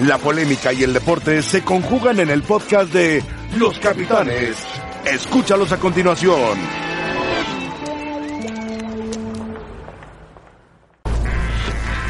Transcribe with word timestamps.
La 0.00 0.18
polémica 0.18 0.74
y 0.74 0.82
el 0.82 0.92
deporte 0.92 1.42
se 1.42 1.64
conjugan 1.64 2.20
en 2.20 2.28
el 2.28 2.42
podcast 2.42 2.92
de 2.92 3.24
Los 3.56 3.78
Capitanes. 3.78 4.54
Escúchalos 5.06 5.72
a 5.72 5.78
continuación. 5.78 6.58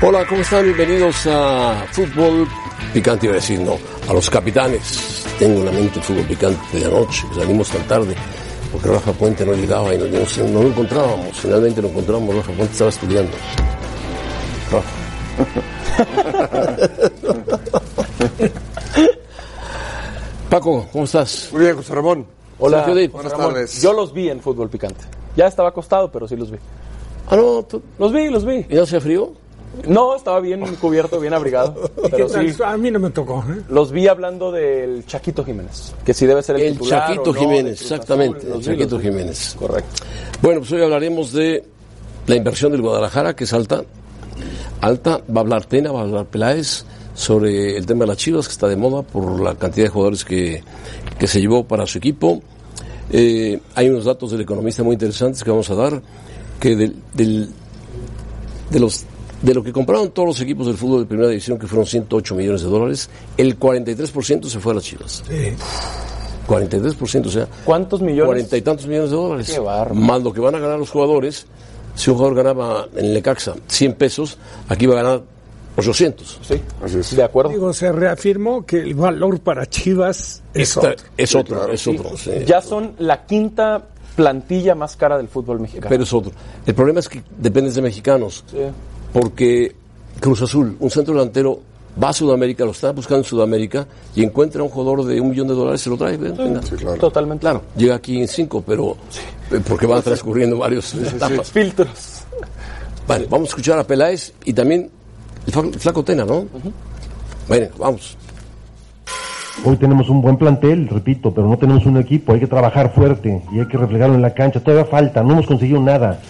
Hola, 0.03 0.27
¿cómo 0.27 0.41
están? 0.41 0.65
Bienvenidos 0.65 1.29
a 1.29 1.87
Fútbol 1.93 2.49
Picante, 2.93 3.27
iba 3.27 3.35
a 3.35 3.37
decir, 3.37 3.61
no, 3.61 3.79
a 4.09 4.13
los 4.13 4.29
capitanes. 4.29 5.25
Tengo 5.39 5.61
en 5.61 5.67
la 5.67 5.73
mente 5.73 6.01
el 6.01 6.05
fútbol 6.05 6.25
picante 6.25 6.79
de 6.79 6.87
anoche, 6.87 7.25
salimos 7.37 7.69
tan 7.71 7.83
tarde, 7.87 8.17
porque 8.73 8.89
Rafa 8.89 9.13
Puente 9.13 9.47
no 9.47 9.53
llegaba 9.53 9.95
y 9.95 9.99
no, 9.99 10.07
no, 10.07 10.49
no 10.49 10.63
lo 10.63 10.69
encontrábamos. 10.69 11.39
Finalmente 11.39 11.81
lo 11.81 11.89
encontramos, 11.89 12.35
Rafa 12.35 12.53
Puente 12.53 12.73
estaba 12.73 12.91
estudiando. 12.91 13.37
Paco, 20.51 20.87
¿cómo 20.93 21.05
estás? 21.05 21.49
Muy 21.53 21.63
bien, 21.63 21.77
José 21.77 21.95
Ramón. 21.95 22.27
Hola, 22.59 22.87
Dip, 22.95 23.13
Buenas 23.13 23.33
Buenas 23.33 23.49
tardes. 23.55 23.83
Yo 23.83 23.93
los 23.93 24.13
vi 24.13 24.29
en 24.31 24.41
fútbol 24.41 24.71
picante. 24.71 25.05
Ya 25.37 25.47
estaba 25.47 25.69
acostado, 25.71 26.11
pero 26.11 26.27
sí 26.27 26.37
los 26.37 26.51
vi. 26.51 26.59
Ah, 27.29 27.37
no, 27.37 27.63
tú- 27.65 27.83
Los 27.99 28.13
vi, 28.13 28.29
los 28.31 28.45
vi. 28.45 28.65
¿y 28.69 28.75
no 28.75 28.83
hacía 28.83 29.01
frío? 29.01 29.33
No, 29.89 30.17
estaba 30.17 30.41
bien 30.41 30.63
cubierto, 30.77 31.21
bien 31.21 31.35
abrigado. 31.35 31.75
Pero 32.11 32.31
sí, 32.31 32.57
A 32.65 32.79
mí 32.79 32.91
no 32.91 32.99
me 32.99 33.11
tocó. 33.11 33.45
¿eh? 33.51 33.61
los 33.69 33.93
vi 33.93 34.09
hablando 34.09 34.51
del 34.51 35.05
Chaquito 35.05 35.45
Jiménez, 35.45 35.93
que 36.03 36.15
si 36.15 36.25
debe 36.25 36.43
ser 36.43 36.57
el, 36.57 36.63
El 36.63 36.73
titular 36.79 37.09
Chaquito 37.09 37.31
o 37.31 37.35
no 37.35 37.41
Jiménez, 37.41 37.83
exactamente, 37.83 38.47
el 38.51 38.63
Chaquito. 38.65 38.99
Jiménez. 38.99 39.55
Correcto. 39.59 39.91
Bueno, 40.41 40.61
pues 40.61 40.73
hoy 40.73 40.81
hablaremos 40.83 41.31
de 41.35 41.63
la 42.27 42.37
inversión 42.37 42.73
del 42.73 42.81
Guadalajara, 42.81 43.37
que 43.37 43.45
es 43.45 43.53
alta. 43.53 43.83
Alta, 44.81 45.21
va 45.29 45.41
a 45.41 45.41
hablar 45.41 45.67
Tena, 45.67 45.93
va 45.93 46.01
a 46.01 46.03
hablar 46.05 46.25
Peláez 46.25 46.87
sobre 47.17 47.77
el 47.77 47.87
tema 47.87 48.01
de 48.05 48.09
las 48.09 48.19
Chivas, 48.19 48.47
que 48.47 48.53
está 48.53 48.69
de 48.69 48.77
moda 48.77 49.03
por 49.03 49.41
la 49.41 49.55
cantidad 49.57 49.87
de 49.87 49.91
jugadores 49.91 50.25
que, 50.25 50.63
que 51.19 51.27
se 51.27 51.41
llevó 51.41 51.65
para 51.65 51.87
su 51.87 51.99
equipo. 51.99 52.43
Eh, 53.11 53.59
hay 53.75 53.89
unos 53.89 54.05
datos 54.05 54.31
del 54.31 54.43
economista 54.43 54.83
muy 54.83 54.93
interesantes 54.93 55.43
que 55.43 55.51
vamos 55.51 55.69
a 55.71 55.75
dar, 55.75 56.03
que 56.61 56.77
del, 56.77 56.95
del- 57.15 57.49
de 58.71 58.81
los 58.81 59.05
de 59.43 59.55
lo 59.55 59.63
que 59.63 59.71
compraron 59.73 60.11
todos 60.13 60.29
los 60.29 60.41
equipos 60.41 60.67
del 60.67 60.77
fútbol 60.77 61.01
de 61.01 61.07
primera 61.07 61.29
división, 61.29 61.59
que 61.59 61.67
fueron 61.67 61.87
108 61.87 62.35
millones 62.35 62.63
de 62.63 62.69
dólares, 62.69 63.09
el 63.37 63.59
43% 63.59 64.47
se 64.49 64.59
fue 64.61 64.73
a 64.73 64.75
las 64.77 64.85
Chivas. 64.85 65.23
43%, 66.49 67.27
o 67.27 67.31
sea, 67.31 67.47
¿Cuántos 67.65 68.01
millones? 68.01 68.25
cuarenta 68.27 68.57
y 68.57 68.63
tantos 68.63 68.87
millones 68.87 69.11
de 69.11 69.17
dólares. 69.17 69.51
Qué. 69.55 69.95
Más 69.95 70.23
lo 70.23 70.33
que 70.33 70.41
van 70.41 70.55
a 70.55 70.59
ganar 70.59 70.79
los 70.79 70.91
jugadores. 70.91 71.47
Si 71.95 72.11
un 72.11 72.17
jugador 72.17 72.37
ganaba 72.37 72.89
en 72.97 73.07
el 73.07 73.15
Necaxa 73.15 73.55
100 73.69 73.95
pesos, 73.95 74.39
aquí 74.69 74.87
va 74.87 74.99
a 75.01 75.03
ganar 75.03 75.23
800. 75.77 76.39
Sí, 76.43 76.61
Así 76.83 76.99
es. 76.99 77.17
de 77.17 77.23
acuerdo. 77.23 77.51
Digo, 77.51 77.73
se 77.73 77.93
reafirmó 77.93 78.65
que 78.65 78.79
el 78.81 78.95
valor 78.95 79.41
para 79.41 79.67
Chivas 79.67 80.43
es 80.55 80.69
Esta- 80.71 80.91
otro. 80.93 81.07
es 81.17 81.35
otro, 81.35 81.73
es 81.73 81.87
otro. 81.87 82.17
sí. 82.17 82.31
Ya 82.47 82.61
son 82.63 82.95
la 82.99 83.27
quinta 83.27 83.87
plantilla 84.15 84.75
más 84.75 84.97
cara 84.97 85.17
del 85.19 85.29
fútbol 85.29 85.61
mexicano. 85.61 85.89
Pero 85.91 86.03
es 86.05 86.13
otro. 86.13 86.33
El 86.67 86.75
problema 86.75 87.01
es 87.01 87.09
que 87.09 87.23
dependes 87.39 87.75
de 87.75 87.83
mexicanos. 87.83 88.45
Sí. 88.51 88.57
Porque 89.13 89.75
Cruz 90.21 90.41
Azul, 90.43 90.77
un 90.81 90.91
centro 90.91 91.13
delantero, 91.15 91.61
va 92.03 92.09
a 92.09 92.13
Sudamérica, 92.13 92.65
lo 92.65 92.71
está 92.73 92.93
buscando 92.93 93.19
en 93.19 93.25
Sudamérica 93.25 93.87
y 94.15 94.23
encuentra 94.25 94.63
un 94.63 94.69
jugador 94.71 95.05
de 95.05 95.21
un 95.21 95.31
millón 95.31 95.49
de 95.49 95.55
dólares, 95.55 95.81
se 95.83 95.91
lo 95.91 95.97
trae. 95.99 96.17
ven, 96.17 96.35
venga. 96.37 96.61
Totalmente. 96.99 97.41
Claro, 97.43 97.63
llega 97.77 97.95
aquí 97.97 98.19
en 98.21 98.29
cinco, 98.29 98.63
pero 98.67 98.97
eh, 99.51 99.61
porque 99.67 99.87
van 99.87 100.03
transcurriendo 100.03 100.57
varios 100.59 100.95
etapas. 100.95 101.51
Filtros. 101.51 102.23
Vale, 103.07 103.27
vamos 103.31 103.49
a 103.49 103.51
escuchar 103.51 103.79
a 103.79 103.85
Peláez 103.87 104.33
y 104.45 104.53
también 104.53 104.91
el 105.47 105.75
flaco, 105.81 106.05
Tena, 106.05 106.25
¿no? 106.25 106.45
Bueno, 107.49 107.67
vamos. 107.79 108.17
Hoy 109.65 109.77
tenemos 109.77 110.09
un 110.11 110.21
buen 110.21 110.37
plantel, 110.37 110.89
repito, 110.89 111.33
pero 111.33 111.49
no 111.49 111.57
tenemos 111.57 111.87
un 111.87 111.97
equipo. 111.97 112.33
Hay 112.33 112.41
que 112.41 112.47
trabajar 112.47 112.93
fuerte 112.93 113.43
y 113.53 113.59
hay 113.61 113.67
que 113.67 113.79
reflejarlo 113.79 114.15
en 114.15 114.23
la 114.23 114.35
cancha. 114.35 114.61
Todavía 114.61 114.85
falta, 114.85 115.23
no 115.23 115.33
hemos 115.33 115.47
conseguido 115.47 115.81
nada. 115.81 116.21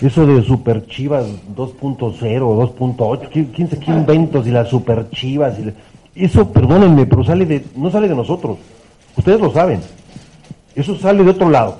Eso 0.00 0.26
de 0.26 0.42
Super 0.42 0.84
Chivas 0.86 1.26
2.0, 1.54 2.18
2.8, 2.18 3.28
¿quién, 3.32 3.44
quién 3.54 3.70
se 3.70 3.78
quién 3.78 3.98
inventos 3.98 4.46
y 4.48 4.50
las 4.50 4.68
Super 4.68 5.08
Chivas? 5.10 5.56
y 5.60 5.66
la- 5.66 5.72
Eso, 6.16 6.50
perdónenme, 6.50 7.06
pero 7.06 7.22
sale 7.22 7.46
de, 7.46 7.64
no 7.76 7.88
sale 7.90 8.08
de 8.08 8.16
nosotros. 8.16 8.58
Ustedes 9.16 9.40
lo 9.40 9.52
saben. 9.52 9.80
Eso 10.74 10.96
sale 10.98 11.22
de 11.22 11.30
otro 11.30 11.48
lado. 11.50 11.76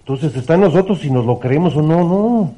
Entonces 0.00 0.34
está 0.36 0.54
en 0.54 0.62
nosotros 0.62 1.00
si 1.00 1.10
nos 1.10 1.26
lo 1.26 1.38
creemos 1.38 1.76
o 1.76 1.82
no, 1.82 1.98
no. 1.98 2.52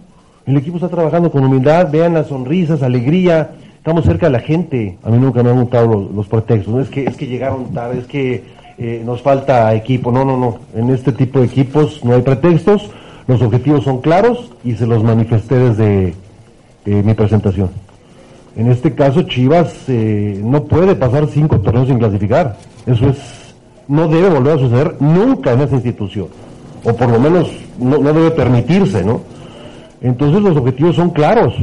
El 0.47 0.57
equipo 0.57 0.77
está 0.77 0.89
trabajando 0.89 1.29
con 1.33 1.45
humildad, 1.45 1.91
vean 1.91 2.15
las 2.15 2.29
sonrisas, 2.29 2.81
alegría, 2.85 3.51
estamos 3.79 4.05
cerca 4.05 4.27
de 4.27 4.33
la 4.33 4.39
gente. 4.39 4.97
A 5.03 5.11
mí 5.11 5.19
nunca 5.19 5.43
me 5.43 5.51
han 5.51 5.61
gustado 5.61 6.09
los, 6.15 6.29
pretextos, 6.29 6.73
no 6.73 6.81
es 6.81 6.89
que, 6.89 7.05
es 7.05 7.17
que 7.17 7.27
llegaron 7.27 7.73
tarde, 7.73 7.99
es 7.99 8.07
que 8.07 8.45
eh, 8.79 9.03
nos 9.05 9.23
falta 9.23 9.75
equipo, 9.75 10.13
no, 10.13 10.25
no, 10.25 10.37
no. 10.37 10.59
En 10.77 10.91
este 10.91 11.11
tipo 11.11 11.41
de 11.41 11.47
equipos 11.47 12.05
no 12.05 12.15
hay 12.15 12.23
pretextos, 12.23 12.91
los 13.27 13.43
objetivos 13.43 13.83
son 13.83 14.01
claros 14.01 14.53
y 14.63 14.75
se 14.77 14.87
los 14.87 15.03
manifesté 15.03 15.57
desde 15.57 16.15
eh, 16.85 17.03
mi 17.05 17.15
presentación. 17.15 17.71
En 18.55 18.71
este 18.71 18.95
caso 18.95 19.23
Chivas 19.23 19.75
eh, 19.89 20.41
no 20.45 20.63
puede 20.63 20.95
pasar 20.95 21.27
cinco 21.27 21.61
torneos 21.61 21.89
sin 21.89 21.99
clasificar, 21.99 22.57
eso 22.87 23.09
es, 23.09 23.19
no 23.89 24.07
debe 24.07 24.31
volver 24.31 24.55
a 24.55 24.59
suceder 24.59 24.95
nunca 25.01 25.55
en 25.55 25.63
esa 25.63 25.75
institución 25.75 26.29
o 26.85 26.95
por 26.95 27.09
lo 27.09 27.19
menos 27.19 27.51
no, 27.81 27.99
no 27.99 28.13
debe 28.13 28.31
permitirse, 28.31 29.05
¿no? 29.05 29.23
Entonces 30.01 30.43
los 30.43 30.57
objetivos 30.57 30.97
son 30.97 31.11
claros. 31.11 31.55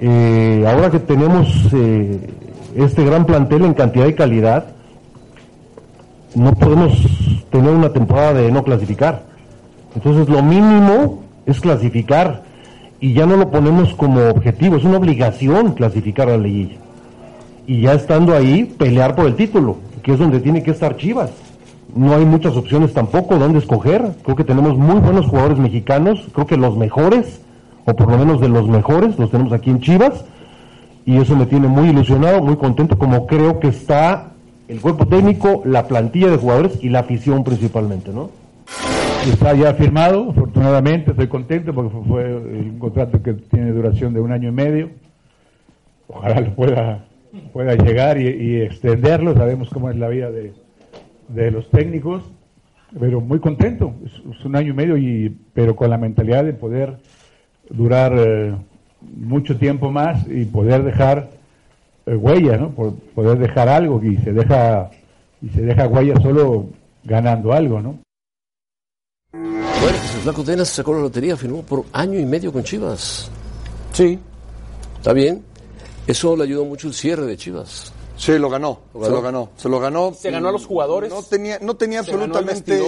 Eh, 0.00 0.64
ahora 0.66 0.90
que 0.90 0.98
tenemos 0.98 1.48
eh, 1.72 2.18
este 2.74 3.04
gran 3.04 3.26
plantel 3.26 3.64
en 3.64 3.74
cantidad 3.74 4.06
y 4.06 4.14
calidad, 4.14 4.66
no 6.34 6.52
podemos 6.54 6.92
tener 7.50 7.70
una 7.70 7.92
temporada 7.92 8.34
de 8.34 8.50
no 8.50 8.64
clasificar. 8.64 9.24
Entonces 9.94 10.28
lo 10.28 10.42
mínimo 10.42 11.22
es 11.46 11.60
clasificar 11.60 12.44
y 13.00 13.12
ya 13.12 13.26
no 13.26 13.36
lo 13.36 13.50
ponemos 13.50 13.94
como 13.94 14.28
objetivo, 14.28 14.76
es 14.76 14.84
una 14.84 14.98
obligación 14.98 15.72
clasificar 15.72 16.28
a 16.28 16.32
la 16.32 16.44
liguilla. 16.44 16.76
Y 17.66 17.82
ya 17.82 17.94
estando 17.94 18.34
ahí, 18.34 18.64
pelear 18.64 19.14
por 19.14 19.26
el 19.26 19.36
título, 19.36 19.76
que 20.02 20.12
es 20.12 20.18
donde 20.18 20.40
tiene 20.40 20.62
que 20.62 20.70
estar 20.70 20.96
Chivas 20.96 21.30
no 21.94 22.14
hay 22.14 22.24
muchas 22.24 22.56
opciones 22.56 22.92
tampoco 22.92 23.36
donde 23.36 23.58
escoger. 23.58 24.12
Creo 24.22 24.36
que 24.36 24.44
tenemos 24.44 24.76
muy 24.76 25.00
buenos 25.00 25.26
jugadores 25.26 25.58
mexicanos, 25.58 26.20
creo 26.32 26.46
que 26.46 26.56
los 26.56 26.76
mejores, 26.76 27.40
o 27.90 27.96
por 27.96 28.10
lo 28.10 28.18
menos 28.18 28.40
de 28.40 28.48
los 28.48 28.68
mejores, 28.68 29.18
los 29.18 29.30
tenemos 29.30 29.52
aquí 29.52 29.70
en 29.70 29.80
Chivas, 29.80 30.24
y 31.04 31.16
eso 31.16 31.34
me 31.36 31.46
tiene 31.46 31.66
muy 31.66 31.88
ilusionado, 31.88 32.40
muy 32.40 32.56
contento, 32.56 32.96
como 32.96 33.26
creo 33.26 33.58
que 33.58 33.68
está 33.68 34.32
el 34.68 34.80
cuerpo 34.80 35.06
técnico, 35.06 35.62
la 35.64 35.88
plantilla 35.88 36.30
de 36.30 36.36
jugadores 36.36 36.78
y 36.82 36.88
la 36.88 37.00
afición 37.00 37.42
principalmente, 37.42 38.12
¿no? 38.12 38.30
Está 39.26 39.52
ya 39.54 39.74
firmado, 39.74 40.30
afortunadamente, 40.30 41.10
estoy 41.10 41.26
contento 41.26 41.74
porque 41.74 41.94
fue, 42.06 42.36
un 42.36 42.78
contrato 42.78 43.20
que 43.22 43.34
tiene 43.34 43.72
duración 43.72 44.14
de 44.14 44.20
un 44.20 44.32
año 44.32 44.48
y 44.48 44.52
medio. 44.52 44.90
Ojalá 46.06 46.40
lo 46.40 46.54
pueda, 46.54 47.04
pueda 47.52 47.74
llegar 47.74 48.18
y, 48.20 48.28
y 48.28 48.60
extenderlo, 48.60 49.34
sabemos 49.34 49.68
cómo 49.70 49.90
es 49.90 49.96
la 49.96 50.08
vida 50.08 50.30
de, 50.30 50.52
de 51.28 51.50
los 51.50 51.68
técnicos, 51.70 52.22
pero 52.98 53.20
muy 53.20 53.40
contento, 53.40 53.94
es, 54.06 54.12
es 54.36 54.44
un 54.44 54.54
año 54.54 54.70
y 54.70 54.74
medio, 54.74 54.96
y, 54.96 55.36
pero 55.52 55.74
con 55.74 55.90
la 55.90 55.98
mentalidad 55.98 56.44
de 56.44 56.52
poder 56.52 56.98
durar 57.70 58.12
eh, 58.16 58.54
mucho 59.16 59.56
tiempo 59.56 59.90
más 59.90 60.26
y 60.28 60.44
poder 60.44 60.84
dejar 60.84 61.30
eh, 62.06 62.14
huella, 62.14 62.56
¿no? 62.56 62.70
Por 62.70 62.94
poder 63.14 63.38
dejar 63.38 63.68
algo 63.68 64.02
y 64.02 64.16
se 64.18 64.32
deja 64.32 64.90
y 65.42 65.48
se 65.48 65.62
deja 65.62 65.86
huella 65.88 66.14
solo 66.20 66.66
ganando 67.04 67.52
algo, 67.52 67.80
¿no? 67.80 67.98
Bueno, 69.32 69.98
pues 69.98 70.14
el 70.14 70.20
flaco 70.20 70.44
Tena 70.44 70.64
se 70.64 70.74
sacó 70.74 70.92
la 70.92 71.00
lotería, 71.00 71.36
firmó 71.36 71.62
por 71.62 71.84
año 71.92 72.18
y 72.18 72.26
medio 72.26 72.52
con 72.52 72.62
Chivas. 72.62 73.30
Sí. 73.92 74.18
¿Está 74.96 75.12
bien? 75.14 75.42
Eso 76.06 76.36
le 76.36 76.44
ayudó 76.44 76.64
mucho 76.64 76.88
el 76.88 76.94
cierre 76.94 77.24
de 77.24 77.36
Chivas. 77.36 77.92
Sí, 78.16 78.38
lo 78.38 78.50
ganó, 78.50 78.80
¿Lo 78.92 79.04
se 79.04 79.10
lo 79.10 79.22
ganó, 79.22 79.48
se 79.56 79.68
lo 79.70 79.80
ganó. 79.80 80.12
Se 80.12 80.30
ganó 80.30 80.48
a 80.48 80.52
los 80.52 80.66
jugadores. 80.66 81.10
No 81.10 81.22
tenía, 81.22 81.58
no 81.62 81.74
tenía 81.76 82.00
absolutamente, 82.00 82.78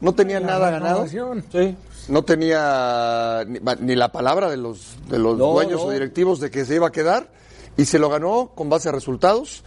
no 0.00 0.14
tenía 0.14 0.40
nada 0.40 0.70
ganado. 0.70 1.06
Sí. 1.06 1.76
No 2.08 2.24
tenía 2.24 3.44
ni, 3.80 3.94
la 3.94 4.10
palabra 4.10 4.50
de 4.50 4.56
los, 4.56 4.96
de 5.08 5.18
los 5.18 5.38
No, 5.38 5.52
dueños 5.52 5.80
no. 5.80 5.86
o 5.86 5.90
directivos 5.90 6.40
de 6.40 6.50
que 6.50 6.64
se 6.64 6.74
iba 6.76 6.88
a 6.88 6.92
quedar 6.92 7.30
y 7.76 7.84
se 7.84 7.98
lo 7.98 8.08
ganó 8.08 8.52
con 8.54 8.68
base 8.68 8.88
a 8.88 8.92
resultados. 8.92 9.62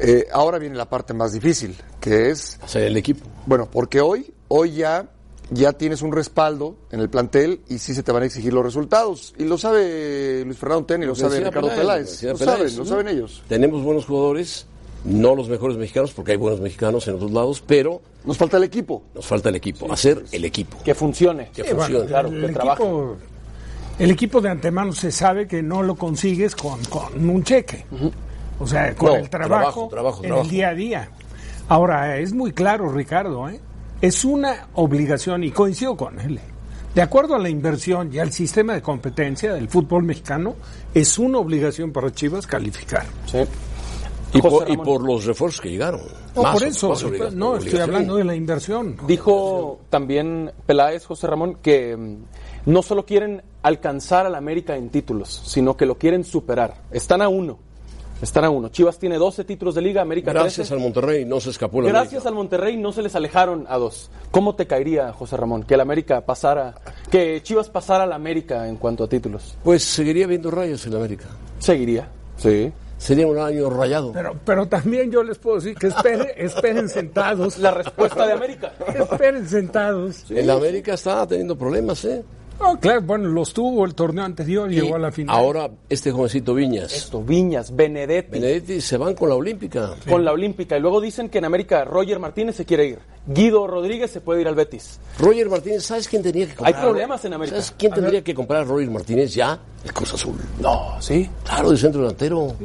Eh, 0.00 0.26
ahora 0.32 0.58
viene 0.58 0.76
la 0.76 0.88
parte 0.88 1.14
más 1.14 1.32
difícil, 1.32 1.76
que 2.00 2.30
es, 2.30 2.58
O 2.62 2.68
sea, 2.68 2.86
el 2.86 2.96
equipo. 2.96 3.26
bueno, 3.46 3.68
porque 3.70 4.00
hoy, 4.00 4.32
hoy 4.48 4.72
ya, 4.72 5.08
ya 5.50 5.72
tienes 5.72 6.02
un 6.02 6.12
respaldo 6.12 6.76
en 6.90 7.00
el 7.00 7.08
plantel 7.08 7.62
y 7.68 7.78
sí 7.78 7.94
se 7.94 8.02
te 8.02 8.12
van 8.12 8.22
a 8.22 8.26
exigir 8.26 8.52
los 8.52 8.64
resultados. 8.64 9.34
Y 9.38 9.44
lo 9.44 9.56
sabe 9.58 10.42
Luis 10.44 10.58
Fernando 10.58 10.84
Ten 10.86 11.02
y 11.02 11.06
lo 11.06 11.14
sabe 11.14 11.40
Ricardo 11.40 11.68
Peláez. 11.68 12.10
decía 12.10 12.32
Lo 12.32 12.38
Peláez, 12.38 12.58
saben, 12.58 12.76
lo 12.76 12.84
¿no? 12.84 12.88
saben 12.90 13.08
ellos. 13.08 13.42
Tenemos 13.48 13.82
buenos 13.82 14.04
jugadores, 14.04 14.66
no 15.04 15.34
los 15.34 15.48
mejores 15.48 15.76
mexicanos, 15.76 16.12
porque 16.12 16.32
hay 16.32 16.38
buenos 16.38 16.60
mexicanos 16.60 17.06
en 17.08 17.14
otros 17.14 17.30
lados, 17.30 17.62
pero 17.66 18.00
Nos 18.24 18.36
falta 18.36 18.56
el 18.56 18.64
equipo. 18.64 19.02
nos 19.14 19.26
falta 19.26 19.48
el 19.48 19.56
equipo, 19.56 19.90
hacer 19.92 20.24
el 20.32 20.44
equipo. 20.44 20.78
Que 20.84 20.94
funcione. 20.94 21.50
Que 21.54 21.62
Sí, 21.64 21.68
bueno, 21.72 21.80
funcione. 21.84 22.06
Claro, 22.06 22.28
el, 22.28 22.46
que 22.46 22.52
trabaje. 22.52 22.82
equipo, 22.82 23.16
el 23.98 24.10
equipo 24.10 24.40
de 24.40 24.48
antemano 24.50 24.92
se 24.92 25.10
sabe 25.12 25.46
que 25.46 25.62
no 25.62 25.82
lo 25.82 25.94
consigues 25.94 26.54
con, 26.56 26.82
con 26.86 27.28
un 27.28 27.42
cheque. 27.44 27.84
O 28.60 28.66
sea, 28.66 28.94
con 28.94 29.08
No, 29.10 29.16
el 29.16 29.30
trabajo, 29.30 29.88
trabajo, 29.88 29.88
trabajo, 29.88 30.16
en 30.22 30.28
trabajo. 30.28 30.44
el 30.44 30.50
día 30.50 30.68
a 30.70 30.74
día. 30.74 31.10
Ahora, 31.68 32.16
es 32.18 32.32
muy 32.32 32.52
claro, 32.52 32.90
Ricardo, 32.92 33.48
¿eh? 33.48 33.60
es 34.00 34.24
una 34.24 34.68
obligación, 34.74 35.44
y 35.44 35.50
coincido 35.50 35.96
con 35.96 36.18
él, 36.20 36.38
¿eh? 36.38 36.42
de 36.94 37.02
acuerdo 37.02 37.34
a 37.36 37.38
la 37.38 37.48
inversión 37.50 38.12
y 38.12 38.18
al 38.18 38.32
sistema 38.32 38.72
de 38.74 38.82
competencia 38.82 39.52
del 39.52 39.68
fútbol 39.68 40.02
mexicano, 40.02 40.56
es 40.94 41.18
una 41.18 41.38
obligación 41.38 41.92
para 41.92 42.10
Chivas 42.12 42.46
calificar. 42.46 43.04
Sí. 43.26 43.38
Y 44.32 44.42
por, 44.42 44.70
y 44.70 44.76
por 44.76 45.02
los 45.02 45.24
refuerzos 45.24 45.60
que 45.60 45.70
llegaron. 45.70 46.02
No, 46.34 46.42
Más 46.42 46.54
por 46.54 46.64
eso, 46.64 46.90
más 46.90 47.34
no, 47.34 47.56
estoy 47.56 47.80
hablando 47.80 48.16
de 48.16 48.24
la 48.24 48.34
inversión. 48.34 48.96
Dijo 49.06 49.80
también 49.88 50.52
Peláez, 50.66 51.06
José 51.06 51.26
Ramón, 51.26 51.58
que 51.62 51.96
mm, 51.96 52.16
no 52.66 52.82
solo 52.82 53.06
quieren 53.06 53.42
alcanzar 53.62 54.26
al 54.26 54.34
América 54.34 54.76
en 54.76 54.90
títulos, 54.90 55.42
sino 55.46 55.76
que 55.76 55.86
lo 55.86 55.96
quieren 55.96 56.24
superar. 56.24 56.82
Están 56.90 57.22
a 57.22 57.28
uno. 57.28 57.58
Están 58.20 58.44
a 58.44 58.50
uno. 58.50 58.68
Chivas 58.68 58.98
tiene 58.98 59.16
12 59.16 59.44
títulos 59.44 59.76
de 59.76 59.82
liga, 59.82 60.02
América 60.02 60.32
Gracias 60.32 60.68
13. 60.68 60.74
al 60.74 60.80
Monterrey 60.80 61.24
no 61.24 61.38
se 61.40 61.50
escapó 61.50 61.80
la 61.80 61.88
Gracias 61.88 62.26
al 62.26 62.34
Monterrey 62.34 62.76
no 62.76 62.90
se 62.90 63.02
les 63.02 63.14
alejaron 63.14 63.64
a 63.68 63.78
dos. 63.78 64.10
¿Cómo 64.32 64.56
te 64.56 64.66
caería, 64.66 65.12
José 65.12 65.36
Ramón, 65.36 65.62
que 65.62 65.74
el 65.74 65.80
América 65.80 66.26
pasara, 66.26 66.74
que 67.10 67.40
Chivas 67.42 67.70
pasara 67.70 68.04
al 68.04 68.12
América 68.12 68.68
en 68.68 68.76
cuanto 68.76 69.04
a 69.04 69.08
títulos? 69.08 69.56
Pues 69.62 69.84
seguiría 69.84 70.26
viendo 70.26 70.50
rayos 70.50 70.84
en 70.86 70.96
América. 70.96 71.26
Seguiría. 71.60 72.08
Sí. 72.36 72.72
Sería 72.98 73.26
un 73.26 73.38
año 73.38 73.70
rayado. 73.70 74.12
Pero, 74.12 74.34
pero 74.44 74.66
también 74.66 75.10
yo 75.10 75.22
les 75.22 75.38
puedo 75.38 75.56
decir 75.56 75.76
que 75.76 75.86
esperen, 75.86 76.26
esperen 76.36 76.88
sentados. 76.88 77.58
La 77.58 77.70
respuesta 77.70 78.26
de 78.26 78.32
América. 78.32 78.72
Esperen 78.94 79.48
sentados. 79.48 80.30
En 80.30 80.50
América 80.50 80.94
está 80.94 81.26
teniendo 81.26 81.56
problemas, 81.56 82.04
¿eh? 82.04 82.24
No, 82.60 82.78
claro, 82.80 83.02
bueno, 83.02 83.28
los 83.28 83.52
tuvo 83.54 83.84
el 83.84 83.94
torneo 83.94 84.24
anterior, 84.24 84.70
Y 84.72 84.80
llegó 84.80 84.96
a 84.96 84.98
la 84.98 85.12
final. 85.12 85.34
Ahora 85.36 85.70
este 85.88 86.10
jovencito 86.10 86.54
Viñas, 86.54 86.92
Esto, 86.92 87.22
Viñas, 87.22 87.74
Benedetti, 87.74 88.32
Benedetti 88.32 88.80
se 88.80 88.96
van 88.96 89.14
con 89.14 89.28
la 89.28 89.36
Olímpica. 89.36 89.94
con 90.08 90.24
la 90.24 90.32
Olímpica. 90.32 90.76
Y 90.76 90.80
luego 90.80 91.00
dicen 91.00 91.28
que 91.28 91.38
en 91.38 91.44
América 91.44 91.84
Roger 91.84 92.18
Martínez 92.18 92.56
se 92.56 92.64
quiere 92.64 92.86
ir. 92.86 92.98
Guido 93.26 93.66
Rodríguez 93.66 94.10
se 94.10 94.20
puede 94.20 94.40
ir 94.40 94.48
al 94.48 94.54
Betis. 94.56 94.98
Roger 95.20 95.48
Martínez, 95.48 95.84
¿sabes 95.84 96.08
quién 96.08 96.22
tenía 96.22 96.46
que 96.48 96.54
comprar? 96.54 96.74
Hay 96.74 96.82
problemas 96.82 97.24
en 97.24 97.32
América. 97.34 97.56
¿Sabes 97.58 97.74
quién 97.78 97.92
tendría 97.92 98.24
que 98.24 98.34
comprar 98.34 98.62
a 98.62 98.64
Roger 98.64 98.90
Martínez 98.90 99.34
ya? 99.34 99.58
El 99.84 99.92
Cruz 99.92 100.14
Azul. 100.14 100.34
No, 100.60 100.96
sí. 101.00 101.30
Claro, 101.44 101.70
de 101.70 101.76
centro 101.76 102.00
delantero. 102.00 102.56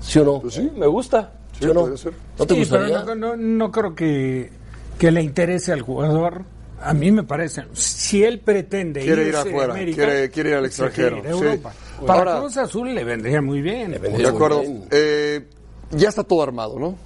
Sí. 0.00 0.18
o 0.20 0.24
no? 0.24 0.40
Pues 0.40 0.54
Sí, 0.54 0.70
me 0.76 0.86
gusta. 0.86 1.32
¿Sí 1.58 1.66
o 1.66 1.74
no? 1.74 1.80
puede 1.82 1.96
ser. 1.98 2.12
¿No 2.38 2.46
te 2.46 2.54
Sí, 2.54 2.66
pero 2.70 2.82
gustaría? 2.84 3.04
no, 3.04 3.14
no- 3.14 3.36
no 3.36 3.70
creo 3.72 3.94
que, 3.94 4.50
que 4.98 5.10
le 5.10 5.22
interese 5.22 5.72
al 5.72 5.82
jugador. 5.82 6.42
A 6.84 6.94
mí 6.94 7.10
me 7.12 7.22
parece, 7.22 7.64
si 7.74 8.24
él 8.24 8.40
pretende 8.40 9.02
Quiere 9.02 9.28
ir 9.28 9.36
afuera, 9.36 9.72
América, 9.72 10.04
quiere- 10.04 10.30
quiere 10.30 10.50
ir 10.50 10.56
al 10.56 10.60
quiere 10.62 10.66
extranjero, 10.68 11.18
ir 11.18 11.26
a 11.26 11.54
sí. 11.54 11.62
Para 12.06 12.18
Ahora- 12.18 12.40
Cruz 12.40 12.56
Azul 12.56 12.94
le 12.94 13.04
vendría 13.04 13.40
muy 13.40 13.60
bien. 13.62 13.92
Le 13.92 13.98
vendría 13.98 14.28
De 14.30 14.34
acuerdo. 14.34 14.60
bien. 14.60 14.84
Eh, 14.90 15.46
ya 15.92 16.08
está 16.08 16.24
todo 16.24 16.42
armado, 16.42 16.78
¿no? 16.78 16.96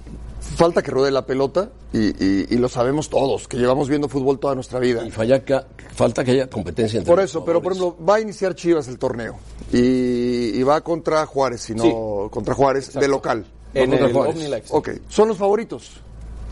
Falta 0.55 0.81
que 0.81 0.89
ruede 0.91 1.11
la 1.11 1.25
pelota 1.25 1.69
y, 1.93 2.07
y- 2.23 2.45
y 2.49 2.57
lo 2.57 2.69
sabemos 2.69 3.09
todos, 3.09 3.47
que 3.47 3.57
llevamos 3.57 3.89
viendo 3.89 4.07
fútbol 4.07 4.39
toda 4.39 4.55
nuestra 4.55 4.79
vida. 4.79 5.05
Y 5.05 5.11
falla 5.11 5.43
que- 5.43 5.59
falta 5.93 6.23
que 6.23 6.31
haya 6.31 6.47
competencia 6.49 6.97
entre 6.99 7.11
Por 7.11 7.19
los 7.21 7.29
eso, 7.29 7.43
pero 7.45 7.61
por 7.61 7.73
ejemplo, 7.73 7.97
va 8.03 8.15
a 8.15 8.19
iniciar 8.21 8.55
Chivas 8.55 8.87
el 8.87 8.97
torneo 8.97 9.37
y, 9.73 10.57
y 10.57 10.63
va 10.63 10.81
contra 10.81 11.25
Juárez, 11.25 11.61
si 11.61 11.75
no, 11.75 11.83
Sí. 11.83 11.91
contra 12.31 12.53
Juárez, 12.55 12.93
de 12.93 13.07
local. 13.07 13.45
En 13.73 13.89
contra 13.89 14.07
el 14.07 14.13
Juárez. 14.13 14.63
Ok, 14.69 14.89
son 15.09 15.27
los 15.27 15.37
favoritos. 15.37 15.91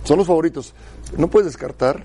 Son 0.03 0.17
los 0.17 0.27
favoritos. 0.27 0.73
No 1.17 1.27
puedes 1.29 1.47
descartar 1.47 2.03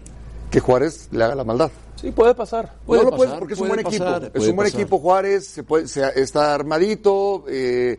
que 0.50 0.60
Juárez 0.60 1.08
le 1.12 1.24
haga 1.24 1.34
la 1.34 1.44
maldad. 1.44 1.70
Sí, 1.96 2.10
puede 2.10 2.34
pasar. 2.34 2.74
Puede 2.86 3.04
no 3.04 3.10
lo 3.10 3.16
puedes 3.16 3.34
porque 3.34 3.54
es 3.54 3.60
un 3.60 3.68
buen 3.68 3.82
pasar, 3.82 4.22
equipo. 4.24 4.38
Es 4.38 4.48
un 4.48 4.56
buen 4.56 4.66
pasar. 4.68 4.80
equipo 4.80 4.98
Juárez, 4.98 5.46
se 5.46 5.62
puede, 5.62 5.86
se- 5.86 6.20
está 6.20 6.54
armadito, 6.54 7.44
eh, 7.48 7.98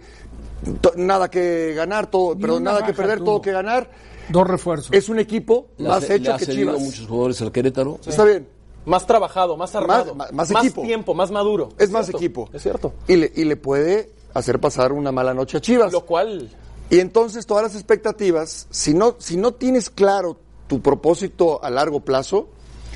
to- 0.82 0.94
nada 0.98 1.30
que 1.30 1.74
ganar, 1.76 2.08
todo, 2.10 2.36
Ni 2.36 2.42
perdón, 2.42 2.64
nada 2.64 2.86
que 2.86 2.94
perder, 2.94 3.20
todo 3.24 3.42
que 3.42 3.52
ganar. 3.52 3.90
Dos 4.30 4.48
refuerzos. 4.48 4.90
Es 4.92 5.10
un 5.10 5.20
equipo 5.20 5.68
Le 5.78 5.88
más 5.90 6.08
le 6.08 6.16
hecho 6.16 6.34
ha 6.34 6.38
que 6.38 6.46
Chivas. 6.48 6.80
muchos 6.80 7.06
jugadores 7.08 7.42
al 7.42 7.52
Querétaro. 7.52 8.00
Está 8.06 8.24
bien. 8.24 8.48
Más 8.86 9.06
trabajado, 9.06 9.56
más 9.58 9.76
armado. 9.76 10.16
Más- 10.16 10.32
más 10.32 10.52
equipo. 10.52 10.82
tiempo, 10.82 11.14
más 11.14 11.30
maduro. 11.32 11.70
Es 11.78 11.92
más 11.92 12.06
cierto, 12.08 12.18
equipo. 12.18 12.50
Es 12.54 12.64
cierto. 12.64 12.94
Y 13.08 13.16
le, 13.18 13.32
y 13.36 13.44
le 13.44 13.56
puede 13.56 14.12
hacer 14.34 14.60
pasar 14.60 14.92
una 14.94 15.12
mala 15.12 15.34
noche 15.34 15.58
a 15.58 15.62
Chivas. 15.62 15.92
Lo 15.92 16.06
cual, 16.06 16.50
Y 16.90 17.00
entonces 17.00 17.46
todas 17.46 17.64
las 17.64 17.76
expectativas, 17.76 18.68
si 18.72 18.94
no, 18.94 19.16
si 19.20 19.38
no 19.38 19.54
tienes 19.54 19.90
claro 19.90 20.38
tu 20.72 20.80
propósito 20.80 21.62
a 21.62 21.70
largo 21.70 22.00
plazo, 22.00 22.48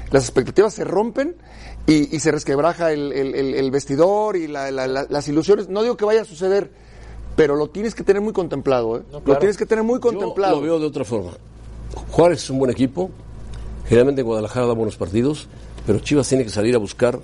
las 0.09 0.23
expectativas 0.23 0.73
se 0.73 0.85
rompen 0.85 1.35
y, 1.85 2.15
y 2.15 2.19
se 2.21 2.31
resquebraja 2.31 2.93
el, 2.93 3.11
el- 3.11 3.35
el- 3.35 3.53
el 3.53 3.69
vestidor 3.69 4.37
y 4.37 4.47
la- 4.47 4.71
la- 4.71 4.87
la- 4.87 5.05
las 5.09 5.27
ilusiones. 5.27 5.67
No 5.67 5.83
digo 5.83 5.97
que 5.97 6.05
vaya 6.05 6.21
a 6.21 6.25
suceder, 6.25 6.71
pero 7.35 7.57
lo 7.57 7.67
tienes 7.67 7.93
que 7.93 8.05
tener 8.05 8.21
muy 8.21 8.31
contemplado. 8.31 8.95
¿eh? 8.97 9.01
Lo 9.11 9.21
claro. 9.21 9.39
tienes 9.41 9.57
que 9.57 9.65
tener 9.65 9.83
muy 9.83 9.95
Yo 9.95 9.99
contemplado. 9.99 10.55
lo 10.55 10.61
veo 10.61 10.79
de 10.79 10.85
otra 10.85 11.03
forma. 11.03 11.31
Juárez 12.11 12.43
es 12.43 12.49
un 12.49 12.59
buen 12.59 12.71
equipo. 12.71 13.11
Generalmente 13.89 14.21
Guadalajara 14.21 14.67
da 14.67 14.73
buenos 14.73 14.95
partidos, 14.95 15.49
pero 15.85 15.99
Chivas 15.99 16.29
tiene 16.29 16.45
que 16.45 16.49
salir 16.51 16.75
a 16.75 16.77
buscar 16.77 17.19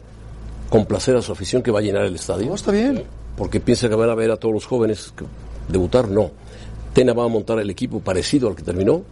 complacer 0.69 1.15
a 1.15 1.21
su 1.21 1.31
afición 1.31 1.63
que 1.63 1.71
va 1.71 1.80
a 1.80 1.81
llenar 1.81 2.03
el 2.03 2.15
estadio. 2.15 2.48
No, 2.48 2.56
está 2.56 2.74
bien. 2.74 3.06
Porque 3.38 3.62
piensa 3.62 3.88
que 3.88 3.95
van 3.95 4.09
a 4.09 4.15
ver 4.15 4.31
a 4.31 4.36
todos 4.36 4.53
los 4.53 4.65
jóvenes 4.65 5.13
que- 5.15 5.24
debutar. 5.69 6.09
No. 6.09 6.31
Tena 6.93 7.13
va 7.13 7.23
a 7.25 7.27
montar 7.27 7.59
el 7.59 7.69
equipo 7.69 7.99
parecido 7.99 8.49
al 8.49 8.55
que 8.55 8.63
terminó, 8.63 9.03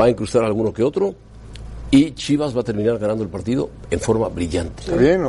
va 0.00 0.06
a 0.06 0.10
incrustar 0.10 0.42
a 0.42 0.46
alguno 0.46 0.72
que 0.72 0.82
otro 0.82 1.14
y 1.90 2.12
Chivas 2.12 2.56
va 2.56 2.60
a 2.60 2.64
terminar 2.64 2.98
ganando 2.98 3.22
el 3.24 3.30
partido 3.30 3.70
en 3.90 4.00
forma 4.00 4.28
brillante. 4.28 4.82
Está 4.82 4.96
bien. 4.96 5.24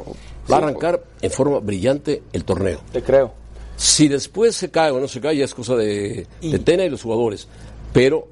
Va 0.51 0.55
a 0.55 0.57
arrancar 0.57 1.01
en 1.21 1.31
forma 1.31 1.59
brillante 1.59 2.23
el 2.33 2.43
torneo. 2.43 2.79
te 2.91 3.01
creo. 3.01 3.33
Si 3.77 4.07
después 4.07 4.55
se 4.55 4.71
cae 4.71 4.91
o 4.91 4.99
no 4.99 5.07
se 5.07 5.19
cae, 5.19 5.35
ya 5.37 5.45
es 5.45 5.53
cosa 5.53 5.75
de, 5.75 6.27
de 6.41 6.59
Tena 6.59 6.85
y 6.85 6.89
los 6.89 7.01
jugadores. 7.01 7.47
Pero 7.91 8.27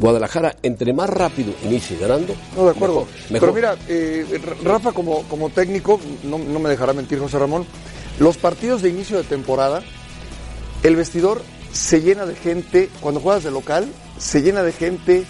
Guadalajara, 0.00 0.56
entre 0.62 0.92
más 0.92 1.08
rápido 1.08 1.52
inicie 1.64 1.96
ganando, 1.98 2.34
No, 2.56 2.64
de 2.64 2.70
acuerdo. 2.70 3.06
mejor, 3.30 3.30
mejor. 3.30 3.52
Pero 3.52 3.52
mira, 3.54 3.76
eh, 3.88 4.40
Rafa 4.64 4.92
como, 4.92 5.22
como 5.24 5.50
técnico, 5.50 6.00
no, 6.24 6.38
no 6.38 6.58
me 6.58 6.68
dejará 6.68 6.92
mentir 6.92 7.18
José 7.20 7.38
Ramón, 7.38 7.64
los 8.18 8.36
partidos 8.36 8.82
de 8.82 8.88
inicio 8.88 9.16
de 9.18 9.22
temporada, 9.24 9.82
el 10.82 10.96
vestidor 10.96 11.42
se 11.74 12.00
llena 12.00 12.24
de 12.24 12.34
gente, 12.36 12.88
cuando 13.00 13.20
juegas 13.20 13.44
de 13.44 13.50
local, 13.50 13.86
se 14.18 14.40
llena 14.42 14.62
de 14.62 14.72
gente 14.72 15.26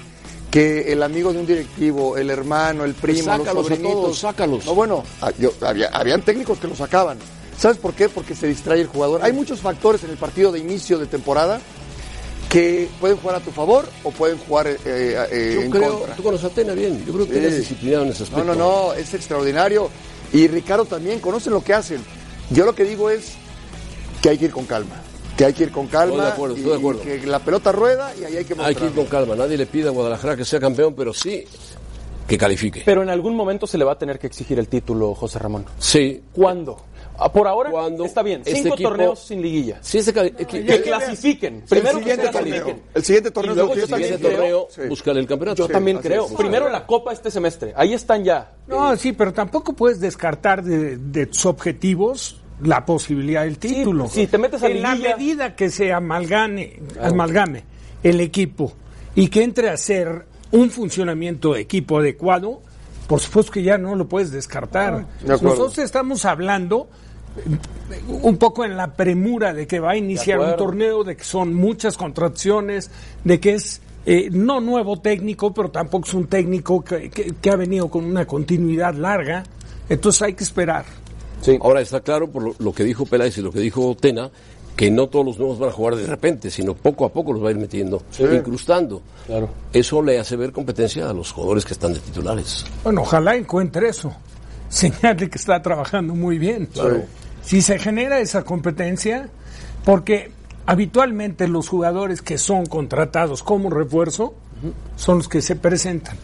que 0.50 0.92
el 0.92 1.02
amigo 1.02 1.32
de 1.32 1.40
un 1.40 1.46
directivo, 1.46 2.16
el 2.16 2.30
hermano, 2.30 2.84
el 2.84 2.94
primo, 2.94 3.24
Sácalos 3.24 3.48
a 3.48 3.54
los 3.54 3.66
sobrinitos. 3.66 3.92
todos, 3.94 4.18
sácalos. 4.18 4.66
No, 4.66 4.74
bueno, 4.74 5.02
ah, 5.22 5.32
yo- 5.38 5.52
había, 5.62 5.88
habían 5.88 6.22
técnicos 6.22 6.58
que 6.58 6.68
lo 6.68 6.76
sacaban. 6.76 7.18
¿Sabes 7.58 7.78
por 7.78 7.94
qué? 7.94 8.08
Porque 8.08 8.34
se 8.36 8.46
distrae 8.46 8.80
el 8.80 8.86
jugador. 8.88 9.22
Hay 9.24 9.32
muchos 9.32 9.60
factores 9.60 10.04
en 10.04 10.10
el 10.10 10.16
partido 10.16 10.52
de 10.52 10.58
inicio 10.60 10.98
de 10.98 11.06
temporada 11.06 11.60
que 12.50 12.88
pueden 13.00 13.16
jugar 13.16 13.36
a 13.36 13.40
tu 13.40 13.50
favor 13.50 13.88
o 14.04 14.10
pueden 14.12 14.38
jugar 14.38 14.66
eh, 14.68 14.76
eh, 14.84 15.52
Yo 15.54 15.60
en 15.62 15.70
creo, 15.70 15.98
contra. 15.98 16.14
tú 16.16 16.22
conoces 16.22 16.46
a 16.46 16.54
Tena 16.54 16.74
bien, 16.74 17.04
yo 17.04 17.12
creo 17.14 17.26
que 17.26 17.32
Tena 17.34 17.46
es 17.48 17.54
Sí. 17.54 17.60
disciplinado 17.60 18.04
en 18.04 18.10
ese 18.10 18.20
No, 18.20 18.24
aspecto. 18.26 18.44
no, 18.44 18.54
no, 18.54 18.92
es 18.92 19.12
extraordinario. 19.14 19.90
Y 20.32 20.46
Ricardo 20.48 20.84
también, 20.84 21.18
conocen 21.20 21.52
lo 21.52 21.64
que 21.64 21.74
hacen. 21.74 22.00
Yo 22.50 22.64
lo 22.64 22.74
que 22.74 22.84
digo 22.84 23.08
es 23.10 23.32
que 24.22 24.28
hay 24.28 24.38
que 24.38 24.44
ir 24.46 24.52
con 24.52 24.66
calma. 24.66 25.00
Que 25.36 25.44
hay 25.46 25.52
que 25.52 25.64
ir 25.64 25.72
con 25.72 25.86
calma. 25.88 26.14
Estoy 26.14 26.26
de 26.26 26.32
acuerdo, 26.32 26.54
y- 26.56 26.58
estoy 26.60 26.72
de 26.72 26.78
acuerdo. 26.78 27.02
y 27.02 27.20
que 27.20 27.26
la 27.26 27.38
pelota 27.40 27.72
rueda 27.72 28.12
y 28.20 28.24
ahí 28.24 28.36
hay 28.36 28.44
que 28.44 28.54
Hay 28.54 28.74
que 28.74 28.84
ir 28.84 28.90
mostrarlo. 28.90 28.94
con 28.96 29.06
calma, 29.06 29.36
nadie 29.36 29.56
le 29.56 29.66
pide 29.66 29.88
a 29.88 29.90
Guadalajara 29.90 30.36
que 30.36 30.44
sea 30.44 30.60
campeón, 30.60 30.94
pero 30.94 31.12
sí 31.12 31.44
que 32.28 32.38
califique. 32.38 32.82
Pero 32.84 33.02
en 33.02 33.10
algún 33.10 33.34
momento 33.34 33.66
se 33.66 33.76
le 33.76 33.84
va 33.84 33.92
a 33.92 33.98
tener 33.98 34.18
que 34.18 34.26
exigir 34.28 34.58
el 34.58 34.68
título, 34.68 35.14
José 35.14 35.38
Ramón. 35.40 35.64
Sí. 35.78 36.22
¿Cuándo? 36.32 36.76
Ah, 37.16 37.30
Por 37.30 37.46
ahora 37.46 37.70
¿Cuándo? 37.70 38.04
está 38.04 38.22
bien. 38.24 38.40
Este 38.44 38.56
Cinco 38.62 38.74
equipo- 38.74 38.88
torneos 38.88 39.20
sin 39.20 39.40
liguilla. 39.40 39.78
Si 39.82 39.98
este 39.98 40.12
Que 40.12 40.82
clasifiquen. 40.82 41.62
Primero 41.68 41.98
que 41.98 42.04
siguiente 42.04 42.28
torneo. 42.32 42.76
El 42.94 43.04
siguiente 43.04 43.30
torneo 43.30 43.52
Y 43.52 43.56
luego 43.56 43.72
es 43.72 43.76
el 43.78 43.82
el 43.82 43.88
siguiente 43.88 44.18
también 44.18 44.36
torneo, 44.40 44.68
creo. 44.74 44.88
Buscar 44.88 45.16
el 45.16 45.26
campeonato. 45.26 45.56
Yo 45.66 45.68
también 45.72 45.98
creo. 45.98 46.26
es. 46.26 46.32
Primero 46.32 46.68
la 46.70 46.84
Copa 46.86 47.12
este 47.12 47.30
semestre. 47.30 47.72
Ahí 47.76 47.92
están 47.92 48.24
ya. 48.24 48.52
No, 48.66 48.96
sí, 48.96 49.12
pero 49.12 49.32
tampoco 49.32 49.74
puedes 49.74 50.00
descartar 50.00 50.64
de, 50.64 50.96
de 50.96 51.26
tus 51.26 51.46
objetivos 51.46 52.40
la 52.62 52.84
posibilidad 52.84 53.42
del 53.44 53.58
título. 53.58 54.08
si 54.08 54.26
te 54.26 54.38
metes 54.38 54.62
a 54.62 54.68
En 54.68 54.82
la 54.82 54.94
medida 55.16 55.56
que 55.56 55.70
se 55.70 55.92
amalgane, 55.92 56.80
amalgame 57.00 57.64
el 58.02 58.20
equipo 58.20 58.72
y 59.14 59.28
que 59.28 59.42
entre 59.42 59.70
a 59.70 59.76
ser 59.76 60.26
un 60.52 60.70
funcionamiento 60.70 61.54
de 61.54 61.60
equipo 61.60 61.98
adecuado, 61.98 62.62
por 63.08 63.20
supuesto 63.20 63.52
que 63.52 63.62
ya 63.62 63.76
no 63.76 63.94
lo 63.96 64.06
puedes 64.08 64.30
descartar. 64.30 65.06
de 65.20 65.34
acuerdo. 65.34 65.48
Nosotros 65.56 65.78
estamos 65.78 66.24
hablando 66.24 66.88
eh, 67.90 68.00
un 68.08 68.36
poco 68.36 68.64
en 68.64 68.76
la 68.76 68.94
premura 68.94 69.52
de 69.52 69.66
que 69.66 69.80
va 69.80 69.90
a 69.92 69.96
iniciar 69.96 70.38
un 70.38 70.56
torneo, 70.56 71.02
de 71.04 71.16
que 71.16 71.24
son 71.24 71.52
muchas 71.54 71.96
contracciones, 71.96 72.90
de 73.24 73.40
que 73.40 73.54
es 73.54 73.80
eh, 74.06 74.28
no 74.30 74.60
nuevo 74.60 75.00
técnico, 75.00 75.52
pero 75.52 75.70
tampoco 75.70 76.06
es 76.06 76.14
un 76.14 76.26
técnico 76.28 76.84
que, 76.84 77.10
que- 77.10 77.32
que 77.40 77.50
ha 77.50 77.56
venido 77.56 77.88
con 77.88 78.04
una 78.04 78.26
continuidad 78.26 78.94
larga. 78.94 79.42
Entonces 79.88 80.22
hay 80.22 80.34
que 80.34 80.44
esperar. 80.44 80.84
Sí. 81.44 81.58
Ahora 81.60 81.82
está 81.82 82.00
claro 82.00 82.30
por 82.30 82.42
lo, 82.42 82.54
lo 82.58 82.72
que 82.72 82.84
dijo 82.84 83.04
Peláez 83.04 83.36
y 83.36 83.42
lo 83.42 83.52
que 83.52 83.60
dijo 83.60 83.94
Tena, 83.94 84.30
que 84.76 84.90
no 84.90 85.08
todos 85.08 85.24
los 85.24 85.38
nuevos 85.38 85.58
van 85.58 85.68
a 85.70 85.72
jugar 85.72 85.96
de 85.96 86.06
repente, 86.06 86.50
sino 86.50 86.74
poco 86.74 87.04
a 87.04 87.12
poco 87.12 87.32
los 87.32 87.44
va 87.44 87.48
a 87.48 87.50
ir 87.52 87.58
metiendo, 87.58 88.02
incrustando. 88.18 89.02
Claro. 89.26 89.48
Eso 89.72 90.02
le 90.02 90.18
hace 90.18 90.36
ver 90.36 90.52
competencia 90.52 91.08
a 91.08 91.12
los 91.12 91.32
jugadores 91.32 91.64
que 91.64 91.74
están 91.74 91.92
de 91.92 92.00
titulares. 92.00 92.64
Bueno, 92.82 93.02
ojalá 93.02 93.36
encuentre 93.36 93.88
eso. 93.88 94.12
Señal 94.68 95.16
de 95.16 95.30
que 95.30 95.38
está 95.38 95.62
trabajando 95.62 96.14
muy 96.14 96.38
bien. 96.38 96.68
Si 97.42 97.62
se 97.62 97.78
genera 97.78 98.18
esa 98.20 98.42
competencia, 98.42 99.28
porque 99.84 100.32
habitualmente 100.66 101.46
los 101.46 101.68
jugadores 101.68 102.22
que 102.22 102.38
son 102.38 102.66
contratados 102.66 103.42
como 103.42 103.70
refuerzo 103.70 104.34
son 104.96 105.18
los 105.18 105.28
que 105.28 105.42
se 105.42 105.54
presentan. 105.54 106.16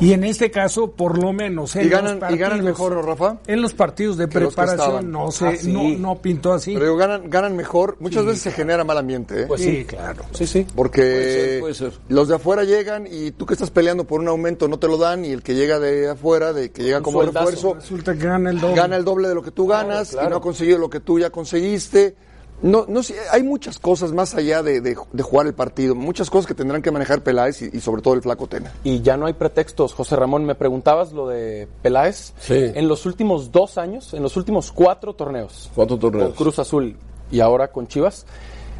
Y 0.00 0.12
en 0.12 0.22
este 0.22 0.48
caso, 0.52 0.92
por 0.92 1.20
lo 1.20 1.32
menos 1.32 1.74
en 1.74 1.86
¿Y 1.86 1.88
ganan, 1.88 2.20
los 2.20 2.30
¿Y 2.30 2.36
ganan 2.36 2.58
partidos- 2.58 2.64
mejor, 2.64 2.92
¿no, 2.94 3.02
Rafa? 3.02 3.38
En 3.48 3.60
los 3.60 3.74
partidos 3.74 4.16
de 4.16 4.28
preparación 4.28 5.10
no 5.10 5.32
se 5.32 5.46
Ah, 5.48 5.56
sí. 5.56 5.72
no, 5.72 5.88
no 5.98 6.22
pintó 6.22 6.52
así. 6.52 6.72
Pero 6.72 6.84
digo, 6.84 6.96
ganan, 6.96 7.28
ganan 7.28 7.56
mejor. 7.56 7.96
Muchas 7.98 8.24
veces 8.24 8.42
se 8.42 8.52
genera 8.52 8.84
mal 8.84 8.96
ambiente, 8.96 9.42
¿eh? 9.42 9.46
Pues 9.48 9.60
sí, 9.60 9.78
sí, 9.78 9.84
claro. 9.84 10.22
Sí, 10.32 10.46
sí. 10.46 10.64
Porque 10.76 11.00
Puede 11.00 11.32
ser, 11.32 11.60
puede 11.60 11.74
ser. 11.74 11.92
los 12.08 12.28
de 12.28 12.36
afuera 12.36 12.62
llegan 12.62 13.08
y 13.10 13.32
tú 13.32 13.44
que 13.44 13.54
estás 13.54 13.70
peleando 13.72 14.04
por 14.04 14.20
un 14.20 14.28
aumento 14.28 14.68
no 14.68 14.78
te 14.78 14.86
lo 14.86 14.98
dan 14.98 15.24
y 15.24 15.32
el 15.32 15.42
que 15.42 15.56
llega 15.56 15.80
de 15.80 16.10
afuera, 16.10 16.52
de 16.52 16.70
que 16.70 16.84
llega 16.84 16.98
Un 16.98 17.02
como 17.02 17.22
sueldazo. 17.22 17.50
refuerzo, 17.50 17.74
Resulta 17.74 18.14
que 18.14 18.24
gana 18.24 18.50
el 18.50 18.60
doble. 18.60 18.76
gana 18.76 18.94
el 18.96 19.04
doble 19.04 19.26
de 19.28 19.34
lo 19.34 19.42
que 19.42 19.50
tú 19.50 19.66
ganas 19.66 20.12
y 20.12 20.28
no 20.28 20.36
ha 20.36 20.40
conseguido 20.40 20.78
lo 20.78 20.88
que 20.88 21.00
tú 21.00 21.18
ya 21.18 21.30
conseguiste. 21.30 22.14
No, 22.60 22.86
no 22.88 23.00
hay 23.30 23.42
muchas 23.44 23.78
cosas 23.78 24.12
más 24.12 24.34
allá 24.34 24.62
de, 24.62 24.80
de- 24.80 24.96
de 25.12 25.22
jugar 25.22 25.46
el 25.46 25.54
partido, 25.54 25.94
muchas 25.94 26.28
cosas 26.28 26.46
que 26.48 26.54
tendrán 26.54 26.82
que 26.82 26.90
manejar 26.90 27.22
Peláez 27.22 27.62
y, 27.62 27.70
y 27.72 27.80
sobre 27.80 28.02
todo 28.02 28.14
el 28.14 28.22
flaco 28.22 28.46
Tena. 28.48 28.72
Y 28.82 29.00
ya 29.00 29.16
no 29.16 29.26
hay 29.26 29.34
pretextos, 29.34 29.94
José 29.94 30.16
Ramón. 30.16 30.44
Me 30.44 30.54
preguntabas 30.56 31.12
lo 31.12 31.28
de 31.28 31.68
Peláez. 31.82 32.32
Sí. 32.40 32.54
En 32.74 32.88
los 32.88 33.06
últimos 33.06 33.52
dos 33.52 33.78
años, 33.78 34.12
en 34.12 34.22
los 34.22 34.36
últimos 34.36 34.72
cuatro 34.72 35.14
torneos, 35.14 35.70
¿Cuántos 35.74 36.00
torneos? 36.00 36.28
con 36.30 36.36
Cruz 36.36 36.58
Azul 36.58 36.96
y 37.30 37.40
ahora 37.40 37.68
con 37.70 37.86
Chivas, 37.86 38.26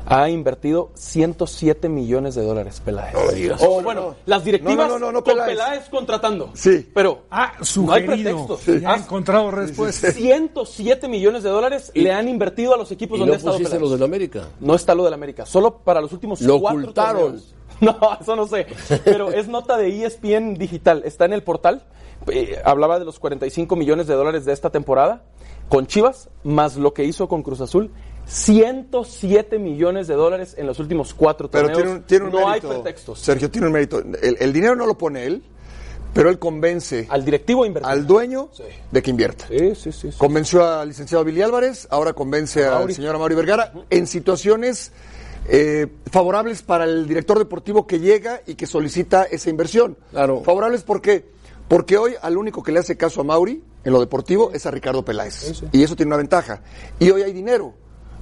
ha 0.07 0.28
invertido 0.31 0.90
107 0.95 1.88
millones 1.88 2.35
de 2.35 2.43
dólares 2.43 2.81
Peláez. 2.85 3.14
No 3.14 3.31
digas. 3.33 3.62
O 3.62 3.83
bueno, 3.83 4.14
las 4.26 4.45
directivas 4.45 4.76
No, 4.88 4.88
no, 4.95 4.99
no, 4.99 5.12
no, 5.12 5.23
con 5.25 5.33
Peláez. 5.35 5.50
Peláez 5.50 5.88
contratando. 5.88 6.50
Sí. 6.55 6.88
Pero 6.95 7.23
Ah, 7.31 7.52
no 7.76 7.93
hay 7.93 8.07
pretextos. 8.07 8.67
Ya 8.81 8.93
ha 8.93 8.97
encontrado 8.97 9.50
respuesta. 9.50 10.11
107 10.12 11.09
millones 11.09 11.43
de 11.43 11.50
dólares 11.50 11.90
le 11.95 12.12
han 12.12 12.28
invertido 12.28 12.75
a 12.75 12.76
los 12.76 12.90
equipos 12.90 13.17
¿Y 13.17 13.21
donde 13.21 13.31
no 13.33 13.35
ha 13.35 13.38
estado 13.38 13.55
pusiste 13.57 13.76
Peláez. 13.76 13.90
los 13.90 13.99
del 13.99 14.07
América? 14.09 14.49
No 14.61 14.75
está 14.75 14.95
lo 14.95 15.05
del 15.05 15.14
América, 15.14 15.45
solo 15.47 15.78
para 15.78 16.00
los 16.00 16.12
últimos 16.12 16.40
Lo 16.40 16.59
cuatro 16.61 16.81
ocultaron. 16.81 17.21
torneos. 17.23 17.55
No, 17.81 17.97
eso 18.21 18.35
no 18.35 18.49
sé. 18.49 18.67
Pero 19.05 19.31
es 19.31 19.47
nota 19.47 19.76
de 19.76 20.05
ESPN 20.05 20.55
digital. 20.55 21.02
Está 21.05 21.26
en 21.26 21.33
el 21.33 21.45
portal. 21.45 21.85
Eh, 22.26 22.61
hablaba 22.64 22.99
de 22.99 23.05
los 23.05 23.21
45 23.21 23.76
millones 23.76 24.09
de 24.09 24.14
dólares 24.14 24.45
de 24.45 24.52
esta 24.52 24.71
temporada 24.71 25.23
con 25.69 25.87
Chivas, 25.87 26.28
más 26.43 26.76
lo 26.76 26.93
que 26.93 27.05
hizo 27.05 27.28
con 27.28 27.45
Cruz 27.45 27.61
Azul. 27.61 27.93
107 28.28 29.58
millones 29.58 30.06
de 30.06 30.14
dólares 30.14 30.54
en 30.58 30.66
los 30.66 30.78
últimos 30.78 31.14
cuatro 31.14 31.50
Pero 31.50 31.68
torneos. 31.68 31.82
tiene 31.82 31.99
un, 31.99 32.02
tiene 32.04 32.25
un 32.26 32.32
no 32.32 32.47
mérito. 32.49 32.70
hay 32.70 32.75
pretextos. 32.80 33.18
Sergio 33.20 33.50
tiene 33.50 33.66
un 33.66 33.73
mérito. 33.73 33.99
El, 34.00 34.37
el 34.38 34.52
dinero 34.52 34.76
no 34.76 34.87
lo 34.87 34.97
pone 34.99 35.25
él, 35.26 35.42
pero 36.12 36.28
él 36.30 36.38
convence 36.38 37.06
Al 37.11 37.25
directivo 37.25 37.64
invertir. 37.64 37.90
al 37.90 38.06
dueño 38.06 38.49
Sí. 38.52 38.64
de 38.90 39.02
que 39.02 39.11
invierta. 39.11 39.47
Sí, 39.49 39.75
sí, 39.75 39.92
sí. 39.92 40.12
sí. 40.12 40.18
Convenció 40.18 40.64
al 40.66 40.88
licenciado 40.88 41.25
Billy 41.25 41.42
Álvarez, 41.42 41.87
ahora 41.90 42.12
convence 42.12 42.64
al 42.64 42.75
Mauri. 42.75 42.94
señor 42.94 43.14
Amaury 43.14 43.35
Vergara 43.35 43.73
en 43.90 44.06
situaciones 44.06 44.92
eh, 45.49 45.87
favorables 46.11 46.62
para 46.62 46.85
el 46.85 47.08
director 47.08 47.38
deportivo 47.38 47.87
que 47.87 47.99
llega 48.00 48.42
y 48.47 48.54
que 48.54 48.66
solicita 48.66 49.25
esa 49.25 49.49
inversión. 49.50 49.97
Claro. 50.11 50.42
Favorables 50.44 50.82
porque 50.82 51.25
porque 51.68 51.99
hoy 51.99 52.14
al 52.23 52.37
único 52.38 52.62
que 52.62 52.73
le 52.73 52.78
hace 52.80 52.97
caso 52.97 53.20
a 53.20 53.25
Mauri 53.25 53.62
en 53.85 53.92
lo 53.92 54.00
deportivo 54.00 54.50
es 54.54 54.64
a 54.66 54.70
Ricardo 54.70 55.04
Peláez. 55.04 55.62
Y 55.73 55.82
eso 55.82 55.97
tiene 55.97 56.08
una 56.08 56.16
ventaja. 56.16 56.62
Y 56.99 57.11
hoy 57.11 57.23
hay 57.23 57.32
dinero. 57.35 57.75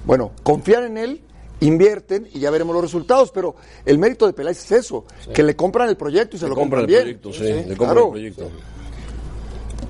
Bueno, 0.07 0.31
confían 0.41 0.85
en 0.85 0.97
él, 0.97 1.21
invierten 1.59 2.27
y 2.33 2.39
ya 2.39 2.49
veremos 2.49 2.73
los 2.73 2.81
resultados, 2.83 3.29
pero 3.31 3.55
el 3.85 3.99
mérito 3.99 4.25
de 4.25 4.33
Peláez 4.33 4.57
es 4.63 4.71
eso, 4.71 5.05
que 5.33 5.43
le 5.43 5.55
compran 5.55 5.89
el 5.89 5.97
proyecto 5.97 6.35
y 6.37 6.39
se 6.39 6.45
Le 6.45 6.49
lo 6.49 6.55
compran 6.55 6.81
compran 6.85 6.99
el 6.99 7.05
bien. 7.05 7.19
proyecto, 7.19 7.33
sí, 7.33 7.43
le 7.69 7.75
compran 7.75 7.77
claro. 7.77 8.05
el 8.05 8.11
proyecto. 8.11 8.49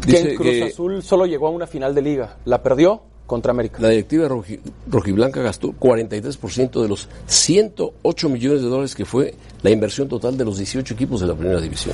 Que 0.06 0.20
en 0.20 0.36
Cruz 0.36 0.48
que 0.50 0.64
Azul 0.64 1.04
solo 1.04 1.26
llegó 1.26 1.48
a 1.48 1.52
una 1.52 1.68
final 1.68 1.94
de 1.94 2.02
liga. 2.02 2.38
La 2.46 2.62
perdió 2.64 3.02
contra 3.26 3.52
América. 3.52 3.78
la 3.82 3.90
directiva 3.90 4.28
roji- 4.30 4.60
rojiblanca 4.90 5.42
gastó 5.42 5.74
43% 5.74 6.82
de 6.82 6.88
los 6.88 7.10
108 7.26 8.30
millones 8.30 8.62
de 8.62 8.70
dólares 8.70 8.96
que 8.96 9.04
fue 9.06 9.36
la 9.62 9.70
inversión 9.70 10.08
total 10.08 10.38
de 10.38 10.46
los 10.46 10.58
18 10.58 10.94
equipos 10.94 11.20
de 11.22 11.28
la 11.28 11.36
primera 11.36 11.60
división. 11.60 11.94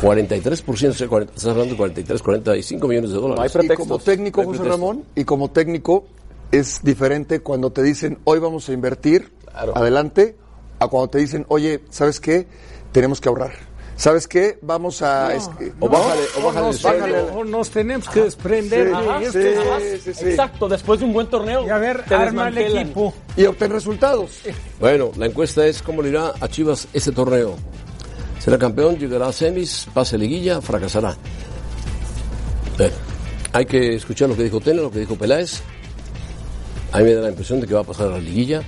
43%, 0.00 0.90
o 0.90 0.92
sea, 0.92 1.08
40, 1.08 1.32
estás 1.34 1.50
hablando 1.50 1.72
de 1.72 1.76
43, 1.76 2.22
45 2.22 2.86
millones 2.86 3.10
de 3.10 3.16
No 3.16 3.22
hay 3.24 3.30
dólares. 3.30 3.50
Y 3.52 3.58
pretextos. 3.58 3.88
como 3.88 3.98
técnico, 3.98 4.44
No 4.44 4.52
hay 4.52 4.58
José. 4.58 4.70
Ramón, 4.70 5.04
y 5.16 5.24
como 5.24 5.50
técnico 5.50 6.04
es 6.52 6.80
diferente 6.82 7.40
cuando 7.40 7.70
te 7.72 7.82
dicen, 7.82 8.18
hoy 8.24 8.38
vamos 8.38 8.68
a 8.68 8.72
invertir, 8.72 9.32
Claro. 9.50 9.76
adelante, 9.76 10.36
a 10.78 10.88
cuando 10.88 11.08
te 11.10 11.18
dicen, 11.18 11.44
oye, 11.48 11.80
¿sabes 11.90 12.20
qué? 12.20 12.46
Tenemos 12.92 13.20
que 13.20 13.28
ahorrar. 13.28 13.52
¿Sabes 13.96 14.28
qué? 14.28 14.60
Vamos 14.62 15.02
a... 15.02 15.34
es 15.34 15.48
que- 15.58 15.72
O 15.80 15.88
bájale, 15.88 16.20
o 16.38 16.42
bájale 16.46 16.66
el 16.68 16.72
nos, 16.72 16.82
tenemos, 16.82 17.30
o 17.34 17.44
nos 17.44 17.70
tenemos 17.70 18.08
que 18.08 18.20
desprender 18.22 18.84
Sí, 18.86 18.90
de 18.90 18.94
ajá, 18.96 19.20
esto. 19.22 19.32
sí. 19.40 19.48
Ajá, 19.58 19.80
sí, 20.04 20.14
sí. 20.14 20.24
Exacto, 20.28 20.68
después 20.68 21.00
de 21.00 21.06
un 21.06 21.12
buen 21.12 21.26
torneo. 21.26 21.66
Y 21.66 21.70
a 21.70 21.78
ver, 21.78 22.04
te 22.04 22.14
arma 22.14 22.46
el 22.46 22.58
equipo. 22.58 23.12
y 23.36 23.44
obtener 23.46 23.72
resultados. 23.74 24.40
Bueno, 24.78 25.10
la 25.16 25.26
encuesta 25.26 25.66
es 25.66 25.82
cómo 25.82 26.00
le 26.02 26.10
irá 26.10 26.32
a 26.40 26.48
Chivas 26.48 26.86
este 26.92 27.10
torneo. 27.10 27.56
Será 28.38 28.56
campeón, 28.56 28.96
llegará 28.98 29.26
a 29.26 29.32
semis, 29.32 29.88
pase 29.92 30.16
liguilla, 30.16 30.60
fracasará. 30.60 31.16
Hay 33.52 33.66
que 33.66 33.96
escuchar 33.96 34.28
lo 34.28 34.36
que 34.36 34.44
dijo 34.44 34.60
Tena, 34.60 34.82
lo 34.82 34.90
que 34.92 35.00
dijo 35.00 35.16
Peláez. 35.16 35.60
A 36.92 36.98
mí 36.98 37.04
me 37.04 37.14
da 37.14 37.22
la 37.22 37.28
impresión 37.28 37.60
de 37.60 37.66
que 37.66 37.74
va 37.74 37.80
a 37.80 37.84
pasar 37.84 38.08
a 38.08 38.10
la 38.12 38.18
liguilla 38.18 38.62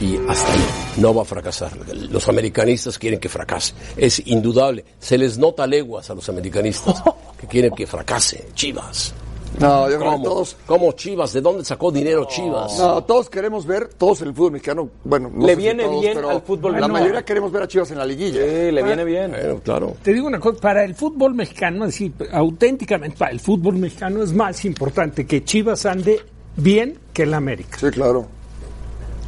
y 0.00 0.16
hasta 0.28 0.52
ahí 0.52 0.60
no 0.98 1.14
va 1.14 1.22
a 1.22 1.24
fracasar. 1.24 1.72
Los 2.10 2.28
americanistas 2.28 2.98
quieren 2.98 3.18
que 3.18 3.28
fracase. 3.28 3.74
Es 3.96 4.24
indudable. 4.26 4.84
Se 4.98 5.18
les 5.18 5.38
nota 5.38 5.66
leguas 5.66 6.08
a 6.10 6.14
los 6.14 6.28
americanistas 6.28 7.02
que 7.40 7.46
quieren 7.46 7.72
que 7.72 7.86
fracase. 7.86 8.48
Chivas. 8.54 9.14
No, 9.58 9.88
yo 9.90 9.98
creo 9.98 10.16
que 10.18 10.22
todos... 10.22 10.56
¿Cómo 10.66 10.92
Chivas? 10.92 11.32
¿De 11.32 11.40
dónde 11.40 11.64
sacó 11.64 11.90
dinero 11.90 12.26
Chivas? 12.26 12.78
No, 12.78 13.02
todos 13.04 13.30
queremos 13.30 13.64
ver, 13.64 13.88
todos 13.88 14.20
en 14.20 14.28
el 14.28 14.34
fútbol 14.34 14.52
mexicano, 14.52 14.90
bueno, 15.04 15.30
no 15.32 15.46
Le 15.46 15.54
sé 15.54 15.56
si 15.56 15.62
viene 15.62 15.84
todos, 15.84 16.00
bien 16.02 16.14
pero 16.14 16.30
al 16.30 16.42
fútbol 16.42 16.72
La 16.72 16.78
mexicano. 16.80 16.92
mayoría 16.92 17.24
queremos 17.24 17.52
ver 17.52 17.62
a 17.62 17.68
Chivas 17.68 17.90
en 17.90 17.98
la 17.98 18.04
liguilla. 18.04 18.42
Sí, 18.42 18.70
le 18.72 18.82
viene 18.82 19.04
bien. 19.04 19.30
Bueno, 19.30 19.60
claro. 19.64 19.96
Te 20.02 20.12
digo 20.12 20.26
una 20.26 20.40
cosa, 20.40 20.60
para 20.60 20.84
el 20.84 20.94
fútbol 20.94 21.34
mexicano, 21.34 21.84
así, 21.84 22.12
auténticamente, 22.32 23.16
para 23.16 23.30
el 23.30 23.40
fútbol 23.40 23.76
mexicano 23.76 24.22
es 24.22 24.32
más 24.34 24.62
importante 24.66 25.26
que 25.26 25.42
Chivas 25.42 25.86
ande 25.86 26.20
bien 26.56 26.98
que 27.12 27.22
el 27.24 27.34
América. 27.34 27.78
Sí, 27.78 27.90
claro. 27.90 28.26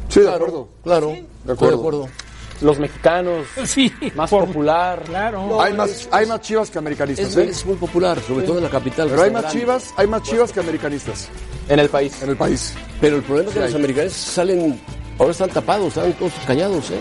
Sí, 0.09 0.21
de 0.21 0.29
acuerdo. 0.33 0.67
Claro, 0.83 1.07
De 1.45 1.53
acuerdo. 1.53 1.67
de 1.75 1.79
acuerdo. 1.81 2.09
Los 2.61 2.77
mexicanos, 2.77 3.45
Sí, 3.65 3.89
más 4.15 4.29
por- 4.29 4.45
popular. 4.45 5.01
Claro. 5.05 5.61
hay, 5.61 5.71
más, 5.73 6.09
hay 6.11 6.25
más 6.25 6.41
Chivas 6.41 6.69
que 6.69 6.77
americanistas, 6.77 7.27
Es, 7.29 7.37
¿eh? 7.37 7.49
es 7.49 7.65
muy 7.65 7.75
popular, 7.77 8.19
sobre 8.27 8.45
todo 8.45 8.57
en 8.57 8.65
la 8.65 8.69
capital. 8.69 9.07
Pero 9.09 9.21
hay 9.21 9.31
más 9.31 9.43
grande. 9.43 9.59
Chivas, 9.61 9.93
hay 9.95 10.07
más 10.07 10.23
Chivas 10.23 10.51
que 10.51 10.59
americanistas 10.59 11.29
En 11.69 11.79
el 11.79 11.87
país. 11.89 12.21
en 12.21 12.29
el 12.31 12.35
país. 12.35 12.73
Pero 12.99 13.15
el 13.17 13.23
problema 13.23 13.47
es 13.49 13.53
que 13.55 13.61
los 13.61 13.75
americanos 13.75 14.11
salen, 14.13 14.77
ahora 15.17 15.31
están 15.31 15.49
tapados, 15.51 15.87
están 15.95 16.11
todos 16.13 16.33
callados, 16.45 16.91
¿eh? 16.91 16.99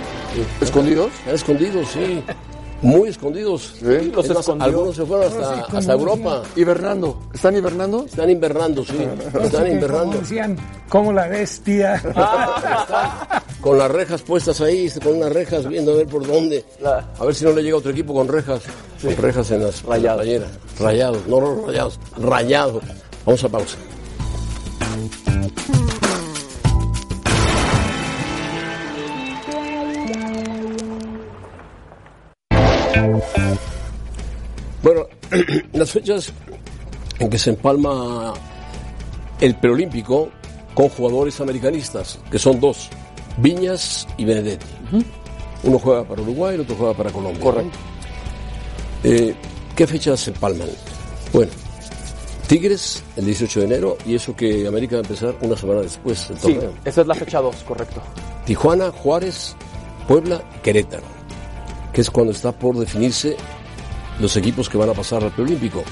¿Escondidos? 0.60 1.10
Están 1.20 1.34
escondidos, 1.34 1.88
sí. 1.88 2.22
Muy 2.80 3.08
escondidos. 3.08 3.74
Sí, 3.80 3.84
los 4.14 4.24
Es 4.24 4.30
más, 4.30 4.40
escondió. 4.40 4.64
algunos 4.66 4.94
se 4.96 5.04
fueron 5.04 5.26
hasta, 5.26 5.78
hasta 5.78 5.92
Europa. 5.92 6.42
Hibernando. 6.54 7.18
¿Están 7.34 7.56
hibernando? 7.56 8.04
Están 8.04 8.30
invernando, 8.30 8.84
sí. 8.84 8.96
Están 9.26 9.50
Como 9.50 9.66
invernando. 9.66 10.18
decían, 10.18 10.56
¿cómo 10.88 11.12
la 11.12 11.26
ves, 11.28 11.60
tía? 11.62 12.00
Con 13.60 13.76
las 13.78 13.90
rejas 13.90 14.22
puestas 14.22 14.60
ahí, 14.60 14.88
con 15.02 15.16
unas 15.16 15.32
rejas 15.32 15.66
viendo 15.66 15.92
a 15.92 15.96
ver 15.96 16.06
por 16.06 16.24
dónde. 16.24 16.64
A 17.18 17.24
ver 17.24 17.34
si 17.34 17.44
no 17.44 17.50
le 17.52 17.62
llega 17.62 17.76
otro 17.76 17.90
equipo 17.90 18.14
con 18.14 18.28
rejas. 18.28 18.62
Con 19.02 19.16
rejas 19.16 19.50
en 19.50 19.64
las 19.64 19.82
Rayados. 19.82 20.24
en 20.24 20.40
la 20.40 20.44
playera. 20.44 20.46
Rayados, 20.78 21.26
no 21.26 21.66
rayados, 21.66 21.98
rayados. 22.18 22.82
Vamos 23.26 23.42
a 23.44 23.48
pausa. 23.48 23.76
Bueno, 34.88 35.06
las 35.74 35.90
fechas 35.90 36.32
en 37.18 37.28
que 37.28 37.36
se 37.36 37.50
empalma 37.50 38.32
el 39.38 39.54
preolímpico 39.56 40.30
con 40.72 40.88
jugadores 40.88 41.38
americanistas, 41.42 42.18
que 42.30 42.38
son 42.38 42.58
dos, 42.58 42.88
Viñas 43.36 44.08
y 44.16 44.24
Benedetti. 44.24 44.64
Uno 45.64 45.78
juega 45.78 46.04
para 46.04 46.22
Uruguay, 46.22 46.54
el 46.54 46.62
otro 46.62 46.74
juega 46.76 46.94
para 46.94 47.10
Colombia. 47.10 47.38
Correcto. 47.42 47.76
Eh, 49.04 49.34
¿Qué 49.76 49.86
fechas 49.86 50.20
se 50.20 50.30
empalman? 50.30 50.68
Bueno, 51.34 51.52
Tigres 52.46 53.02
el 53.16 53.26
18 53.26 53.60
de 53.60 53.66
enero 53.66 53.98
y 54.06 54.14
eso 54.14 54.34
que 54.34 54.66
América 54.66 54.96
va 54.96 55.02
a 55.02 55.04
empezar 55.04 55.34
una 55.42 55.54
semana 55.54 55.82
después 55.82 56.26
del 56.30 56.38
Sí, 56.38 56.54
torneo. 56.54 56.72
esa 56.86 57.02
es 57.02 57.06
la 57.06 57.14
fecha 57.14 57.42
2, 57.42 57.56
correcto. 57.64 58.00
Tijuana, 58.46 58.90
Juárez, 58.90 59.54
Puebla, 60.08 60.42
Querétaro, 60.62 61.04
que 61.92 62.00
es 62.00 62.10
cuando 62.10 62.32
está 62.32 62.52
por 62.52 62.74
definirse 62.78 63.36
los 64.20 64.36
equipos 64.36 64.68
que 64.68 64.78
van 64.78 64.90
a 64.90 64.94
pasar 64.94 65.22
al 65.24 65.30
preolímpico. 65.30 65.82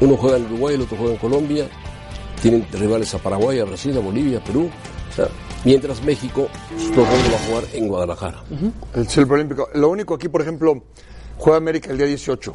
Uno 0.00 0.16
juega 0.16 0.38
en 0.38 0.46
Uruguay, 0.46 0.74
el 0.74 0.82
otro 0.82 0.96
juega 0.96 1.12
en 1.12 1.18
Colombia, 1.18 1.68
tienen 2.40 2.66
rivales 2.72 3.14
a 3.14 3.18
Paraguay, 3.18 3.58
a 3.58 3.64
Brasil, 3.64 3.96
a 3.96 4.00
Bolivia, 4.00 4.38
a 4.38 4.44
Perú, 4.44 4.70
mientras 5.64 6.02
México, 6.02 6.48
mundo 6.78 7.02
va 7.04 7.36
a 7.36 7.46
jugar 7.46 7.64
en 7.74 7.88
Guadalajara. 7.88 8.42
El 8.94 9.08
Silver 9.08 9.32
Olímpico. 9.32 9.68
Lo 9.74 9.88
único 9.88 10.14
aquí, 10.14 10.28
por 10.28 10.40
ejemplo, 10.40 10.82
juega 11.36 11.58
América 11.58 11.90
el 11.90 11.98
día 11.98 12.06
18 12.06 12.54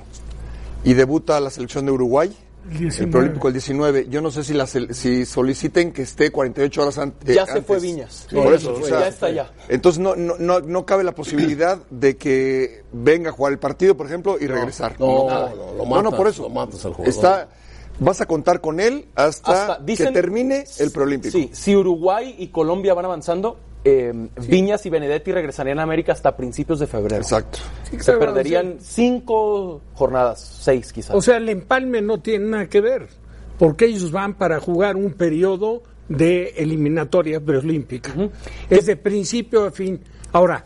y 0.84 0.94
debuta 0.94 1.40
la 1.40 1.50
selección 1.50 1.86
de 1.86 1.92
Uruguay 1.92 2.36
el 2.72 2.78
19. 2.80 3.12
preolímpico 3.12 3.48
el 3.48 3.54
19. 3.54 4.08
Yo 4.10 4.22
no 4.22 4.32
sé 4.32 4.44
si, 4.44 4.54
la 4.54 4.66
si 4.68 5.26
soliciten 5.26 5.92
que 5.92 6.02
esté 6.02 6.32
48 6.32 6.82
horas 6.82 6.98
an- 6.98 7.14
eh, 7.26 7.34
Ya 7.36 7.42
antes. 7.42 7.56
se 7.56 7.62
fue 7.62 7.80
Viñas. 7.80 8.28
Por 8.34 8.54
eso, 8.54 8.74
o 8.74 8.84
sea, 8.86 9.02
ya 9.02 9.08
está 9.08 9.30
ya. 9.30 9.52
Entonces 9.70 10.00
no, 10.00 10.16
no, 10.16 10.36
no, 10.40 10.60
no 10.62 10.86
cabe 10.86 11.04
la 11.04 11.14
posibilidad 11.14 11.80
de 11.90 12.18
que 12.18 12.84
venga 12.92 13.30
a 13.30 13.34
jugar 13.34 13.54
el 13.54 13.60
partido, 13.60 13.96
por 13.96 14.06
ejemplo, 14.08 14.38
y 14.40 14.48
regresar. 14.48 14.96
no, 15.00 15.08
no, 15.30 15.56
lo 15.78 15.86
no, 15.86 16.02
no, 16.02 16.12
por 16.16 16.28
eso. 16.28 16.44
lo 16.44 16.50
matas 16.50 16.84
al 16.86 16.94
jugador. 16.94 17.10
Está, 17.10 17.50
vas 18.00 18.20
a 18.22 18.26
contar 18.26 18.60
con 18.62 18.80
él 18.80 19.08
hasta, 19.16 19.52
Hasta- 19.74 19.84
dicen- 19.86 20.08
que 20.08 20.14
termine 20.14 20.66
el 20.80 20.92
preolímpico. 20.92 21.38
Sí, 21.38 21.50
si 21.54 21.76
Uruguay 21.76 22.36
y 22.38 22.48
Colombia 22.48 22.94
van 22.94 23.06
avanzando, 23.06 23.58
eh, 23.86 24.12
Viñas 24.48 24.84
y 24.88 24.90
Benedetti 24.90 25.32
regresarían 25.32 25.80
a 25.80 25.84
América 25.84 26.12
hasta 26.12 26.36
principios 26.36 26.80
de 26.80 26.88
febrero. 26.88 27.22
Exacto. 27.22 27.60
Sí, 27.84 27.98
Se 28.00 28.06
claro, 28.06 28.20
perderían 28.20 28.78
cinco 28.80 29.82
jornadas, 29.94 30.42
seis 30.62 30.92
quizás. 30.92 31.16
O 31.16 31.22
sea, 31.22 31.38
el 31.38 31.48
empalme 31.50 32.02
no 32.02 32.20
tiene 32.20 32.46
nada 32.46 32.68
que 32.68 32.82
ver, 32.82 33.08
porque 33.60 33.86
ellos 33.86 34.12
van 34.12 34.34
para 34.34 34.60
jugar 34.60 34.96
un 34.96 35.14
periodo 35.14 35.84
de 36.10 36.56
eliminatoria 36.58 37.40
preolímpica. 37.40 38.12
Es 38.70 38.88
de 38.88 38.96
principio 38.96 39.66
a 39.66 39.72
fin. 39.72 40.02
Ahora, 40.32 40.66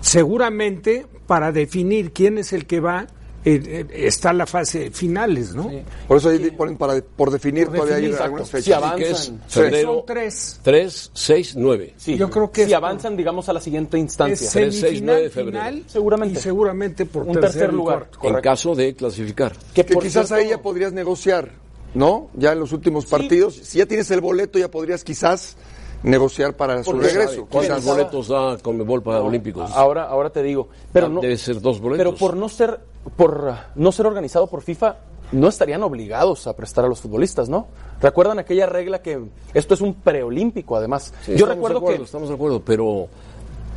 seguramente 0.00 1.06
para 1.26 1.52
definir 1.52 2.12
quién 2.12 2.38
es 2.38 2.54
el 2.54 2.66
que 2.66 2.80
va, 2.80 3.06
eh, 3.44 3.86
está 3.92 4.32
la 4.32 4.46
fase 4.46 4.90
finales, 4.90 5.54
¿no? 5.54 5.70
Por 6.08 6.16
eso 6.18 6.30
ahí 6.30 6.50
ponen 6.50 6.76
para, 6.76 7.00
por 7.02 7.30
definir 7.30 7.66
Por 7.66 7.74
todavía 7.76 7.96
hay 7.96 8.02
definir, 8.02 8.22
algunas 8.22 8.48
exacto. 8.54 8.64
fechas. 8.64 8.94
Si 8.94 8.96
que 9.04 9.10
es 9.10 9.16
avanzan. 9.28 9.42
febrero 9.48 9.94
Son 9.94 10.06
tres. 10.06 10.60
3, 10.62 11.10
6, 11.12 11.56
9. 11.56 11.94
Sí. 11.96 12.16
yo 12.16 12.30
creo 12.30 12.50
que 12.50 12.64
si 12.64 12.70
es- 12.70 12.76
avanzan, 12.76 13.16
digamos, 13.16 13.48
a 13.48 13.52
la 13.52 13.60
siguiente 13.60 13.96
Es 13.96 14.02
instancia. 14.02 14.36
Tres, 14.36 14.50
seis, 14.50 14.74
semifinal, 14.80 15.04
nueve 15.06 15.22
de 15.22 15.30
febrero. 15.30 15.58
final, 15.64 15.84
Seguramente. 15.86 16.38
y 16.38 16.42
seguramente 16.42 17.06
por 17.06 17.22
Un 17.24 17.40
tercer 17.40 17.72
lugar. 17.72 18.08
cuarto. 18.18 18.36
En 18.38 18.42
caso 18.42 18.74
de 18.74 18.94
clasificar. 18.94 19.52
que 19.74 19.84
Que 19.84 19.94
quizás 19.96 20.32
ahí 20.32 20.48
ya 20.48 20.62
podrías 20.62 20.92
negociar, 20.92 21.50
¿no? 21.94 22.30
Ya 22.34 22.52
en 22.52 22.60
los 22.60 22.72
últimos 22.72 23.04
partidos. 23.06 23.54
Si 23.62 23.78
ya 23.78 23.86
tienes 23.86 24.10
el 24.10 24.20
boleto, 24.20 24.58
ya 24.58 24.70
podrías 24.70 25.04
quizás 25.04 25.56
negociar 26.04 26.54
para 26.54 26.84
su 26.84 26.92
regreso. 26.92 27.46
¿Cuántos 27.46 27.84
boletos 27.84 28.28
da 28.28 28.58
Conmebol 28.58 29.02
para 29.02 29.22
Olímpicos? 29.22 29.70
Ahora, 29.72 30.04
ahora 30.04 30.30
te 30.30 30.42
digo, 30.42 30.68
pero 30.92 31.08
no, 31.08 31.20
Debe 31.20 31.36
ser 31.36 31.60
dos 31.60 31.80
boletos. 31.80 31.98
pero 32.06 32.16
por 32.16 32.36
no 32.36 32.48
ser, 32.48 32.78
por 33.16 33.44
uh, 33.48 33.54
no 33.74 33.90
ser 33.90 34.06
organizado 34.06 34.46
por 34.46 34.62
FIFA, 34.62 34.96
no 35.32 35.48
estarían 35.48 35.82
obligados 35.82 36.46
a 36.46 36.54
prestar 36.54 36.84
a 36.84 36.88
los 36.88 37.00
futbolistas, 37.00 37.48
¿no? 37.48 37.66
¿Recuerdan 38.00 38.38
aquella 38.38 38.66
regla 38.66 39.00
que 39.02 39.20
esto 39.54 39.74
es 39.74 39.80
un 39.80 39.94
preolímpico, 39.94 40.76
además? 40.76 41.12
Sí, 41.22 41.32
Yo 41.32 41.46
estamos 41.46 41.56
recuerdo 41.56 41.74
de 41.74 41.78
acuerdo, 41.78 41.98
que 41.98 42.04
Estamos 42.04 42.28
de 42.28 42.34
acuerdo, 42.34 42.60
pero 42.60 43.08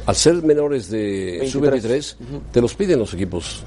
al 0.05 0.15
ser 0.15 0.43
menores 0.43 0.89
de 0.89 1.37
23. 1.39 1.51
sub-23, 1.51 2.41
te 2.51 2.61
los 2.61 2.75
piden 2.75 2.99
los 2.99 3.13
equipos. 3.13 3.63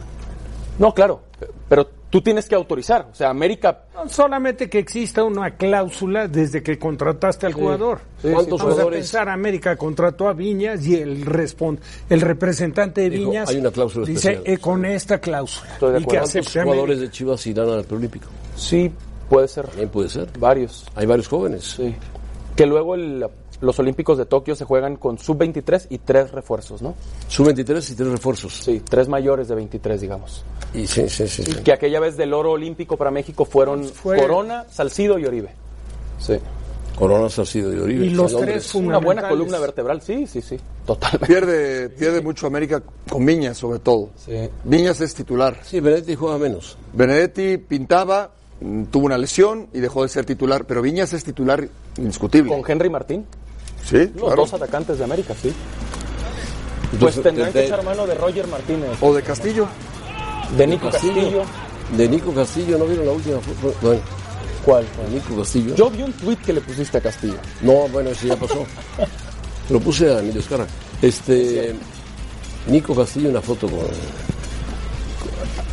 No, 0.80 0.92
claro, 0.92 1.20
pero 1.68 1.86
tú 2.10 2.20
tienes 2.20 2.48
que 2.48 2.56
autorizar, 2.56 3.06
o 3.12 3.14
sea, 3.14 3.30
América 3.30 3.84
No, 3.94 4.08
Solamente 4.08 4.68
que 4.68 4.78
exista 4.80 5.22
una 5.22 5.52
cláusula 5.56 6.26
desde 6.26 6.60
que 6.62 6.76
contrataste 6.78 7.46
al 7.46 7.52
jugador. 7.52 8.00
¿Cuántos 8.20 8.58
Vamos 8.58 8.62
jugadores? 8.62 8.98
a 8.98 9.00
pensar, 9.00 9.28
América 9.28 9.76
contrató 9.76 10.26
a 10.28 10.32
Viñas 10.32 10.84
y 10.86 10.96
el 10.96 11.24
respon- 11.24 11.78
el 12.08 12.20
representante 12.20 13.02
de 13.02 13.10
Dijo, 13.10 13.30
Viñas 13.30 13.48
hay 13.50 13.58
una 13.58 13.70
cláusula 13.70 14.06
dice 14.06 14.32
especial. 14.32 14.54
eh, 14.54 14.58
con 14.58 14.84
esta 14.84 15.20
cláusula 15.20 15.72
Estoy 15.74 15.92
de 15.92 15.98
y 16.00 16.04
que. 16.04 16.16
¿Cuántos 16.16 16.52
jugadores 16.52 16.76
América. 16.80 17.00
de 17.00 17.10
Chivas 17.10 17.46
irán 17.46 17.68
al 17.68 17.84
preolímpico? 17.84 18.26
sí 18.56 18.90
puede 19.28 19.46
ser 19.46 19.66
También 19.68 19.88
puede 19.90 20.08
ser. 20.08 20.28
varios. 20.38 20.84
Hay 20.96 21.06
varios 21.06 21.28
jóvenes. 21.28 21.62
Sí. 21.76 21.94
Que 22.56 22.66
luego 22.66 22.96
el- 22.96 23.24
los 23.60 23.78
Olímpicos 23.78 24.16
de 24.18 24.26
Tokio 24.26 24.54
se 24.54 24.64
juegan 24.64 24.96
con 24.96 25.18
sub-23 25.18 25.86
y 25.90 25.98
tres 25.98 26.30
refuerzos, 26.30 26.80
¿no? 26.82 26.94
Sub-23 27.28 27.92
y 27.92 27.94
tres 27.94 28.08
refuerzos. 28.08 28.54
Sí, 28.54 28.80
tres 28.88 29.08
mayores 29.08 29.48
de 29.48 29.54
23, 29.54 30.00
digamos. 30.00 30.44
Y 30.74 30.86
sí, 30.86 31.08
sí, 31.08 31.26
sí. 31.28 31.42
sí. 31.44 31.54
Que 31.62 31.72
aquella 31.72 32.00
vez 32.00 32.16
del 32.16 32.32
oro 32.32 32.52
olímpico 32.52 32.96
para 32.96 33.10
México 33.10 33.44
fueron 33.44 33.84
Fue- 33.84 34.16
Corona, 34.18 34.64
Salcido 34.70 35.18
y 35.18 35.26
Oribe. 35.26 35.50
Sí. 36.18 36.34
Corona, 36.98 37.28
Salcido 37.30 37.72
y 37.74 37.78
Oribe. 37.78 38.06
Y 38.06 38.10
los 38.10 38.36
tres. 38.36 38.74
Una 38.74 38.98
buena 38.98 39.28
columna 39.28 39.58
vertebral, 39.58 40.02
sí, 40.02 40.26
sí, 40.26 40.42
sí. 40.42 40.58
Totalmente. 40.84 41.26
Pierde, 41.26 41.88
pierde 41.90 42.20
mucho 42.20 42.46
América 42.46 42.82
con 43.08 43.24
Viñas, 43.24 43.56
sobre 43.58 43.78
todo. 43.78 44.10
Sí. 44.16 44.32
Viñas 44.64 45.00
es 45.00 45.14
titular. 45.14 45.58
Sí, 45.62 45.80
Benedetti 45.80 46.14
juega 46.14 46.36
menos. 46.36 46.76
Benedetti 46.92 47.56
pintaba, 47.58 48.30
mm, 48.60 48.84
tuvo 48.84 49.06
una 49.06 49.16
lesión 49.16 49.68
y 49.72 49.80
dejó 49.80 50.02
de 50.02 50.08
ser 50.10 50.24
titular, 50.26 50.66
pero 50.66 50.82
Viñas 50.82 51.12
es 51.14 51.24
titular 51.24 51.66
indiscutible. 51.96 52.50
Con 52.54 52.70
Henry 52.70 52.90
Martín, 52.90 53.24
Sí, 53.90 53.96
los 53.98 54.08
claro. 54.24 54.36
dos 54.36 54.54
atacantes 54.54 54.98
de 54.98 55.04
América, 55.04 55.34
sí. 55.40 55.52
Pues 55.52 56.92
Entonces, 56.94 57.22
tendrán 57.22 57.52
de- 57.52 57.60
que 57.60 57.66
echar 57.66 57.84
mano 57.84 58.06
de 58.06 58.14
Roger 58.14 58.46
Martínez, 58.46 58.90
O 59.00 59.12
de 59.14 59.22
Castillo. 59.22 59.66
de 60.56 60.66
Nico 60.66 60.90
Castillo. 60.90 61.42
De 61.96 62.08
Nico 62.08 62.32
Castillo, 62.32 62.78
¿no 62.78 62.84
vieron 62.86 63.06
la 63.06 63.12
última 63.12 63.38
foto? 63.40 63.74
Bueno, 63.82 64.00
¿Cuál? 64.64 64.84
de 65.08 65.14
Nico 65.14 65.36
Castillo. 65.36 65.74
Yo 65.74 65.90
vi 65.90 66.02
un 66.02 66.12
tuit 66.12 66.40
que 66.40 66.52
le 66.52 66.60
pusiste 66.60 66.98
a 66.98 67.00
Castillo. 67.00 67.36
No, 67.62 67.88
bueno, 67.88 68.10
eso 68.10 68.26
ya 68.26 68.36
pasó. 68.36 68.64
Lo 69.70 69.80
puse 69.80 70.08
a 70.14 70.18
Emilio 70.20 70.40
Escarra. 70.40 70.66
Este, 71.02 71.74
Nico 72.68 72.94
Castillo, 72.94 73.30
una 73.30 73.40
foto 73.40 73.66
con 73.68 73.80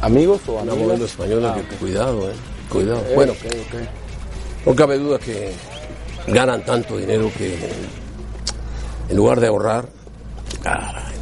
¿Amigos 0.01 0.41
o 0.47 0.53
una 0.53 0.61
amigas? 0.71 0.79
modelo 0.87 1.05
española. 1.05 1.55
Ah, 1.57 1.61
que, 1.69 1.75
cuidado, 1.77 2.29
eh. 2.29 2.33
Cuidado. 2.69 3.03
bueno, 3.15 3.31
ok, 3.33 3.45
ok. 3.45 4.67
no 4.67 4.75
cabe 4.75 4.97
duda 4.97 5.17
que 5.19 5.51
ganan 6.27 6.63
tanto 6.65 6.97
dinero 6.97 7.31
que 7.37 7.57
en 9.09 9.15
lugar 9.17 9.39
de 9.39 9.47
ahorrar, 9.47 9.89
caray, 10.63 11.13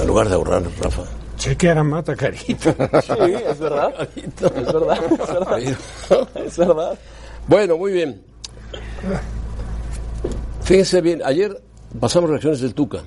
en 0.00 0.06
lugar 0.06 0.28
de 0.28 0.34
ahorrar, 0.34 0.62
Rafa. 0.80 1.02
Chequeara 1.36 1.82
mata 1.82 2.14
carita. 2.16 2.74
Sí, 3.02 3.12
es 3.48 3.58
verdad. 3.58 4.08
Es 4.14 4.72
verdad, 4.72 4.98
es 5.04 5.26
verdad. 5.26 6.28
Es 6.46 6.58
verdad. 6.58 6.98
Bueno, 7.46 7.76
muy 7.78 7.92
bien. 7.92 8.22
Fíjense 10.62 11.00
bien, 11.00 11.20
ayer 11.24 11.60
pasamos 11.98 12.30
reacciones 12.30 12.60
del 12.60 12.74
Tuca. 12.74 13.02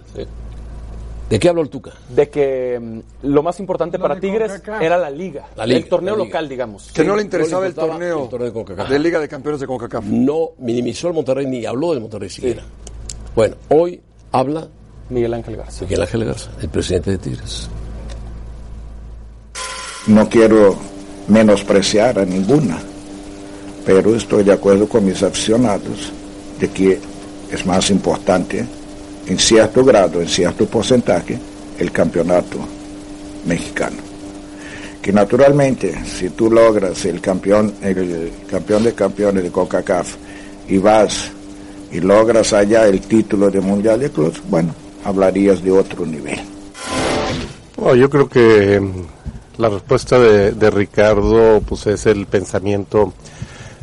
¿De 1.30 1.40
qué 1.40 1.50
habló 1.50 1.62
el 1.62 1.70
Tuca? 1.70 1.92
De 2.10 2.30
que 2.30 2.80
mm, 2.80 3.28
lo 3.28 3.42
más 3.44 3.60
importante 3.60 3.98
para 3.98 4.20
Tigres 4.20 4.62
era 4.82 4.98
la 4.98 5.10
liga, 5.10 5.46
La 5.56 5.66
liga, 5.66 5.80
el 5.80 5.88
torneo 5.88 6.16
la 6.16 6.24
liga. 6.24 6.28
local, 6.34 6.50
digamos. 6.50 6.92
Que 6.92 7.04
no 7.04 7.14
Sí, 7.14 7.18
le 7.18 7.24
interesaba 7.24 7.58
no 7.60 7.64
le 7.64 7.68
el, 7.70 7.76
torneo 7.76 8.24
el 8.24 8.30
torneo 8.30 8.48
de 8.48 8.54
CONCACAF. 8.54 8.90
de 8.90 9.00
Liga 9.00 9.20
de 9.20 9.28
Campeones 9.28 9.62
de 9.62 9.68
CONCACAF. 9.68 10.04
No 10.06 10.50
minimizó 10.60 11.08
el 11.08 11.14
Monterrey 11.14 11.46
ni 11.48 11.66
habló 11.66 11.92
del 11.94 12.02
Monterrey 12.02 12.30
siquiera. 12.30 12.64
Bueno, 13.36 13.56
hoy 13.70 14.00
habla 14.32 14.68
Miguel 15.10 15.34
Ángel 15.34 15.58
Garza. 15.58 15.86
Miguel 15.86 16.02
Ángel 16.02 16.26
Garza, 16.26 16.52
el 16.62 16.70
presidente 16.70 17.12
de 17.12 17.18
Tigres. 17.18 17.68
No 20.08 20.30
quiero 20.30 20.78
menospreciar 21.28 22.20
a 22.20 22.26
ninguna, 22.26 22.78
pero 23.86 24.16
estoy 24.16 24.44
de 24.44 24.54
acuerdo 24.54 24.88
con 24.88 25.06
mis 25.06 25.24
aficionados 25.24 26.12
de 26.60 26.70
que 26.70 27.00
es 27.52 27.66
más 27.66 27.90
importante, 27.90 28.66
en 29.26 29.40
cierto 29.40 29.84
grado, 29.84 30.22
en 30.22 30.28
cierto 30.28 30.66
porcentaje, 30.68 31.40
el 31.80 31.92
campeonato 31.92 32.58
mexicano. 33.46 33.98
Que 35.02 35.12
naturalmente, 35.12 36.06
si 36.06 36.30
tú 36.30 36.52
logras 36.52 37.04
el 37.06 37.20
campeón, 37.20 37.74
el 37.82 38.32
campeón 38.50 38.84
de 38.84 38.94
campeones 38.94 39.44
de 39.44 39.52
CONCACAF 39.52 40.16
y 40.68 40.78
vas 40.78 41.32
y 41.94 42.02
logras 42.02 42.54
allá 42.54 42.88
el 42.88 43.02
título 43.02 43.52
de 43.52 43.62
Mundial 43.62 44.00
de 44.00 44.10
Clubes, 44.10 44.42
bueno, 44.50 44.74
hablarías 45.06 45.64
de 45.64 45.72
otro 45.72 46.06
nivel. 46.06 46.40
Bueno, 47.78 47.96
yo 47.96 48.10
creo 48.10 48.28
que 48.28 48.80
mm, 48.80 49.62
la 49.62 49.70
respuesta 49.70 50.18
de, 50.18 50.52
de 50.52 50.70
Ricardo 50.72 51.62
pues 51.62 51.86
es 51.86 52.08
el 52.08 52.26
pensamiento 52.26 53.14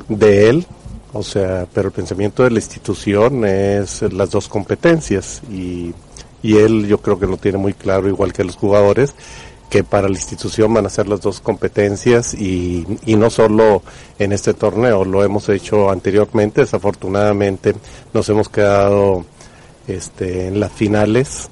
de 0.09 0.51
él, 0.51 0.67
o 1.13 1.23
sea, 1.23 1.67
pero 1.73 1.89
el 1.89 1.93
pensamiento 1.93 2.43
de 2.43 2.51
la 2.51 2.59
institución 2.59 3.45
es 3.45 4.03
las 4.13 4.31
dos 4.31 4.49
competencias 4.49 5.41
y, 5.49 5.95
y 6.43 6.57
él 6.57 6.89
yo 6.89 6.99
creo 6.99 7.19
que 7.19 7.27
lo 7.27 7.37
tiene 7.37 7.59
muy 7.59 7.75
claro, 7.75 8.09
igual 8.09 8.33
que 8.33 8.43
los 8.43 8.57
jugadores, 8.57 9.15
que 9.71 9.85
para 9.85 10.09
la 10.09 10.17
institución 10.17 10.75
van 10.75 10.85
a 10.85 10.91
ser 10.91 11.09
las 11.09 11.21
dos 11.21 11.41
competencias 11.41 12.35
y, 12.35 12.85
y 13.07 13.15
no 13.15 13.31
solo 13.31 13.83
en 14.19 14.33
este 14.33 14.53
torneo, 14.53 15.05
lo 15.05 15.23
hemos 15.25 15.49
hecho 15.49 15.91
anteriormente, 15.91 16.63
desafortunadamente 16.63 17.75
nos 18.13 18.29
hemos 18.29 18.49
quedado 18.49 19.25
este, 19.87 20.49
en 20.49 20.61
las 20.61 20.73
finales 20.73 21.49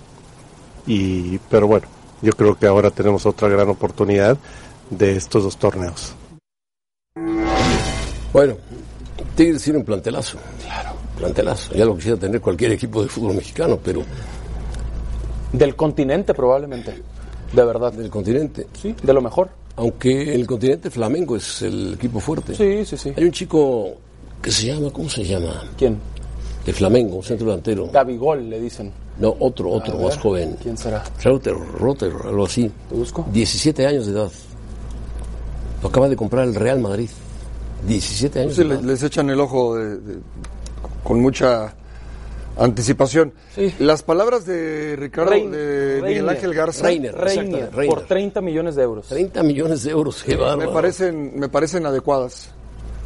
y 0.87 1.38
pero 1.50 1.66
bueno 1.68 1.87
yo 2.20 2.33
creo 2.33 2.59
que 2.59 2.66
ahora 2.66 2.90
tenemos 2.90 3.24
otra 3.24 3.48
gran 3.48 3.68
oportunidad 3.68 4.37
de 4.90 5.16
estos 5.16 5.44
dos 5.44 5.57
torneos 5.57 6.14
Bueno, 8.33 8.57
Tigres 9.37 9.62
tiene 9.62 9.78
un 9.78 9.85
plantelazo. 9.85 10.38
Claro. 10.64 10.90
Plantelazo. 11.16 11.74
Ya 11.74 11.85
lo 11.85 11.94
quisiera 11.96 12.16
tener 12.18 12.40
cualquier 12.40 12.72
equipo 12.72 13.02
de 13.02 13.09
fútbol 13.09 13.35
mexicano, 13.35 13.78
pero 13.83 14.02
Del 15.52 15.74
continente 15.76 16.35
probablemente, 16.35 16.94
de 17.52 17.64
verdad. 17.64 17.92
del 17.92 18.11
continente. 18.11 18.66
Sí, 18.80 18.94
de 19.02 19.12
lo 19.12 19.20
mejor. 19.20 19.48
Aunque 19.76 20.34
el 20.34 20.46
continente 20.46 20.90
Flamengo 20.90 21.37
es 21.37 21.62
el 21.62 21.94
equipo 21.94 22.18
fuerte. 22.20 22.54
Sí, 22.54 22.84
sí, 22.84 22.96
sí. 22.96 23.12
Hay 23.16 23.24
un 23.24 23.30
chico 23.32 23.90
que 24.42 24.50
se 24.50 24.66
llama, 24.66 24.90
¿cómo 24.90 25.08
se 25.08 25.24
llama? 25.24 25.62
¿Quién? 25.76 25.98
De 26.66 26.72
Flamengo, 26.72 27.16
un 27.16 27.22
centro 27.22 27.46
delantero. 27.46 27.88
Gabigol, 27.92 28.50
le 28.50 28.61
dicen. 28.61 28.92
No, 29.18 29.34
otro, 29.40 29.70
otro, 29.70 29.98
más 29.98 30.16
joven. 30.18 30.56
¿Quién 30.62 30.76
será? 30.76 31.02
Reuter, 31.22 31.54
Rotter, 31.78 32.12
algo 32.24 32.44
así. 32.44 32.70
¿Te 32.88 32.94
busco? 32.94 33.26
17 33.32 33.87
años 33.87 34.06
de 34.06 34.12
edad. 34.12 34.30
Lo 35.82 35.88
acaba 35.88 36.08
de 36.08 36.16
comprar 36.16 36.44
el 36.46 36.54
Real 36.54 36.80
Madrid. 36.80 37.08
17 37.87 38.40
años. 38.40 38.54
Sí, 38.54 38.62
de 38.62 38.68
le- 38.68 38.74
edad. 38.74 38.82
les 38.82 39.02
echan 39.02 39.30
el 39.30 39.40
ojo 39.40 39.76
de- 39.76 39.96
de- 39.98 40.18
con 41.04 41.20
mucha 41.20 41.74
anticipación. 42.58 43.32
Sí. 43.54 43.74
Las 43.78 44.02
palabras 44.02 44.44
de 44.46 44.96
Ricardo, 44.96 45.30
Rein- 45.32 45.50
de 45.50 46.00
Miguel 46.02 46.02
Reiner. 46.02 46.28
Ángel 46.30 46.54
Garza, 46.54 46.84
Reiner. 46.86 47.14
Reiner, 47.14 47.70
por 47.88 48.02
30 48.06 48.40
millones 48.40 48.74
de 48.74 48.82
euros. 48.82 49.06
30 49.08 49.42
millones 49.42 49.82
de 49.84 49.90
euros, 49.90 50.22
qué 50.24 50.36
me 50.36 50.42
bárbaro. 50.42 50.72
parecen, 50.72 51.38
me 51.38 51.48
parecen 51.48 51.86
adecuadas. 51.86 52.50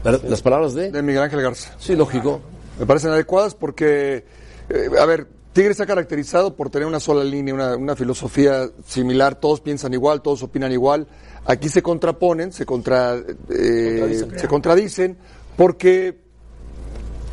La- 0.04 0.18
Las 0.26 0.42
palabras 0.42 0.74
de... 0.74 0.90
De 0.90 1.02
Miguel 1.02 1.22
Ángel 1.22 1.42
Garza. 1.42 1.74
Sí, 1.78 1.94
lógico. 1.94 2.40
Me 2.80 2.86
parecen 2.86 3.10
adecuadas 3.10 3.54
porque, 3.54 4.24
eh, 4.68 4.88
a 4.98 5.04
ver, 5.06 5.26
Tigres 5.52 5.76
se 5.76 5.82
ha 5.82 5.86
caracterizado 5.86 6.56
por 6.56 6.70
tener 6.70 6.88
una 6.88 6.98
sola 6.98 7.22
línea, 7.22 7.52
una, 7.52 7.76
una 7.76 7.94
filosofía 7.94 8.70
similar, 8.86 9.34
todos 9.34 9.60
piensan 9.60 9.92
igual, 9.92 10.22
todos 10.22 10.42
opinan 10.42 10.72
igual. 10.72 11.06
Aquí 11.44 11.68
se 11.68 11.82
contraponen, 11.82 12.52
se, 12.52 12.64
contra, 12.64 13.16
eh, 13.50 14.24
se 14.36 14.48
contradicen, 14.48 15.18
porque 15.56 16.16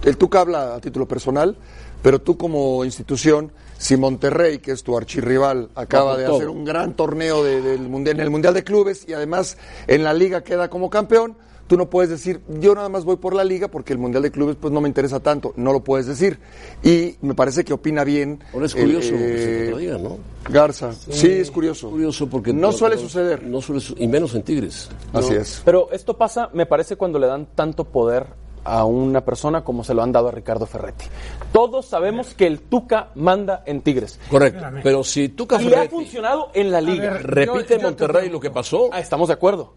el 0.04 0.18
Tuca 0.18 0.42
habla 0.42 0.76
a 0.76 0.82
título 0.82 1.08
personal, 1.08 1.58
pero 2.02 2.20
tú 2.22 2.38
como 2.38 2.84
institución, 2.86 3.52
si 3.78 3.96
Monterrey, 3.98 4.60
que 4.60 4.72
es 4.72 4.84
tu 4.84 4.98
archirrival, 4.98 5.70
acaba 5.76 6.18
de 6.18 6.26
hacer 6.26 6.50
un 6.50 6.66
gran 6.66 6.94
torneo 6.96 7.44
de- 7.44 7.62
del 7.62 7.82
mundial, 7.90 8.18
en 8.18 8.24
el 8.24 8.30
Mundial 8.30 8.54
de 8.54 8.64
Clubes 8.64 9.06
y 9.08 9.14
además 9.14 9.58
en 9.88 10.04
la 10.04 10.14
liga 10.14 10.44
queda 10.44 10.70
como 10.70 10.90
campeón, 10.90 11.36
tú 11.68 11.78
no 11.78 11.88
puedes 11.90 12.10
decir, 12.10 12.42
yo 12.60 12.74
nada 12.74 12.90
más 12.90 13.06
voy 13.06 13.18
por 13.18 13.36
la 13.36 13.44
liga 13.44 13.68
porque 13.68 13.94
el 13.94 14.00
Mundial 14.00 14.24
de 14.24 14.32
Clubes 14.32 14.58
pues 14.60 14.74
no 14.74 14.82
me 14.82 14.88
interesa 14.88 15.20
tanto, 15.20 15.54
no 15.56 15.72
lo 15.72 15.84
puedes 15.84 16.08
decir. 16.08 16.40
Y 16.84 17.16
me 17.22 17.36
parece 17.36 17.64
que 17.64 17.74
opina 17.74 18.04
bien. 18.04 18.40
Ahora 18.54 18.66
es 18.66 18.74
curioso 18.74 19.12
que 19.12 19.16
eh, 19.36 19.38
se 19.66 19.72
contradiga, 19.72 19.98
¿no? 20.00 20.18
Garza, 20.50 20.92
sí, 20.94 21.28
es 21.30 21.52
curioso. 21.52 21.92
Curioso 21.92 22.28
porque... 22.28 22.52
No 22.54 22.72
suele 22.72 22.98
suceder. 22.98 23.44
No 23.44 23.62
suele 23.62 23.82
su- 23.82 23.94
y 24.00 24.08
menos 24.08 24.34
en 24.34 24.42
Tigres. 24.42 24.90
Así 25.14 25.34
No. 25.36 25.40
es. 25.42 25.62
Pero 25.64 25.90
esto 25.92 26.18
pasa, 26.18 26.50
me 26.54 26.66
parece, 26.66 26.96
cuando 26.96 27.20
le 27.20 27.28
dan 27.28 27.48
tanto 27.54 27.84
poder 27.86 28.26
a 28.64 28.86
una 28.86 29.22
persona 29.26 29.64
como 29.64 29.84
se 29.84 29.94
lo 29.94 30.02
han 30.04 30.12
dado 30.12 30.28
a 30.30 30.32
Ricardo 30.32 30.66
Ferretti. 30.66 31.06
Todos 31.52 31.86
sabemos 31.88 32.34
que 32.34 32.48
el 32.48 32.60
Tuca 32.60 33.10
manda 33.16 33.64
en 33.66 33.82
Tigres. 33.82 34.20
Correcto. 34.30 34.64
Pero 34.84 35.04
si 35.04 35.30
tú, 35.30 35.48
Y 35.60 35.64
le 35.66 35.76
ha 35.78 35.90
funcionado 35.90 36.50
en 36.54 36.72
la 36.72 36.82
liga. 36.82 37.14
ver, 37.14 37.24
repite 37.28 37.46
Yo- 37.46 37.60
yo 37.60 37.66
te 37.66 37.80
Monterrey 37.80 38.30
lo 38.30 38.40
que 38.40 38.52
pasó, 38.52 38.90
Ah, 38.92 39.00
estamos 39.00 39.28
de 39.30 39.34
acuerdo. 39.34 39.74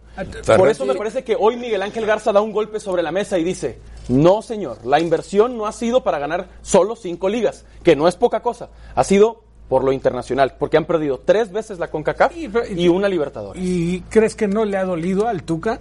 Por 0.57 0.69
eso 0.69 0.85
me 0.85 0.95
parece 0.95 1.25
que 1.25 1.37
hoy 1.39 1.57
Miguel 1.57 1.83
Ángel 1.83 2.05
Garza 2.07 2.33
da 2.33 2.41
un 2.41 2.53
golpe 2.53 2.79
sobre 2.81 3.03
la 3.03 3.13
mesa 3.13 3.39
y 3.39 3.45
dice, 3.45 3.79
no 4.09 4.43
señor, 4.43 4.85
la 4.85 5.01
inversión 5.01 5.57
no 5.57 5.67
ha 5.67 5.73
sido 5.73 6.03
para 6.03 6.19
ganar 6.19 6.49
solo 6.61 6.97
cinco 6.97 7.29
ligas, 7.29 7.65
que 7.83 7.97
no 7.97 8.09
es 8.09 8.17
poca 8.17 8.41
cosa, 8.43 8.69
ha 8.95 9.05
sido 9.05 9.43
por 9.69 9.85
lo 9.85 9.93
internacional, 9.93 10.57
porque 10.59 10.77
han 10.77 10.85
perdido 10.85 11.21
tres 11.25 11.51
veces 11.51 11.79
la 11.79 11.89
CONCACAF 11.89 12.37
Y- 12.37 12.45
y- 12.75 12.83
y 12.83 12.89
una 12.89 13.09
Libertadores. 13.09 13.63
¿Y 13.65 14.03
crees 14.11 14.35
que 14.35 14.47
no 14.47 14.67
le 14.67 14.77
ha 14.77 14.85
dolido 14.85 15.29
al 15.29 15.45
Tuca? 15.45 15.81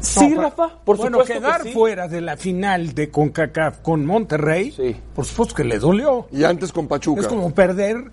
Sí, 0.00 0.28
No, 0.28 0.42
Rafa, 0.42 0.78
por 0.84 0.96
bueno, 0.96 1.18
supuesto 1.18 1.34
quedar 1.42 1.62
que 1.62 1.68
sí. 1.70 1.74
fuera 1.74 2.08
de 2.08 2.20
la 2.20 2.36
final 2.36 2.94
de 2.94 3.10
CONCACAF 3.10 3.78
con 3.80 4.04
Monterrey, 4.04 4.70
Sí. 4.72 4.94
por 5.14 5.24
supuesto 5.24 5.54
que 5.54 5.64
le 5.64 5.78
dolió. 5.78 6.26
Y 6.32 6.44
antes 6.44 6.72
con 6.72 6.86
Pachuca. 6.86 7.22
Es 7.22 7.26
como 7.26 7.52
perder, 7.54 8.04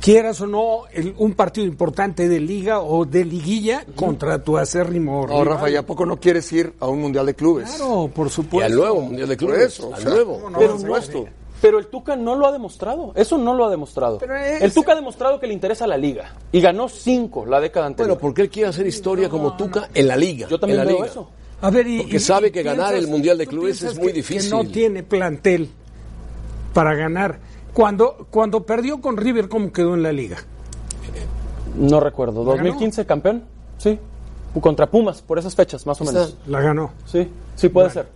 quieras 0.00 0.40
o 0.40 0.46
no, 0.46 0.82
el- 0.92 1.14
un 1.18 1.34
partido 1.34 1.66
importante 1.66 2.28
de 2.28 2.40
liga 2.40 2.80
o 2.80 3.04
de 3.04 3.24
liguilla 3.24 3.84
contra 3.96 4.42
tu 4.42 4.56
acérrimo 4.58 5.22
No, 5.26 5.26
rival. 5.42 5.46
Rafa, 5.46 5.70
¿y 5.70 5.76
a 5.76 5.84
poco 5.86 6.06
no 6.06 6.18
quieres 6.18 6.50
ir 6.52 6.72
a 6.80 6.86
un 6.88 7.00
Mundial 7.00 7.26
de 7.26 7.34
Clubes? 7.34 7.70
Claro, 7.76 8.10
por 8.14 8.26
y 8.28 8.30
supuesto. 8.30 8.66
al 8.72 8.78
nuevo 8.78 9.00
Mundial 9.02 9.28
de 9.28 9.36
Por 9.36 9.46
Clubes. 9.48 9.66
eso, 9.66 9.88
o 9.88 9.94
al 9.94 10.02
sea, 10.02 10.10
nuevo. 10.10 10.34
¿cómo 10.34 10.50
no? 10.50 10.58
Pero 10.58 10.70
por 10.72 10.80
no- 10.80 10.86
supuesto. 10.86 11.26
Pero 11.62 11.78
el 11.78 11.86
Tuca 11.86 12.16
no 12.16 12.34
lo 12.34 12.46
ha 12.46 12.52
demostrado. 12.52 13.12
Eso 13.14 13.38
no 13.38 13.54
lo 13.54 13.64
ha 13.64 13.70
demostrado. 13.70 14.18
Es- 14.20 14.60
El 14.62 14.74
Tuca 14.74 14.92
ha 14.92 14.94
demostrado 14.96 15.38
que 15.40 15.46
le 15.46 15.54
interesa 15.54 15.86
la 15.86 15.96
liga. 15.96 16.34
Y 16.52 16.60
ganó 16.60 16.88
cinco 16.88 17.46
la 17.46 17.60
década 17.60 17.86
anterior. 17.86 18.08
Bueno, 18.16 18.20
porque 18.20 18.42
él 18.42 18.50
quiere 18.50 18.68
hacer 18.68 18.86
historia 18.86 19.28
como 19.30 19.56
Tuca 19.56 19.88
en 19.94 20.08
la 20.08 20.16
liga. 20.16 20.48
Yo 20.48 20.58
también 20.58 20.80
en 20.80 20.86
la 20.86 20.92
veo 20.92 21.00
liga. 21.02 21.10
eso. 21.10 21.30
A 21.62 21.70
ver, 21.70 21.86
y, 21.86 21.98
Porque 22.00 22.16
y- 22.16 22.20
sabe 22.20 22.48
y 22.48 22.50
que 22.50 22.62
ganar 22.64 22.94
el 22.94 23.06
Mundial 23.06 23.38
de 23.38 23.44
¿tú 23.44 23.50
Clubes 23.52 23.80
es 23.82 23.96
muy 23.96 24.08
que- 24.08 24.12
difícil. 24.14 24.50
Que 24.50 24.56
no 24.56 24.70
tiene 24.70 25.02
plantel 25.04 25.70
para 26.74 26.94
ganar. 26.94 27.38
Cuando, 27.72 28.26
cuando 28.30 28.64
perdió 28.66 29.00
con 29.00 29.16
River, 29.16 29.48
¿cómo 29.48 29.70
quedó 29.72 29.94
en 29.94 30.02
la 30.02 30.10
liga? 30.12 30.38
No 31.78 32.00
recuerdo. 32.00 32.44
¿La 32.44 32.56
ganó? 32.56 32.74
¿2015 32.76 33.06
campeón? 33.06 33.44
Sí. 33.78 33.98
Contra 34.60 34.90
Pumas, 34.90 35.22
por 35.22 35.38
esas 35.38 35.54
fechas, 35.54 35.86
más 35.86 35.98
o 36.00 36.04
menos. 36.04 36.36
La 36.48 36.60
ganó. 36.60 36.90
Sí, 37.06 37.28
sí 37.54 37.68
puede 37.68 37.88
ser. 37.90 38.08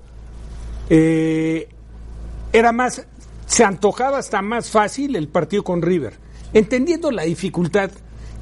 Eh, 0.91 1.69
era 2.53 2.73
más, 2.73 3.07
se 3.47 3.65
antojaba 3.65 4.19
hasta 4.19 4.43
más 4.43 4.69
fácil 4.71 5.17
el 5.17 5.29
partido 5.29 5.65
con 5.65 5.81
River, 5.83 6.15
entendiendo 6.53 7.11
la 7.11 7.23
dificultad 7.23 7.91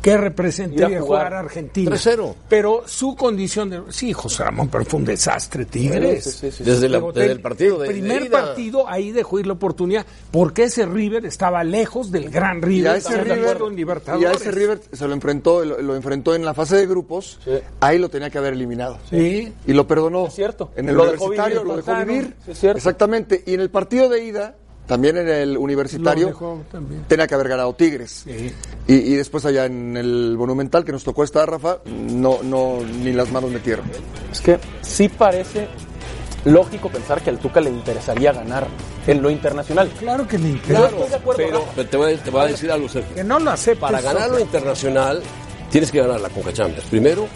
que 0.02 0.18
representaría 0.18 1.00
jugar, 1.00 1.02
jugar 1.30 1.34
a 1.34 1.38
Argentina. 1.38 1.90
3-0. 1.96 2.34
Pero 2.46 2.82
su 2.84 3.16
condición 3.16 3.70
de... 3.70 3.80
Sí, 3.88 4.12
José 4.12 4.44
Ramón, 4.44 4.68
pero 4.68 4.84
fue 4.84 5.00
un 5.00 5.06
desastre, 5.06 5.64
Tigres. 5.64 6.24
Sí, 6.24 6.30
sí, 6.30 6.38
sí, 6.50 6.52
sí. 6.58 6.62
Desde, 6.64 6.90
la- 6.90 7.00
desde 7.00 7.24
el- 7.24 7.30
el 7.30 7.40
partido 7.40 7.78
de 7.78 7.86
el 7.88 7.92
primer 7.94 8.24
de 8.24 8.28
partido 8.28 8.86
ahí 8.86 9.12
dejó 9.12 9.40
ir 9.40 9.46
la 9.46 9.54
oportunidad 9.54 10.04
porque 10.30 10.64
ese 10.64 10.84
River 10.84 11.24
estaba 11.24 11.64
lejos 11.64 12.12
del 12.12 12.28
gran 12.28 12.60
River 12.60 12.84
Y 12.84 12.86
a 12.86 12.96
ese 12.96 13.16
River, 13.16 13.38
jugado 13.38 13.68
en 13.70 13.76
Libertadores. 13.76 14.28
y 14.28 14.30
a 14.30 14.32
ese 14.36 14.50
River 14.50 14.80
se 14.92 15.08
lo 15.08 15.14
enfrentó, 15.14 15.64
lo, 15.64 15.80
lo 15.80 15.96
enfrentó 15.96 16.34
en 16.34 16.44
la 16.44 16.52
fase 16.52 16.76
de 16.76 16.86
grupos, 16.86 17.40
Sí. 17.42 17.52
ahí 17.80 17.98
lo 17.98 18.10
tenía 18.10 18.28
que 18.28 18.36
haber 18.36 18.52
eliminado. 18.52 18.98
Sí. 19.08 19.54
Y 19.66 19.72
lo 19.72 19.86
perdonó. 19.86 20.26
Es 20.26 20.34
cierto. 20.34 20.70
En 20.76 20.90
el 20.90 20.96
Lo 20.96 21.06
dejó 21.10 21.24
universitario 21.24 21.62
vivir, 21.62 21.76
lo 21.78 21.82
dejó 21.82 22.04
vivir. 22.04 22.34
Sí, 22.44 22.50
es 22.50 22.58
cierto. 22.60 22.76
Exactamente. 22.76 23.42
Y 23.46 23.54
en 23.54 23.60
el 23.60 23.70
partido 23.70 24.10
de 24.10 24.22
ida, 24.22 24.54
también 24.86 25.16
en 25.16 25.28
el 25.28 25.56
universitario, 25.56 26.62
tenía 27.08 27.26
que 27.26 27.34
haber 27.34 27.48
ganado 27.48 27.74
Tigres. 27.74 28.22
Sí. 28.24 28.52
Y, 28.86 28.94
y 28.94 29.14
después 29.14 29.44
allá 29.46 29.64
en 29.66 29.96
el 29.96 30.36
Monumental 30.36 30.84
que 30.84 30.92
nos 30.92 31.04
tocó 31.04 31.24
estar, 31.24 31.50
Rafa, 31.50 31.78
no, 31.86 32.42
no, 32.42 32.78
ni 32.82 33.12
las 33.12 33.30
manos 33.32 33.50
metieron. 33.50 33.84
Es 34.30 34.40
que 34.40 34.58
sí 34.82 35.08
parece 35.08 35.68
lógico 36.44 36.90
pensar 36.90 37.22
que 37.22 37.30
al 37.30 37.38
Tuca 37.38 37.60
le 37.60 37.70
interesaría 37.70 38.32
ganar 38.32 38.66
en 39.06 39.22
lo 39.22 39.30
internacional. 39.30 39.88
Claro 39.98 40.26
que 40.28 40.38
le 40.38 40.50
interesa. 40.50 40.86
estoy 40.88 41.08
de 41.08 41.14
acuerdo, 41.16 41.42
Pero 41.42 41.58
Rafa. 41.60 41.72
pero 41.76 41.88
te 41.88 41.96
voy, 41.96 42.12
a, 42.12 42.16
te 42.22 42.30
voy 42.30 42.40
a 42.42 42.46
decir 42.46 42.70
algo, 42.70 42.88
Sergio. 42.88 43.14
Que 43.14 43.24
no 43.24 43.38
lo 43.38 43.50
acepte. 43.50 43.80
Para 43.80 44.00
ganar 44.02 44.30
lo 44.30 44.38
internacional, 44.38 45.22
tienes 45.70 45.90
que 45.90 46.00
ganar 46.00 46.20
la 46.20 46.28
Conca 46.28 46.52
Champions. 46.52 46.88
Primero, 46.90 47.26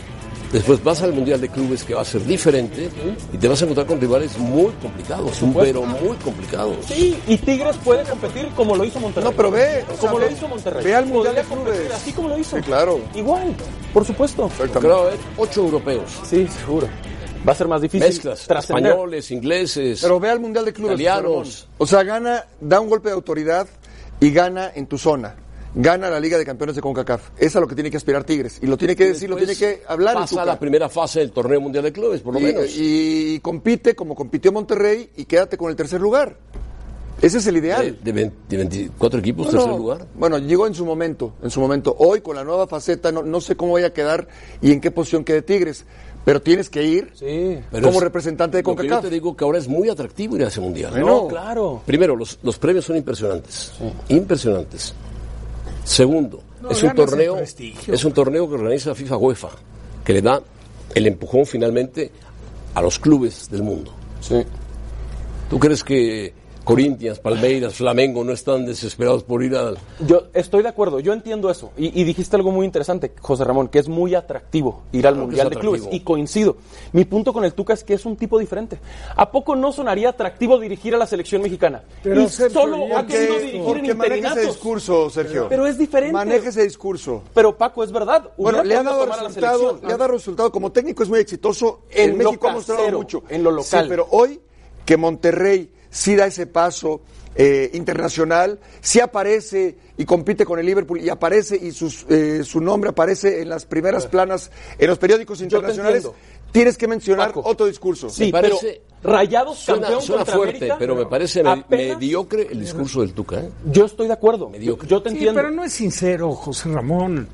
después 0.52 0.82
vas 0.82 1.02
al 1.02 1.12
Mundial 1.12 1.40
de 1.40 1.48
Clubes 1.48 1.84
que 1.84 1.94
va 1.94 2.02
a 2.02 2.04
ser 2.04 2.24
diferente 2.24 2.88
y 3.32 3.38
te 3.38 3.48
vas 3.48 3.61
a 3.61 3.64
encontrar 3.64 3.87
con 3.87 4.00
rivales 4.00 4.37
muy 4.38 4.72
complicados, 4.82 5.38
pero 5.54 5.82
muy 5.82 6.16
complicados. 6.18 6.76
Sí, 6.87 7.18
y 7.26 7.37
Tigres 7.37 7.76
puede 7.84 8.04
competir 8.04 8.48
como 8.56 8.76
lo 8.76 8.84
hizo 8.84 9.00
Monterrey. 9.00 9.30
No, 9.30 9.37
pero 9.37 9.50
ve, 9.50 9.84
o 9.84 9.90
sea, 10.00 10.08
como 10.11 10.18
ve- 10.20 10.26
lo 10.26 10.32
hizo 10.37 10.48
Monterrey. 10.48 10.84
ve 10.84 10.94
al 10.94 11.06
Mundial 11.06 11.34
de 11.34 11.42
Clubes. 11.42 11.64
competir 11.64 11.92
Así 11.92 12.12
como 12.12 12.28
lo 12.28 12.38
hizo. 12.38 12.56
Sí, 12.56 12.62
claro. 12.62 13.00
Igual, 13.14 13.54
por 13.92 14.04
supuesto. 14.04 14.50
Creo 14.56 14.98
haber 15.02 15.18
ocho 15.37 15.62
europeos. 15.64 16.11
Sí, 16.28 16.46
seguro. 16.48 16.88
Va 17.48 17.52
a 17.52 17.54
ser 17.54 17.68
más 17.68 17.80
difícil 17.80 18.08
Mezclas, 18.08 18.48
españoles, 18.50 19.30
ingleses. 19.30 20.00
Pero 20.02 20.18
ve 20.18 20.28
al 20.28 20.40
Mundial 20.40 20.64
de 20.64 20.72
Clubes. 20.72 20.94
Italianos. 21.00 21.68
O 21.78 21.87
sea, 21.87 22.02
gana, 22.02 22.44
da 22.61 22.80
un 22.80 22.88
golpe 22.90 23.08
de 23.11 23.14
autoridad 23.14 23.66
y 24.20 24.30
gana 24.32 24.72
en 24.74 24.87
tu 24.87 24.98
zona. 24.98 25.37
Gana 25.80 26.10
la 26.10 26.18
Liga 26.18 26.36
de 26.36 26.44
Campeones 26.44 26.74
de 26.74 26.82
CONCACAF. 26.82 27.30
Es 27.38 27.54
a 27.54 27.60
lo 27.60 27.68
que 27.68 27.76
tiene 27.76 27.88
que 27.88 27.96
aspirar 27.98 28.24
Tigres. 28.24 28.58
Y 28.60 28.66
lo 28.66 28.76
tiene 28.76 28.96
que 28.96 29.06
decir, 29.06 29.30
lo 29.30 29.36
tiene 29.36 29.54
que 29.54 29.82
hablar 29.86 30.14
Pasa 30.14 30.44
la 30.44 30.58
primera 30.58 30.88
fase 30.88 31.20
del 31.20 31.30
torneo 31.30 31.60
mundial 31.60 31.84
de 31.84 31.92
clubes, 31.92 32.20
por 32.20 32.34
lo 32.34 32.40
y, 32.40 32.42
menos. 32.42 32.64
y 32.76 33.38
compite 33.40 33.94
como 33.94 34.16
compitió 34.16 34.50
Monterrey 34.50 35.10
y 35.16 35.24
quédate 35.24 35.56
con 35.56 35.70
el 35.70 35.76
tercer 35.76 36.00
lugar. 36.00 36.36
Ese 37.22 37.38
es 37.38 37.46
el 37.46 37.54
de, 37.54 37.60
ideal. 37.60 37.98
de 38.02 38.12
20 38.12 38.36
de 38.48 38.56
24 38.56 39.20
equipos, 39.20 39.46
No, 39.46 39.52
tercer 39.52 39.68
no. 39.70 39.78
lugar. 39.78 40.06
Bueno, 40.16 40.38
llegó 40.38 40.66
en 40.66 40.74
su 40.74 40.84
momento, 40.84 41.34
en 41.42 41.50
su 41.50 41.60
momento. 41.60 41.94
Hoy 41.98 42.22
con 42.22 42.34
la 42.34 42.42
nueva 42.42 42.66
faceta 42.66 43.12
no, 43.12 43.22
no 43.22 43.40
sé 43.40 43.56
cómo 43.56 43.74
vaya 43.74 43.88
a 43.88 43.92
quedar 43.92 44.26
y 44.60 44.72
en 44.72 44.80
qué 44.80 44.90
posición 44.90 45.22
quede 45.24 45.42
Tigres, 45.42 45.84
pero 46.24 46.42
tienes 46.42 46.70
que 46.70 46.82
ir 46.82 47.12
Sí. 47.14 47.58
Pero 47.70 47.86
como 47.86 47.98
es- 47.98 48.04
representante 48.04 48.56
de 48.58 48.62
que 48.64 48.70
yo 48.70 48.76
CONCACAF. 48.76 49.02
te 49.04 49.10
digo 49.10 49.36
que 49.36 49.44
ahora 49.44 49.58
es 49.58 49.68
muy 49.68 49.88
atractivo 49.88 50.34
ir 50.36 50.44
a 50.44 50.48
ese 50.48 50.60
mundial. 50.60 50.90
Bueno, 50.90 51.06
No, 51.06 51.28
claro. 51.28 51.82
Primero, 51.86 52.16
los, 52.16 52.38
los 52.42 52.58
premios 52.58 52.84
son 52.84 52.96
impresionantes. 52.96 53.72
Impresionantes. 54.08 54.92
Segundo, 55.88 56.42
No, 56.61 56.70
es 56.70 56.83
un 56.83 56.94
torneo, 56.94 57.38
es 57.38 58.05
un 58.05 58.12
torneo 58.12 58.46
que 58.46 58.55
organiza 58.57 58.94
FIFA 58.94 59.16
UEFA, 59.16 59.48
que 60.05 60.12
le 60.12 60.20
da 60.20 60.42
el 60.94 61.07
empujón 61.07 61.46
finalmente 61.46 62.11
a 62.74 62.83
los 62.83 62.98
clubes 62.98 63.48
del 63.51 63.62
mundo. 63.62 63.94
Sí. 64.20 64.44
¿Tú 65.48 65.59
crees 65.59 65.83
que 65.83 66.35
Corinthians, 66.68 67.18
Palmeiras, 67.18 67.74
Flamengo 67.76 68.22
no 68.24 68.33
están 68.33 68.66
desesperados 68.66 69.22
por 69.24 69.42
ir 69.42 69.57
al 69.57 69.78
Yo 70.07 70.24
estoy 70.35 70.62
de 70.62 70.68
acuerdo, 70.68 71.00
yo 71.00 71.14
entiendo 71.14 71.48
eso. 71.50 71.70
Y, 71.78 71.98
y 71.98 72.04
dijiste 72.04 72.37
algo 72.37 72.50
muy 72.52 72.66
interesante, 72.66 73.12
José 73.22 73.44
Ramón, 73.44 73.68
que 73.68 73.78
es 73.78 73.88
muy 73.88 74.14
atractivo 74.14 74.83
ir 74.92 75.07
al 75.07 75.14
Claro 75.14 75.26
Mundial 75.26 75.48
de 75.48 75.57
Clubes. 75.57 75.88
Y 75.90 76.00
coincido. 76.00 76.59
Mi 76.92 77.07
punto 77.07 77.33
con 77.33 77.46
el 77.46 77.54
Tuca 77.54 77.72
es 77.72 77.85
que 77.85 77.94
es 77.94 78.04
un 78.04 78.16
tipo 78.16 78.38
diferente. 78.38 78.78
¿A 79.16 79.31
poco 79.31 79.57
no 79.57 79.72
sonaría 79.72 80.11
atractivo 80.11 80.59
dirigir 80.59 80.94
a 80.94 80.98
la 80.98 81.07
selección 81.07 81.40
mexicana? 81.40 81.85
Pero, 82.02 82.20
y 82.20 82.28
Sergio, 82.28 82.61
solo 82.61 82.96
ha 82.98 83.07
querido 83.07 83.35
Porque, 83.35 83.46
dirigir 83.46 83.59
en 83.59 83.64
maneja 83.64 83.83
ese 83.85 83.92
interinatos. 83.94 84.44
discurso, 84.46 85.09
Sergio. 85.11 85.46
Pero 85.48 85.66
es 85.66 85.78
diferente. 85.78 86.12
Maneja 86.12 86.50
ese 86.50 86.64
discurso. 86.64 87.22
Pero 87.33 87.57
Paco, 87.57 87.83
es 87.83 87.90
verdad. 87.90 88.31
Bueno, 88.37 88.62
le 88.62 88.76
ha 88.76 88.83
dado 88.83 89.07
resultado, 89.07 89.81
le 89.83 89.94
ha 89.94 89.96
dado 89.96 90.12
resultado. 90.12 90.52
Como 90.52 90.70
técnico 90.70 91.02
es 91.02 91.09
muy 91.09 91.20
exitoso. 91.20 91.85
En, 91.90 92.11
En 92.11 92.18
lo 92.18 92.24
México 92.24 92.48
ha 92.48 92.52
mostrado 92.52 92.92
mucho. 92.92 93.22
en 93.31 93.42
lo 93.42 93.52
local. 93.52 93.85
Sí, 93.85 93.88
pero 93.88 94.07
hoy 94.11 94.38
que 94.85 94.96
Monterrey 94.98 95.70
sí 95.90 96.16
da 96.16 96.27
ese 96.27 96.46
paso 96.46 97.01
eh, 97.35 97.70
internacional, 97.74 98.59
sí 98.81 98.98
aparece 99.01 99.77
y 99.96 100.05
compite 100.05 100.44
con 100.44 100.59
el 100.59 100.66
Liverpool 100.66 101.01
y 101.01 101.09
aparece 101.09 101.57
y 101.57 101.70
sus, 101.72 102.05
eh, 102.09 102.42
su 102.44 102.61
nombre 102.61 102.90
aparece 102.90 103.42
en 103.42 103.48
las 103.48 103.64
primeras 103.64 104.07
planas 104.07 104.51
en 104.79 104.88
los 104.88 104.98
periódicos 104.98 105.40
internacionales. 105.40 106.09
tienes 106.51 106.77
que 106.77 106.88
mencionar 106.88 107.29
Paco. 107.29 107.42
otro 107.44 107.66
discurso. 107.66 108.09
Sí, 108.11 108.24
Me 108.27 108.33
parece- 108.33 108.81
pero 109.03 109.14
Rayados 109.14 109.59
Suena, 109.59 109.83
campeón 109.83 110.03
suena 110.03 110.18
contra 110.24 110.35
fuerte, 110.37 110.57
América, 110.57 110.77
pero 110.79 110.96
me 110.96 111.07
parece 111.07 111.40
apenas- 111.40 111.66
mediocre 111.98 112.48
el 112.51 112.59
discurso 112.61 113.03
del 113.03 113.12
Tuca. 113.12 113.38
¿eh? 113.40 113.48
Yo 113.70 113.85
estoy 113.85 114.09
de 114.09 114.14
acuerdo. 114.14 114.48
Mediocre. 114.51 114.88
Yo 114.88 115.01
te 115.01 115.11
Sí, 115.11 115.14
entiendo. 115.16 115.38
pero 115.40 115.53
no 115.53 115.62
es 115.62 115.72
sincero, 115.72 116.33
José 116.33 116.70
Ramón. 116.70 117.29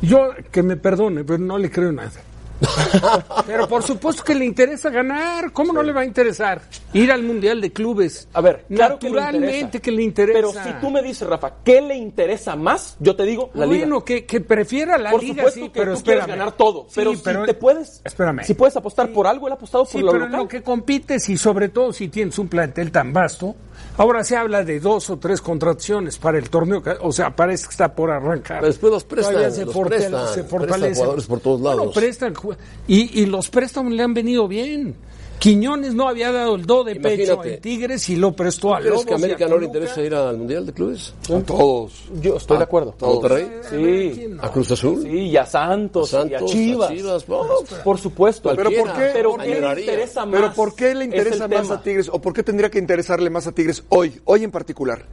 Yo, 0.00 0.30
que 0.50 0.62
me 0.62 0.76
perdone, 0.76 1.22
pero 1.24 1.38
no 1.38 1.58
le 1.58 1.70
creo 1.70 1.92
nada. 1.92 2.10
pero 3.46 3.68
por 3.68 3.82
supuesto 3.82 4.22
que 4.24 4.34
le 4.34 4.44
interesa 4.44 4.90
ganar. 4.90 5.52
¿Cómo 5.52 5.72
no 5.72 5.82
le 5.82 5.92
va 5.92 6.02
a 6.02 6.04
interesar 6.04 6.62
ir 6.92 7.10
al 7.12 7.22
Mundial 7.22 7.60
de 7.60 7.72
Clubes? 7.72 8.28
A 8.32 8.40
ver, 8.40 8.64
claro 8.68 8.98
que 8.98 9.08
le 9.10 9.16
naturalmente 9.16 9.56
interesa. 9.58 9.82
que 9.82 9.90
le 9.92 10.02
interesa. 10.02 10.38
Pero 10.38 10.52
si 10.52 10.72
tú 10.80 10.90
me 10.90 11.02
dices, 11.02 11.26
Rafa, 11.28 11.54
¿qué 11.64 11.80
le 11.80 11.96
interesa 11.96 12.56
más? 12.56 12.96
Yo 13.00 13.16
te 13.16 13.24
digo, 13.24 13.50
la 13.54 13.66
liga. 13.66 13.80
bueno, 13.86 14.04
que, 14.04 14.24
que 14.26 14.40
prefiera 14.40 14.98
la 14.98 15.10
Por 15.10 15.22
liga, 15.22 15.34
supuesto 15.44 15.60
sí, 15.60 15.68
que 15.70 15.80
pero 15.80 15.94
tú 15.96 16.02
quieres 16.04 16.26
ganar 16.26 16.52
todo, 16.52 16.84
Sí, 16.88 16.92
pero, 16.96 17.12
pero- 17.22 17.40
si 17.40 17.46
te 17.46 17.54
puedes, 17.54 18.00
Espérame. 18.04 18.44
si 18.44 18.54
puedes 18.54 18.76
apostar 18.76 19.08
por 19.12 19.26
algo, 19.26 19.46
él 19.46 19.52
ha 19.52 19.56
apostado 19.56 19.84
por 19.84 20.00
lo 20.00 20.12
pero 20.12 20.24
en 20.24 20.30
local. 20.30 20.40
lo 20.44 20.48
que 20.48 20.62
compites 20.62 21.28
y 21.28 21.36
sobre 21.36 21.68
todo 21.68 21.92
si 21.92 22.08
tienes 22.08 22.38
un 22.38 22.48
plantel 22.48 22.90
tan 22.92 23.12
vasto, 23.12 23.54
ahora 23.96 24.24
se 24.24 24.36
habla 24.36 24.64
de 24.64 24.80
dos 24.80 25.10
o 25.10 25.16
tres 25.18 25.40
contrataciones 25.40 26.18
para 26.18 26.38
el 26.38 26.48
torneo, 26.50 26.82
o 27.00 27.12
sea, 27.12 27.34
parece 27.34 27.64
que 27.66 27.70
está 27.70 27.94
por 27.94 28.10
arrancar. 28.10 28.58
Pero 28.60 28.68
después 28.72 28.92
los 28.92 29.04
prestan, 29.04 29.52
se, 29.52 29.64
los 29.64 29.74
fortale- 29.74 29.88
prestan, 29.88 30.10
se 30.28 30.34
prestan 30.44 30.48
fortalece. 30.48 30.94
jugadores 30.94 31.26
por 31.26 31.40
todos 31.40 31.60
Bueno, 31.60 31.76
lados. 31.78 31.94
prestan 31.94 32.34
y, 32.86 33.20
y 33.20 33.26
los 33.26 33.48
préstamos 33.50 33.92
le 33.92 34.02
han 34.02 34.14
venido 34.14 34.48
bien. 34.48 34.94
Quiñones 35.42 35.92
no 35.92 36.08
había 36.08 36.30
dado 36.30 36.54
el 36.54 36.64
do 36.66 36.84
de 36.84 36.94
pecho 36.94 37.32
Imagínate. 37.32 37.54
en 37.54 37.60
Tigres 37.60 38.08
y 38.10 38.14
lo 38.14 38.30
prestó 38.30 38.74
a 38.74 38.78
¿Crees 38.78 38.90
Lobos 38.92 39.06
que 39.06 39.12
a 39.12 39.16
América 39.16 39.44
a 39.46 39.48
no 39.48 39.58
le 39.58 39.66
interesa 39.66 40.00
ir 40.00 40.14
al 40.14 40.36
Mundial 40.38 40.64
de 40.64 40.72
Clubes? 40.72 41.14
A 41.28 41.40
todos. 41.40 42.04
Yo 42.20 42.36
estoy 42.36 42.58
de 42.58 42.62
acuerdo. 42.62 42.94
¿A 43.00 43.06
Monterrey? 43.06 43.50
Sí. 43.68 44.30
¿A 44.40 44.52
Cruz 44.52 44.70
Azul? 44.70 45.02
Sí, 45.02 45.08
y 45.08 45.36
a 45.36 45.44
Santos, 45.44 46.14
¿A 46.14 46.26
y 46.28 46.34
a? 46.34 46.44
Chivas. 46.44 46.90
¿A 46.90 46.94
Chivas? 46.94 47.28
No, 47.28 47.42
Por 47.82 47.98
supuesto. 47.98 48.54
Pero 48.54 48.70
¿por 48.70 48.92
qué? 48.92 49.10
Pero 49.12 49.30
¿Por 49.32 49.40
¿qué 49.42 49.52
qué? 49.54 49.60
le 49.60 49.80
interesa 49.80 50.26
más? 50.26 50.40
Pero 50.40 50.52
¿por 50.54 50.74
qué 50.76 50.94
le 50.94 51.04
Es 51.06 51.10
interesa 51.10 51.48
más 51.48 51.62
tema. 51.62 51.74
a 51.74 51.82
Tigres? 51.82 52.08
¿O 52.12 52.20
por 52.20 52.32
qué 52.32 52.44
tendría 52.44 52.70
que 52.70 52.78
interesarle 52.78 53.28
más 53.28 53.48
a 53.48 53.52
Tigres 53.52 53.82
hoy? 53.88 54.20
Hoy 54.24 54.44
en 54.44 54.52
particular. 54.52 55.04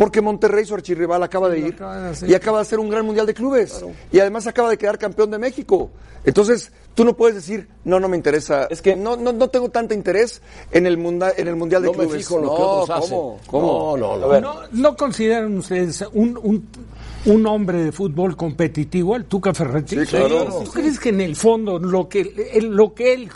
Porque 0.00 0.22
Monterrey, 0.22 0.64
su 0.64 0.74
archirrival, 0.74 1.22
acaba 1.22 1.50
de 1.50 1.58
ir 1.58 1.74
acaba 1.74 2.00
de 2.00 2.08
hacer. 2.08 2.30
y 2.30 2.34
acaba 2.34 2.56
de 2.56 2.62
hacer 2.62 2.78
un 2.78 2.88
gran 2.88 3.04
mundial 3.04 3.26
de 3.26 3.34
clubes. 3.34 3.84
Y 4.10 4.18
además 4.18 4.46
acaba 4.46 4.70
de 4.70 4.78
quedar 4.78 4.96
campeón 4.96 5.30
de 5.30 5.36
México. 5.36 5.90
Entonces, 6.24 6.72
tú 6.94 7.04
no 7.04 7.14
puedes 7.14 7.34
decir, 7.36 7.68
no, 7.84 8.00
no 8.00 8.08
me 8.08 8.16
interesa. 8.16 8.66
Es 8.70 8.80
que- 8.80 8.96
no, 8.96 9.16
no, 9.16 9.30
no 9.34 9.48
tengo 9.48 9.68
tanto 9.68 9.92
interés 9.92 10.40
en 10.70 10.86
el, 10.86 10.96
munda- 10.96 11.34
en 11.36 11.48
el 11.48 11.54
mundial 11.56 11.82
de 11.82 11.88
No 11.88 11.92
me 11.92 12.04
clubes. 12.04 12.16
fijo 12.22 12.36
en 12.38 12.44
lo 12.46 12.54
que 12.56 12.62
No, 12.62 12.68
otros 12.70 12.98
hacen. 12.98 13.10
¿cómo? 13.18 13.40
¿Cómo? 13.46 13.96
No, 13.98 14.16
no, 14.16 14.28
no. 14.30 14.40
¿No, 14.40 14.54
¿No 14.72 14.96
consideran 14.96 15.58
ustedes 15.58 16.02
un, 16.14 16.38
un, 16.42 16.66
un 17.26 17.46
hombre 17.46 17.84
de 17.84 17.92
fútbol 17.92 18.38
competitivo, 18.38 19.16
el 19.16 19.26
Tuca 19.26 19.52
Ferretti? 19.52 19.98
Sí, 20.00 20.06
claro. 20.06 20.62
¿Tú 20.64 20.70
crees 20.72 20.98
que 20.98 21.10
en 21.10 21.20
el 21.20 21.36
fondo 21.36 21.78
lo 21.78 22.08
que, 22.08 22.58
lo 22.62 22.94
que 22.94 23.12
él 23.12 23.30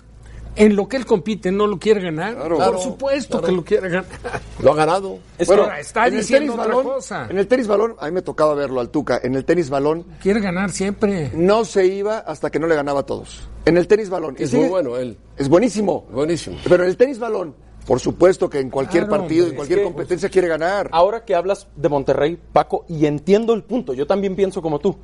en 0.57 0.77
lo 0.77 0.89
que 0.89 0.97
él 0.97 1.05
compite 1.07 1.51
no 1.51 1.67
lo 1.67 1.79
quiere 1.79 2.01
ganar? 2.01 2.35
Claro. 2.35 2.49
Por 2.51 2.57
Claro, 2.59 2.79
supuesto 2.81 3.41
que 3.43 3.53
lo 3.53 3.65
quiere 3.65 3.89
ganar. 3.89 4.05
Lo 4.63 4.73
ha 4.73 4.77
ganado. 4.77 5.19
Es 5.37 5.47
Bueno, 5.49 5.65
Ahora, 5.65 5.81
está 5.81 6.07
en 6.07 6.15
el 6.15 6.21
diciendo 6.21 6.53
tenis 6.53 6.67
otra 6.67 6.77
balón, 6.77 6.93
cosa. 6.95 7.27
En 7.29 7.39
el 7.39 7.47
tenis 7.49 7.67
balón, 7.67 7.97
a 7.99 8.07
mí 8.07 8.13
me 8.13 8.23
tocaba 8.23 8.55
verlo 8.55 8.81
al 8.81 8.89
Tuca. 8.91 9.21
En 9.23 9.35
el 9.35 9.45
tenis 9.45 9.69
balón 9.69 10.07
Quiere 10.23 10.41
ganar 10.41 10.71
siempre. 10.71 11.31
no 11.35 11.65
se 11.65 11.87
iba 11.87 12.19
hasta 12.19 12.51
que 12.51 12.59
no 12.59 12.67
le 12.67 12.75
ganaba 12.77 13.01
a 13.01 13.03
todos. 13.07 13.49
En 13.67 13.77
el 13.77 13.87
tenis 13.87 14.09
balón. 14.09 14.37
Y 14.39 14.45
Es 14.45 14.51
sigue- 14.51 14.63
muy 14.63 14.71
bueno 14.71 14.97
él. 14.97 15.19
Es 15.37 15.49
buenísimo. 15.49 16.07
Buenísimo. 16.11 16.57
Pero 16.69 16.85
en 16.85 16.91
el 16.91 16.97
tenis 16.97 17.19
balón, 17.19 17.55
por 17.87 18.01
supuesto 18.01 18.49
que 18.49 18.61
en 18.61 18.71
cualquier 18.71 19.07
Claro, 19.07 19.23
partido, 19.23 19.47
en 19.49 19.57
cualquier 19.57 19.81
es 19.81 19.83
que- 19.87 19.91
competencia 19.93 20.29
quiere 20.31 20.49
ganar. 20.49 20.89
Ahora 20.93 21.25
que 21.25 21.35
hablas 21.35 21.67
de 21.77 21.89
Monterrey, 21.89 22.39
Paco, 22.53 22.85
y 22.89 23.05
entiendo 23.07 23.53
el 23.55 23.65
punto, 23.65 23.93
yo 23.93 24.07
también 24.07 24.35
pienso 24.37 24.63
como 24.63 24.79
tú. 24.79 24.97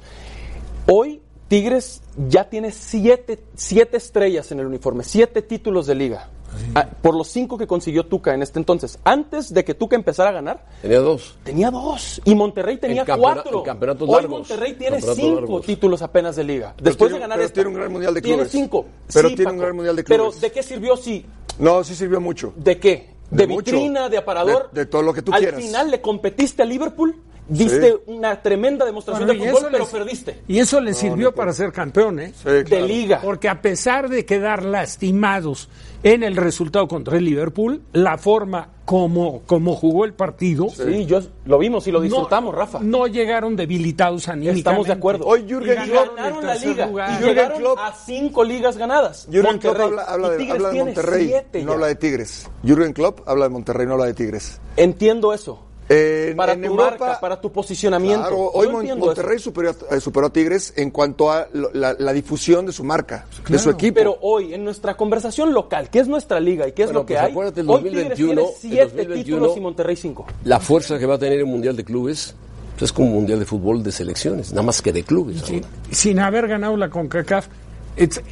Hoy 0.87 1.21
Tigres 1.51 2.01
ya 2.29 2.49
tiene 2.49 2.71
siete, 2.71 3.41
siete 3.57 3.97
estrellas 3.97 4.53
en 4.53 4.61
el 4.61 4.67
uniforme, 4.67 5.03
siete 5.03 5.43
títulos 5.43 5.89
de 5.89 5.97
liga. 5.97 6.29
Ah, 6.77 6.89
por 7.03 7.17
los 7.17 7.27
cinco 7.27 7.59
que 7.59 7.67
consiguió 7.67 8.07
Tuca 8.07 8.33
en 8.35 8.43
este 8.43 8.61
entonces. 8.61 9.01
Antes 9.03 9.53
de 9.53 9.65
que 9.65 9.75
Tuca 9.75 9.97
empezara 9.97 10.31
a 10.31 10.33
ganar, 10.33 10.65
Tenía 10.81 11.01
dos. 11.01 11.37
tenía 11.43 11.73
dos. 11.73 12.23
Y 12.25 12.37
Monterrey 12.37 12.77
tenía 12.77 13.05
cuatro. 13.05 13.59
en 13.59 13.65
campeonatos 13.65 14.09
Hoy 14.09 14.15
largos. 14.15 14.31
Monterrey 14.39 14.75
tiene 14.75 14.99
Campeonatos 14.99 15.17
cinco 15.25 15.41
largos. 15.41 15.67
títulos 15.67 16.03
apenas 16.03 16.37
de 16.37 16.45
liga. 16.45 16.73
Pero 16.77 16.85
Después 16.85 17.09
tiene- 17.09 17.15
de 17.15 17.21
ganar 17.21 17.37
pero 17.39 17.47
esta, 17.47 17.55
tiene 17.55 17.69
un 17.69 17.75
gran 17.75 17.93
mundial 17.93 18.15
de 18.15 18.23
Tiene 18.23 18.45
cinco. 18.45 18.87
Pero 19.13 19.29
Sí, 19.29 19.35
tiene 19.35 19.51
un 19.51 19.59
gran 19.59 19.75
mundial 19.75 19.97
de 19.97 20.05
Pero 20.05 20.25
clubes. 20.27 20.41
¿de 20.41 20.53
qué 20.53 20.63
sirvió 20.63 20.97
si 20.97 21.27
No, 21.59 21.83
sí 21.83 21.97
sirvió 21.97 22.21
mucho. 22.21 22.53
¿De 22.55 22.79
qué? 22.79 23.11
¿De, 23.29 23.39
De 23.39 23.47
mucho. 23.49 23.73
vitrina, 23.73 24.09
de 24.09 24.19
aparador? 24.19 24.71
De- 24.73 24.81
de 24.83 24.87
todo 24.87 25.03
lo 25.03 25.13
que 25.13 25.23
tú 25.23 25.33
Al 25.33 25.41
quieras. 25.41 25.61
final 25.61 25.91
le 25.91 26.01
competiste 26.01 26.63
a 26.63 26.65
Liverpool, 26.65 27.17
diste 27.51 27.91
Sí. 27.91 27.97
una 28.07 28.41
tremenda 28.41 28.85
demostración 28.87 29.27
Bueno, 29.27 29.43
de 29.43 29.49
y 29.49 29.53
fútbol, 29.53 29.63
eso 29.63 29.71
pero 29.73 29.85
les- 29.85 29.93
perdiste. 29.93 30.41
Y 30.49 30.59
eso 30.59 30.81
le 30.81 30.95
sirvió 30.95 31.35
para 31.35 31.53
ser 31.53 31.73
campeón, 31.73 32.21
¿eh? 32.21 32.33
Sí, 32.35 32.49
De 32.49 32.83
liga. 32.83 33.21
Porque 33.23 33.49
a 33.49 33.61
pesar 33.61 34.09
de 34.09 34.25
quedar 34.25 34.65
lastimados 34.65 35.69
en 36.03 36.23
el 36.23 36.37
resultado 36.37 36.89
contra 36.89 37.19
el 37.19 37.25
Liverpool, 37.25 37.83
la 37.93 38.17
forma 38.17 38.69
como, 38.87 39.43
como 39.47 39.77
jugó 39.77 40.05
el 40.05 40.15
partido, 40.15 40.69
Sí, 40.71 41.05
yo 41.07 41.21
lo 41.45 41.59
vimos 41.59 41.87
y 41.87 41.93
lo 41.93 41.99
no- 41.99 42.05
disfrutamos, 42.05 42.55
Rafa. 42.55 42.81
No 42.81 43.07
llegaron 43.07 43.55
debilitados 43.55 44.27
anímicamente. 44.29 44.59
Estamos 44.61 44.87
de 44.87 44.93
acuerdo. 44.95 45.27
Hoy 45.27 45.45
Jürgen 45.47 45.79
Y 45.85 45.91
Klopp, 45.91 46.17
ganaron 46.17 46.47
la 46.47 46.55
liga 46.57 46.87
lugar. 46.87 47.11
y 47.11 47.13
Jürgen 47.15 47.29
llegaron 47.29 47.59
Klopp- 47.61 47.79
a 47.79 47.93
cinco 47.95 48.45
ligas 48.45 48.77
ganadas. 48.77 49.27
Jürgen 49.31 49.53
Monterrey. 49.53 49.89
Klopp 49.89 50.09
habla, 50.09 50.31
de, 50.31 50.51
habla 50.51 50.71
de 50.71 50.79
Monterrey, 50.85 51.35
no 51.55 51.61
ya. 51.61 51.73
habla 51.75 51.87
de 51.89 51.95
Tigres. 51.97 52.51
Jürgen 52.65 52.93
Klopp 52.93 53.21
habla 53.29 53.45
de 53.45 53.51
Monterrey, 53.51 53.87
no 53.87 53.93
habla 53.93 54.07
de 54.07 54.15
Tigres. 54.15 54.61
Entiendo 54.77 55.33
eso. 55.33 55.67
En- 55.93 56.37
para 56.37 56.53
en 56.53 56.61
tu 56.61 56.67
Europa- 56.69 56.91
marca, 56.99 57.21
para 57.21 57.41
tu 57.41 57.51
posicionamiento. 57.51 58.21
Claro, 58.21 58.51
hoy 58.55 58.69
Monterrey 58.97 59.39
superó, 59.41 59.75
eh, 59.91 60.01
superó 60.01 60.29
a 60.29 60.33
Tigres 60.33 60.73
en 60.77 60.91
cuanto 60.93 61.33
a 61.33 61.49
lo- 61.53 61.71
la, 61.75 61.97
la 61.99 62.13
difusión 62.13 62.65
de 62.67 62.73
su 62.73 62.85
marca, 62.85 63.27
de 63.49 63.59
su 63.59 63.71
equipo. 63.71 63.97
Pero 63.97 64.17
hoy, 64.21 64.55
en 64.55 64.63
nuestra 64.63 64.97
conversación 64.97 65.53
local, 65.53 65.91
que 65.91 65.99
es 65.99 66.07
nuestra 66.07 66.39
liga 66.39 66.69
y 66.69 66.73
qué 66.73 66.83
es 66.85 66.89
Bueno, 66.91 67.01
lo 67.01 67.07
que 67.07 67.15
pues 67.15 67.25
hay, 67.25 67.31
acuérdate, 67.33 67.61
el 67.63 67.71
hoy 67.71 67.83
Tigres 67.83 68.09
2021, 68.11 68.35
tiene 68.43 68.53
siete 68.61 68.85
2021, 68.85 69.25
títulos 69.25 69.57
y 69.57 69.61
Monterrey 69.61 69.97
cinco. 69.97 70.27
La 70.45 70.61
fuerza 70.61 70.97
que 70.97 71.07
va 71.07 71.17
a 71.17 71.19
tener 71.19 71.41
el 71.41 71.47
Mundial 71.47 71.77
de 71.77 71.83
Clubes 71.85 72.35
pues, 72.79 72.83
es 72.85 72.93
como 72.93 73.09
un 73.09 73.15
Mundial 73.15 73.41
de 73.41 73.45
Fútbol 73.47 73.83
de 73.83 73.91
selecciones, 73.91 74.53
nada 74.53 74.63
más 74.63 74.81
que 74.81 74.93
de 74.93 75.03
clubes. 75.03 75.43
Sí, 75.45 75.61
sin 75.91 76.21
haber 76.21 76.47
ganado 76.47 76.77
la 76.77 76.89
CONCACAF, 76.89 77.49
it's- 77.97 78.23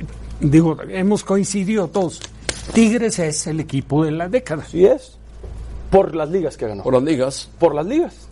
digo, 0.41 0.77
hemos 0.89 1.25
coincidido 1.25 1.89
todos. 1.89 2.21
Tigres 2.73 3.19
es 3.19 3.47
el 3.49 3.59
equipo 3.61 4.05
de 4.05 4.13
la 4.13 4.29
década. 4.29 4.63
Así 4.63 4.87
es. 4.87 5.18
Por 5.91 6.15
las 6.15 6.29
ligas 6.31 6.57
que 6.57 6.67
ganó. 6.69 6.83
Por 6.83 6.95
las 6.95 7.03
ligas, 7.03 7.49
Por 7.59 7.75
las 7.75 7.87
ligas. 7.87 8.29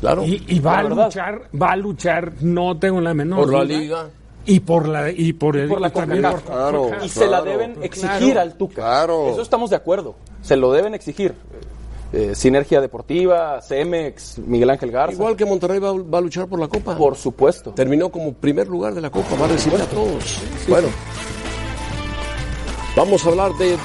claro. 0.00 0.24
Y, 0.24 0.42
y 0.48 0.58
va 0.60 0.72
La 0.74 0.78
a 0.78 0.82
verdad. 0.84 1.04
luchar, 1.06 1.42
va 1.60 1.70
a 1.72 1.76
luchar, 1.76 2.32
no 2.40 2.78
tengo 2.78 3.00
la 3.00 3.14
menor 3.14 3.38
por 3.40 3.52
la 3.52 3.64
duda, 3.64 3.78
liga. 3.78 4.06
Y 4.46 4.60
por 4.60 4.88
la, 4.88 5.10
y 5.10 5.32
por 5.34 5.56
el, 5.56 5.68
por 5.68 5.80
la 5.80 5.88
y 5.88 5.90
Claro. 5.90 6.90
Y 7.04 7.08
se 7.08 7.26
la 7.28 7.42
deben 7.42 7.72
claro. 7.74 7.84
exigir 7.84 8.38
al 8.38 8.54
Tuca. 8.56 8.74
Claro. 8.76 9.28
Eso 9.30 9.42
estamos 9.42 9.70
de 9.70 9.76
acuerdo. 9.76 10.14
Se 10.42 10.56
lo 10.56 10.72
deben 10.72 10.94
exigir. 10.94 11.34
Eh, 12.10 12.34
Sinergia 12.34 12.80
Deportiva, 12.80 13.60
Cemex, 13.60 14.38
Miguel 14.38 14.70
Ángel 14.70 14.90
Garza. 14.90 15.12
Igual 15.12 15.36
que 15.36 15.44
Monterrey 15.44 15.78
va, 15.78 15.92
va 15.92 16.16
a 16.18 16.20
luchar 16.22 16.46
por 16.48 16.58
la 16.58 16.66
Copa. 16.66 16.96
Por 16.96 17.14
supuesto. 17.16 17.72
Terminó 17.72 18.08
como 18.08 18.32
primer 18.32 18.66
lugar 18.66 18.94
de 18.94 19.02
la 19.02 19.10
Copa, 19.10 19.36
va 19.38 19.44
a 19.44 19.48
recibir 19.48 19.78
a 19.78 19.84
todos. 19.84 20.40
bueno, 20.66 20.88
vamos 22.96 23.24
a 23.24 23.28
hablar 23.28 23.52
de 23.58 23.76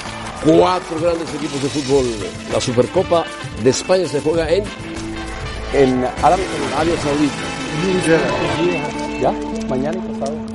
cuatro 0.46 1.00
grandes 1.00 1.34
equipos 1.34 1.62
de 1.62 1.70
fútbol. 1.70 2.06
La 2.52 2.60
Supercopa 2.60 3.26
de 3.64 3.70
España 3.70 4.08
se 4.08 4.22
juega 4.22 4.50
en 4.50 4.64
En 5.74 6.06
Arabia 6.22 6.98
Saudita. 7.02 7.44
¿Ya? 9.22 9.32
Mañana 9.68 9.98
y 9.98 10.20
pasado. 10.20 10.54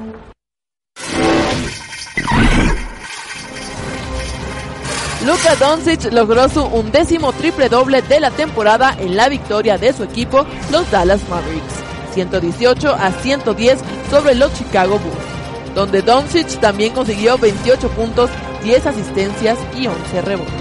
Luka 5.26 5.56
Doncic 5.56 6.12
logró 6.12 6.48
su 6.48 6.62
undécimo 6.62 7.32
triple 7.32 7.68
doble 7.68 8.00
de 8.02 8.20
la 8.20 8.30
temporada 8.30 8.96
en 8.98 9.16
la 9.16 9.28
victoria 9.28 9.76
de 9.76 9.92
su 9.92 10.04
equipo, 10.04 10.46
los 10.70 10.90
Dallas 10.90 11.20
Mavericks, 11.28 11.74
118 12.14 12.94
a 12.94 13.12
110 13.12 13.78
sobre 14.10 14.34
los 14.36 14.54
Chicago 14.54 14.98
Bulls, 14.98 15.74
donde 15.74 16.00
Doncic 16.00 16.60
también 16.60 16.94
consiguió 16.94 17.36
28 17.36 17.90
puntos, 17.90 18.30
10 18.62 18.86
asistencias 18.86 19.58
y 19.76 19.86
11 19.86 20.22
rebotes. 20.22 20.54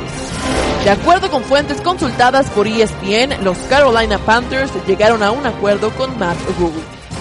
De 0.84 0.92
acuerdo 0.92 1.30
con 1.30 1.44
fuentes 1.44 1.82
consultadas 1.82 2.50
por 2.52 2.68
ESPN, 2.68 3.44
los 3.44 3.58
Carolina 3.70 4.18
Panthers 4.20 4.72
llegaron 4.86 5.22
a 5.24 5.32
un 5.32 5.46
acuerdo 5.46 5.92
con 5.92 6.18
Matt 6.18 6.38
Rule 6.60 6.76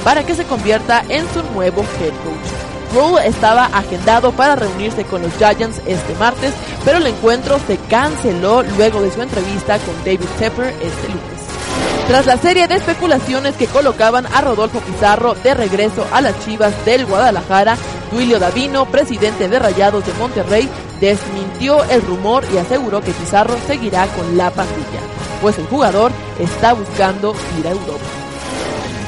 para 0.05 0.25
que 0.25 0.35
se 0.35 0.45
convierta 0.45 1.03
en 1.09 1.27
su 1.35 1.43
nuevo 1.53 1.83
head 1.83 2.13
coach. 2.23 2.67
Rule 2.95 3.27
estaba 3.27 3.65
agendado 3.67 4.31
para 4.33 4.55
reunirse 4.55 5.05
con 5.05 5.23
los 5.23 5.33
Giants 5.37 5.83
este 5.87 6.15
martes, 6.15 6.55
pero 6.85 6.99
el 6.99 7.07
encuentro 7.07 7.59
se 7.67 7.77
canceló 7.91 8.63
luego 8.63 9.03
de 9.03 9.11
su 9.11 9.21
entrevista 9.21 9.79
con 9.81 9.97
David 10.05 10.29
Tepper 10.39 10.69
este 10.69 11.09
lunes. 11.09 11.36
Tras 12.09 12.25
la 12.25 12.37
serie 12.37 12.69
de 12.69 12.77
especulaciones 12.77 13.57
que 13.57 13.67
colocaban 13.67 14.27
a 14.27 14.41
Rodolfo 14.41 14.79
Pizarro 14.81 15.35
de 15.35 15.55
regreso 15.55 16.07
a 16.13 16.21
las 16.21 16.39
Chivas 16.45 16.73
del 16.85 17.05
Guadalajara, 17.05 17.77
Duilio 18.13 18.39
Davino, 18.39 18.87
presidente 18.87 19.49
de 19.49 19.59
Rayados 19.59 20.07
de 20.07 20.13
Monterrey, 20.15 20.69
desmintió 21.01 21.83
el 21.91 22.03
rumor 22.03 22.45
y 22.55 22.59
aseguró 22.59 23.01
que 23.01 23.11
Pizarro 23.11 23.57
seguirá 23.67 24.07
con 24.07 24.37
la 24.37 24.53
pandilla, 24.53 25.01
pues 25.43 25.59
el 25.59 25.67
jugador 25.67 26.13
está 26.39 26.75
buscando 26.75 27.35
ir 27.59 27.67
a 27.67 27.71
Europa. 27.71 28.05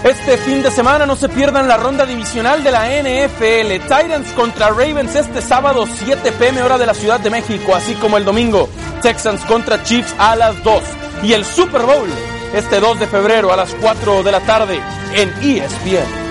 Este 0.03 0.37
fin 0.37 0.63
de 0.65 0.71
semana 0.73 1.07
no 1.07 1.15
se 1.15 1.29
pierdan 1.29 1.69
la 1.69 1.77
ronda 1.77 2.05
divisional 2.05 2.65
de 2.65 2.71
la 2.73 2.87
NFL. 2.87 3.83
Titans 3.83 4.33
contra 4.33 4.71
Ravens 4.71 5.15
este 5.15 5.41
sábado 5.41 5.87
7 5.87 6.33
pm 6.33 6.63
hora 6.63 6.79
de 6.79 6.87
la 6.87 6.95
Ciudad 6.95 7.21
de 7.21 7.31
México, 7.31 7.75
así 7.77 7.95
como 7.95 8.17
el 8.17 8.25
domingo 8.25 8.69
Texans 9.03 9.45
contra 9.45 9.83
Chiefs 9.85 10.15
a 10.19 10.35
las 10.35 10.63
2. 10.65 10.83
Y 11.25 11.33
el 11.33 11.45
Super 11.45 11.83
Bowl 11.83 12.09
este 12.55 12.81
2 12.81 13.01
de 13.01 13.07
febrero 13.07 13.53
a 13.53 13.57
las 13.57 13.75
4 13.75 14.23
de 14.23 14.33
la 14.33 14.41
tarde 14.41 14.81
en 15.15 15.29
ESPN. 15.43 16.29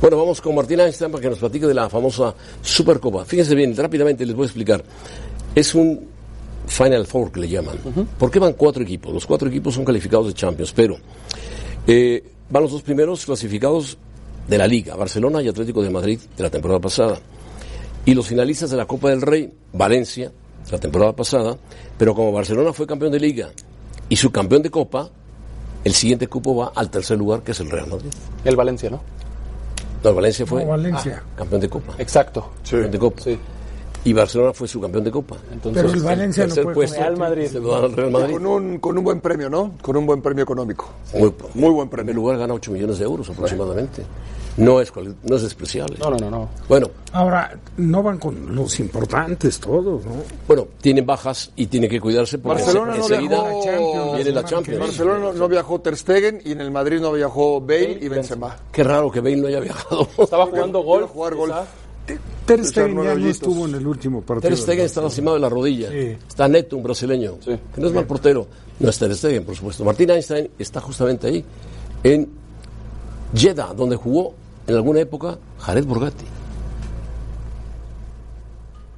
Bueno, 0.00 0.16
vamos 0.16 0.40
con 0.40 0.54
Martín 0.54 0.80
Einstein 0.80 1.10
para 1.10 1.22
que 1.22 1.30
nos 1.30 1.38
platique 1.38 1.66
de 1.66 1.74
la 1.74 1.88
famosa 1.88 2.34
Supercopa. 2.62 3.24
Fíjense 3.24 3.54
bien, 3.54 3.76
rápidamente 3.76 4.24
les 4.24 4.34
voy 4.34 4.44
a 4.44 4.46
explicar. 4.46 4.82
Es 5.54 5.74
un 5.74 6.06
Final 6.66 7.06
Four 7.06 7.32
que 7.32 7.40
le 7.40 7.48
llaman. 7.48 7.76
¿Por 8.18 8.30
qué 8.30 8.38
van 8.38 8.52
cuatro 8.52 8.82
equipos? 8.82 9.12
Los 9.12 9.26
cuatro 9.26 9.48
equipos 9.48 9.74
son 9.74 9.84
calificados 9.84 10.28
de 10.28 10.34
Champions, 10.34 10.72
pero 10.72 10.96
eh, 11.86 12.22
van 12.48 12.62
los 12.62 12.72
dos 12.72 12.82
primeros 12.82 13.24
clasificados 13.24 13.98
de 14.46 14.58
la 14.58 14.66
Liga, 14.66 14.94
Barcelona 14.94 15.42
y 15.42 15.48
Atlético 15.48 15.82
de 15.82 15.90
Madrid 15.90 16.18
de 16.36 16.42
la 16.42 16.50
temporada 16.50 16.80
pasada. 16.80 17.18
Y 18.08 18.14
los 18.14 18.26
finalistas 18.26 18.70
de 18.70 18.76
la 18.78 18.86
Copa 18.86 19.10
del 19.10 19.20
Rey, 19.20 19.52
Valencia, 19.74 20.32
la 20.72 20.78
temporada 20.78 21.12
pasada, 21.12 21.58
pero 21.98 22.14
como 22.14 22.32
Barcelona 22.32 22.72
fue 22.72 22.86
campeón 22.86 23.12
de 23.12 23.20
Liga 23.20 23.50
y 24.08 24.16
su 24.16 24.30
campeón 24.32 24.62
de 24.62 24.70
Copa, 24.70 25.10
el 25.84 25.92
siguiente 25.92 26.26
cupo 26.26 26.56
va 26.56 26.72
al 26.74 26.88
tercer 26.88 27.18
lugar, 27.18 27.42
que 27.42 27.52
es 27.52 27.60
el 27.60 27.70
Real 27.70 27.86
Madrid. 27.86 28.08
El 28.46 28.56
Valencia, 28.56 28.88
¿no? 28.88 29.02
No, 30.02 30.08
el 30.08 30.16
Valencia 30.16 30.46
fue 30.46 30.64
No, 30.64 30.70
Valencia. 30.70 31.22
campeón 31.36 31.60
de 31.60 31.68
Copa. 31.68 31.92
Exacto. 31.98 32.50
Campeón 32.62 32.90
de 32.92 32.98
Copa. 32.98 33.20
Sí. 33.22 33.38
Y 34.04 34.12
Barcelona 34.14 34.54
fue 34.54 34.66
su 34.68 34.80
campeón 34.80 35.04
de 35.04 35.10
Copa. 35.10 35.36
Entonces, 35.52 35.82
Pero 35.82 35.94
el 35.94 36.02
Valencia 36.02 36.44
no 36.44 36.48
tercer 36.48 36.64
puede 36.64 36.74
puesto 36.76 36.96
Real 37.00 37.16
Madrid. 37.18 37.46
se 37.48 37.60
lo 37.60 37.76
al 37.76 37.92
Real 37.92 38.10
Madrid. 38.10 38.32
Con 38.32 38.46
un, 38.46 38.78
con 38.78 38.96
un 38.96 39.04
buen 39.04 39.20
premio, 39.20 39.50
¿no? 39.50 39.74
Con 39.82 39.98
un 39.98 40.06
buen 40.06 40.22
premio 40.22 40.44
económico. 40.44 40.88
Muy, 41.12 41.34
Muy 41.52 41.70
buen 41.72 41.82
En 41.82 41.90
premio. 41.90 41.90
primer 41.90 42.14
lugar 42.14 42.38
gana 42.38 42.54
8 42.54 42.72
millones 42.72 42.98
de 43.00 43.04
euros 43.04 43.28
aproximadamente. 43.28 44.02
No 44.58 44.80
es, 44.80 44.92
no 45.22 45.36
es 45.36 45.42
despreciable. 45.42 45.96
No, 45.98 46.10
no, 46.10 46.18
no, 46.18 46.30
no. 46.30 46.48
Bueno, 46.68 46.90
Ahora, 47.12 47.58
no 47.78 48.02
van 48.02 48.18
con 48.18 48.54
los 48.54 48.78
importantes 48.80 49.58
todos, 49.60 50.04
¿no? 50.04 50.12
bueno, 50.46 50.66
tienen 50.80 51.06
bajas 51.06 51.50
y 51.56 51.66
tienen 51.66 51.88
que 51.88 52.00
cuidarse 52.00 52.38
porque 52.38 52.62
Barcelona 52.62 52.96
no 52.96 53.02
enseguida 53.02 53.42
viajó. 53.48 54.14
viene 54.14 54.32
la 54.32 54.44
Champions. 54.44 54.80
Barcelona 54.80 55.18
no, 55.20 55.32
no 55.32 55.48
viajó 55.48 55.80
Ter 55.80 55.96
Stegen 55.96 56.42
y 56.44 56.52
en 56.52 56.60
el 56.60 56.70
Madrid 56.70 57.00
no 57.00 57.12
viajó 57.12 57.60
Bale 57.60 57.98
y 58.00 58.08
Benzema. 58.08 58.56
Qué 58.72 58.82
raro 58.84 59.10
que 59.10 59.20
Bale 59.20 59.36
no 59.36 59.46
haya 59.46 59.60
viajado. 59.60 60.06
Estaba 60.18 60.46
jugando 60.46 60.82
golf. 60.82 61.10
jugar 61.10 61.34
golf. 61.34 61.52
quizá. 62.06 62.18
Ter 62.46 62.64
Stegen 62.64 63.02
ya 63.02 63.14
no 63.14 63.28
estuvo 63.28 63.66
en 63.66 63.74
el 63.74 63.86
último 63.86 64.22
partido. 64.22 64.50
Ter 64.50 64.58
Stegen 64.58 64.84
está 64.86 65.00
lastimado 65.00 65.36
de 65.36 65.40
la 65.40 65.48
rodilla. 65.48 65.90
Sí. 65.90 66.16
Está 66.26 66.48
neto, 66.48 66.76
un 66.76 66.82
brasileño. 66.82 67.36
Sí. 67.44 67.52
Que 67.74 67.80
no 67.80 67.86
es 67.86 67.92
mal 67.92 68.06
portero. 68.06 68.46
No 68.80 68.90
es 68.90 68.98
Ter 68.98 69.14
Stegen, 69.14 69.44
por 69.44 69.54
supuesto. 69.54 69.84
Martín 69.84 70.10
Einstein 70.10 70.50
está 70.58 70.80
justamente 70.80 71.26
ahí, 71.26 71.44
en 72.02 72.28
Jeddah, 73.34 73.74
donde 73.74 73.96
jugó 73.96 74.34
en 74.68 74.74
alguna 74.74 75.00
época 75.00 75.38
Jared 75.58 75.84
Borgatti. 75.84 76.26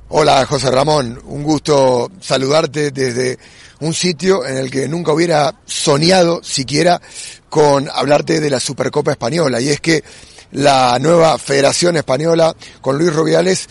Hola 0.09 0.45
José 0.45 0.71
Ramón, 0.71 1.21
un 1.27 1.45
gusto 1.45 2.11
saludarte 2.21 2.91
desde 2.91 3.39
un 3.79 3.95
sitio 3.95 4.45
en 4.45 4.57
el 4.57 4.71
que 4.71 4.89
nunca 4.89 5.13
hubiera 5.13 5.55
soñado 5.65 6.43
siquiera 6.43 7.01
con 7.49 7.89
hablarte 7.89 8.41
de 8.41 8.51
la 8.51 8.59
Supercopa 8.59 9.13
Española. 9.13 9.61
Y 9.61 9.69
es 9.69 9.81
que 9.81 10.03
la 10.51 10.99
nueva 10.99 11.39
Federación 11.39 11.97
Española 11.97 12.55
con 12.81 12.99
Luis 12.99 13.15
Rubiales 13.15 13.69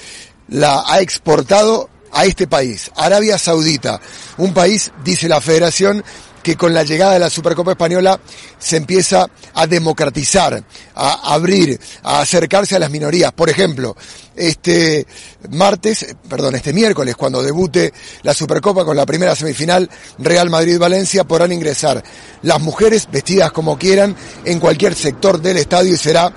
la 0.48 0.86
ha 0.88 1.02
exportado 1.02 1.90
a 2.14 2.26
este 2.26 2.48
país, 2.48 2.90
Arabia 2.96 3.38
Saudita, 3.38 4.00
un 4.38 4.54
país, 4.54 4.92
dice 5.04 5.28
la 5.28 5.42
Federación, 5.42 6.04
que 6.43 6.56
con 6.56 6.73
la 6.73 6.84
llegada 6.84 7.13
de 7.13 7.19
la 7.19 7.30
Supercopa 7.30 7.71
Española 7.71 8.19
se 8.58 8.78
empieza 8.78 9.28
a 9.54 9.67
democratizar, 9.67 10.63
a 10.95 11.34
abrir, 11.34 11.80
a 12.04 12.21
acercarse 12.21 12.75
a 12.75 12.80
las 12.80 12.91
minorías. 12.91 13.32
Por 13.32 13.49
ejemplo, 13.49 13.95
este 14.36 15.06
martes, 15.52 16.15
perdón, 16.28 16.56
este 16.56 16.73
miércoles, 16.73 17.15
cuando 17.15 17.43
debute 17.43 17.93
la 18.23 18.34
Supercopa 18.34 18.86
con 18.86 18.95
la 18.95 19.06
primera 19.06 19.36
semifinal 19.36 19.89
Real 20.17 20.49
Madrid-Valencia, 20.49 21.23
podrán 21.23 21.52
ingresar 21.52 22.04
las 22.41 22.62
mujeres 22.62 23.08
vestidas 23.12 23.52
como 23.52 23.78
quieran 23.78 24.15
en 24.45 24.60
cualquier 24.60 24.95
sector 24.95 25.41
del 25.41 25.58
estadio 25.58 25.93
y 25.93 25.97
será 25.97 26.34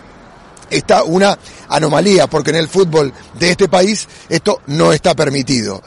está 0.73 1.05
una 1.05 1.39
anomalía, 1.69 2.27
porque 2.27 2.51
en 2.51 2.57
el 2.57 2.69
fútbol 2.69 3.13
de 3.39 3.51
este 3.51 3.69
país 3.69 4.09
esto 4.29 4.61
no 4.67 4.93
está 4.93 5.15
permitido. 5.15 5.83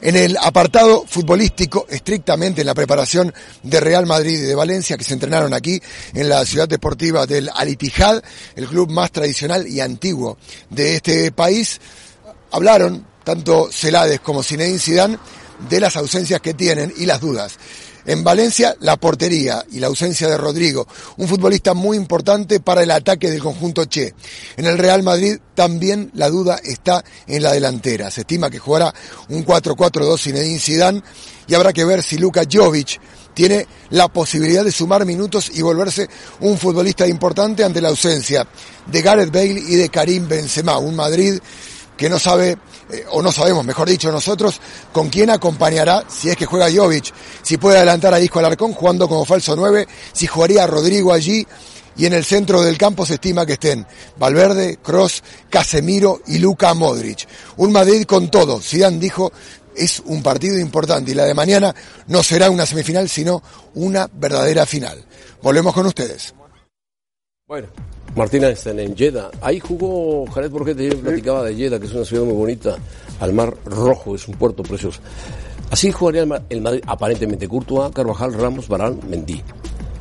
En 0.00 0.14
el 0.14 0.36
apartado 0.36 1.04
futbolístico, 1.08 1.86
estrictamente 1.88 2.60
en 2.60 2.68
la 2.68 2.74
preparación 2.74 3.34
de 3.64 3.80
Real 3.80 4.06
Madrid 4.06 4.38
y 4.38 4.42
de 4.42 4.54
Valencia, 4.54 4.96
que 4.96 5.02
se 5.02 5.14
entrenaron 5.14 5.52
aquí 5.52 5.80
en 6.14 6.28
la 6.28 6.44
ciudad 6.44 6.68
deportiva 6.68 7.26
del 7.26 7.50
Al 7.52 7.68
Ittihad, 7.68 8.22
el 8.54 8.68
club 8.68 8.90
más 8.90 9.10
tradicional 9.10 9.66
y 9.66 9.80
antiguo 9.80 10.38
de 10.70 10.96
este 10.96 11.32
país, 11.32 11.80
hablaron 12.52 13.04
tanto 13.24 13.70
Celades 13.72 14.20
como 14.20 14.44
Zinedine 14.44 14.78
Zidane 14.78 15.18
de 15.68 15.80
las 15.80 15.96
ausencias 15.96 16.40
que 16.40 16.54
tienen 16.54 16.92
y 16.96 17.04
las 17.04 17.20
dudas. 17.20 17.58
En 18.08 18.24
Valencia, 18.24 18.74
la 18.80 18.96
portería 18.96 19.62
y 19.70 19.80
la 19.80 19.88
ausencia 19.88 20.30
de 20.30 20.38
Rodrigo, 20.38 20.88
un 21.18 21.28
futbolista 21.28 21.74
muy 21.74 21.94
importante 21.94 22.58
para 22.58 22.82
el 22.82 22.90
ataque 22.90 23.30
del 23.30 23.42
conjunto 23.42 23.84
Che. 23.84 24.14
En 24.56 24.64
el 24.64 24.78
Real 24.78 25.02
Madrid 25.02 25.36
también 25.54 26.10
la 26.14 26.30
duda 26.30 26.58
está 26.64 27.04
en 27.26 27.42
la 27.42 27.52
delantera. 27.52 28.10
Se 28.10 28.22
estima 28.22 28.48
que 28.48 28.58
jugará 28.58 28.94
un 29.28 29.44
4-4-2 29.44 30.22
Zinedine 30.22 30.58
Zidane 30.58 31.02
y 31.48 31.54
habrá 31.54 31.74
que 31.74 31.84
ver 31.84 32.02
si 32.02 32.16
Luka 32.16 32.44
Jovic 32.50 32.98
tiene 33.34 33.66
la 33.90 34.08
posibilidad 34.08 34.64
de 34.64 34.72
sumar 34.72 35.04
minutos 35.04 35.50
y 35.52 35.60
volverse 35.60 36.08
un 36.40 36.56
futbolista 36.56 37.06
importante 37.06 37.62
ante 37.62 37.82
la 37.82 37.90
ausencia 37.90 38.48
de 38.86 39.02
Gareth 39.02 39.30
Bale 39.30 39.60
y 39.68 39.76
de 39.76 39.90
Karim 39.90 40.26
Benzema, 40.26 40.78
un 40.78 40.96
Madrid 40.96 41.38
que 41.98 42.08
no 42.08 42.18
sabe, 42.18 42.56
eh, 42.90 43.04
o 43.10 43.20
no 43.20 43.32
sabemos, 43.32 43.64
mejor 43.64 43.88
dicho 43.88 44.10
nosotros, 44.10 44.60
con 44.92 45.10
quién 45.10 45.28
acompañará 45.28 46.04
si 46.08 46.30
es 46.30 46.36
que 46.36 46.46
juega 46.46 46.70
Jovic, 46.72 47.12
si 47.42 47.58
puede 47.58 47.76
adelantar 47.76 48.14
a 48.14 48.20
Isco 48.20 48.38
Alarcón 48.38 48.72
jugando 48.72 49.08
como 49.08 49.26
falso 49.26 49.54
9, 49.56 49.86
si 50.12 50.26
jugaría 50.26 50.66
Rodrigo 50.66 51.12
allí, 51.12 51.46
y 51.96 52.06
en 52.06 52.12
el 52.12 52.24
centro 52.24 52.62
del 52.62 52.78
campo 52.78 53.04
se 53.04 53.14
estima 53.14 53.44
que 53.44 53.54
estén 53.54 53.84
Valverde, 54.16 54.78
Cross, 54.80 55.24
Casemiro 55.50 56.20
y 56.28 56.38
Luka 56.38 56.72
Modric. 56.72 57.26
Un 57.56 57.72
Madrid 57.72 58.04
con 58.04 58.30
todo, 58.30 58.60
Zidane 58.60 59.00
dijo, 59.00 59.32
es 59.74 60.00
un 60.06 60.22
partido 60.22 60.56
importante 60.58 61.10
y 61.10 61.14
la 61.14 61.24
de 61.24 61.34
mañana 61.34 61.74
no 62.06 62.22
será 62.22 62.50
una 62.50 62.66
semifinal, 62.66 63.08
sino 63.08 63.42
una 63.74 64.08
verdadera 64.12 64.64
final. 64.64 65.04
Volvemos 65.42 65.74
con 65.74 65.86
ustedes. 65.86 66.32
Bueno, 67.48 67.68
Martín 68.16 68.44
Einstein 68.44 68.80
en 68.80 68.96
Jeddah. 68.96 69.30
Ahí 69.40 69.60
jugó 69.60 70.26
Jared 70.32 70.50
Borghetti, 70.50 70.88
yo 70.88 70.98
platicaba 70.98 71.44
de 71.44 71.54
Jeddah, 71.54 71.78
que 71.78 71.86
es 71.86 71.94
una 71.94 72.04
ciudad 72.04 72.24
muy 72.24 72.34
bonita, 72.34 72.76
al 73.20 73.32
mar 73.32 73.54
rojo, 73.64 74.14
es 74.14 74.26
un 74.28 74.34
puerto 74.34 74.62
precioso. 74.62 75.00
Así 75.70 75.92
jugaría 75.92 76.22
el, 76.22 76.26
Ma- 76.28 76.42
el 76.48 76.60
Madrid, 76.62 76.82
aparentemente 76.86 77.46
Courtois, 77.46 77.92
Carvajal, 77.92 78.32
Ramos, 78.34 78.68
Barán, 78.68 78.98
Mendy. 79.08 79.42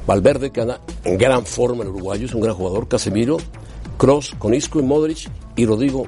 Valverde, 0.07 0.51
que 0.51 0.61
anda 0.61 0.79
en 1.03 1.17
gran 1.17 1.45
forma 1.45 1.83
el 1.83 1.89
uruguayo, 1.89 2.25
es 2.25 2.33
un 2.33 2.39
gran 2.41 2.55
jugador. 2.55 2.87
Casemiro, 2.87 3.37
Cross, 3.97 4.35
con 4.39 4.53
Isco 4.53 4.79
y 4.79 4.83
Modric, 4.83 5.29
y 5.57 5.65
Rodrigo, 5.65 6.05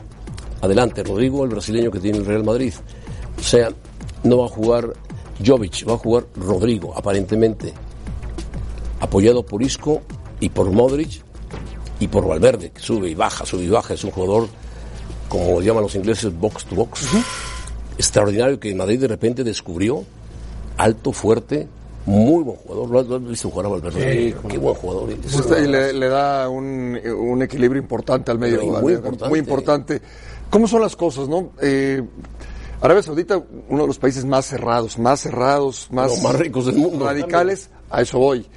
adelante, 0.62 1.04
Rodrigo, 1.04 1.44
el 1.44 1.50
brasileño 1.50 1.92
que 1.92 2.00
tiene 2.00 2.20
el 2.20 2.26
Real 2.26 2.46
Madrid. 2.46 2.74
O 3.38 3.44
sea, 3.44 3.70
no 4.24 4.38
va 4.38 4.46
a 4.46 4.50
jugar 4.50 4.94
Jovic, 5.46 5.88
va 5.88 5.94
a 5.96 5.98
jugar 5.98 6.26
Rodrigo, 6.36 6.94
aparentemente, 6.96 7.74
apoyado 9.02 9.44
por 9.46 9.62
Isco 9.62 10.02
y 10.40 10.48
por 10.50 10.72
Modric 10.72 11.24
y 12.00 12.08
por 12.08 12.28
Valverde, 12.28 12.72
que 12.72 12.80
sube 12.82 13.10
y 13.10 13.16
baja, 13.16 13.46
sube 13.46 13.64
y 13.64 13.70
baja. 13.70 13.94
Es 13.94 14.04
un 14.04 14.12
jugador, 14.12 14.48
como 15.28 15.62
llaman 15.62 15.84
los 15.84 15.96
ingleses, 15.96 16.34
box 16.38 16.66
to 16.66 16.76
box. 16.76 17.08
Extraordinario 17.98 18.60
que 18.60 18.74
Madrid 18.76 19.00
de 19.02 19.08
repente 19.08 19.44
descubrió, 19.44 20.04
alto, 20.78 21.12
fuerte, 21.12 21.68
muy 22.06 22.44
buen 22.44 22.58
jugador. 22.58 22.90
¿Lo 22.90 23.00
has, 23.02 23.08
lo 23.08 23.16
has 23.18 23.24
visto 23.28 23.50
jugar 23.50 23.66
a 23.66 23.70
Valverde? 23.70 24.36
Qué 24.48 24.58
buen 24.58 24.76
jugador. 24.76 25.10
es. 25.12 25.34
Este, 25.36 25.64
y 25.64 25.68
le, 25.68 25.92
le 25.94 26.08
da 26.08 26.48
un, 26.48 26.98
un 27.06 27.42
equilibrio 27.42 27.82
importante 27.82 28.32
al 28.32 28.40
medio. 28.40 28.64
Muy 28.64 28.82
medio- 28.82 28.96
importante. 28.98 29.30
muy 29.30 29.40
importante. 29.40 30.02
¿Cómo 30.50 30.68
son 30.68 30.82
las 30.82 30.96
cosas, 30.96 31.28
no? 31.28 31.52
Eh, 31.62 32.02
Arabia 32.82 33.04
Saudita, 33.04 33.44
uno 33.68 33.82
de 33.82 33.88
los 33.88 34.00
países 34.00 34.24
más 34.24 34.46
cerrados, 34.46 34.98
más 34.98 35.20
cerrados, 35.20 35.90
más 35.92 36.10
ricos 36.40 36.66
del 36.68 36.78
mundo. 36.78 37.06
radicales, 37.06 37.70
a 37.90 38.02
eso 38.02 38.18
voy. 38.18 38.48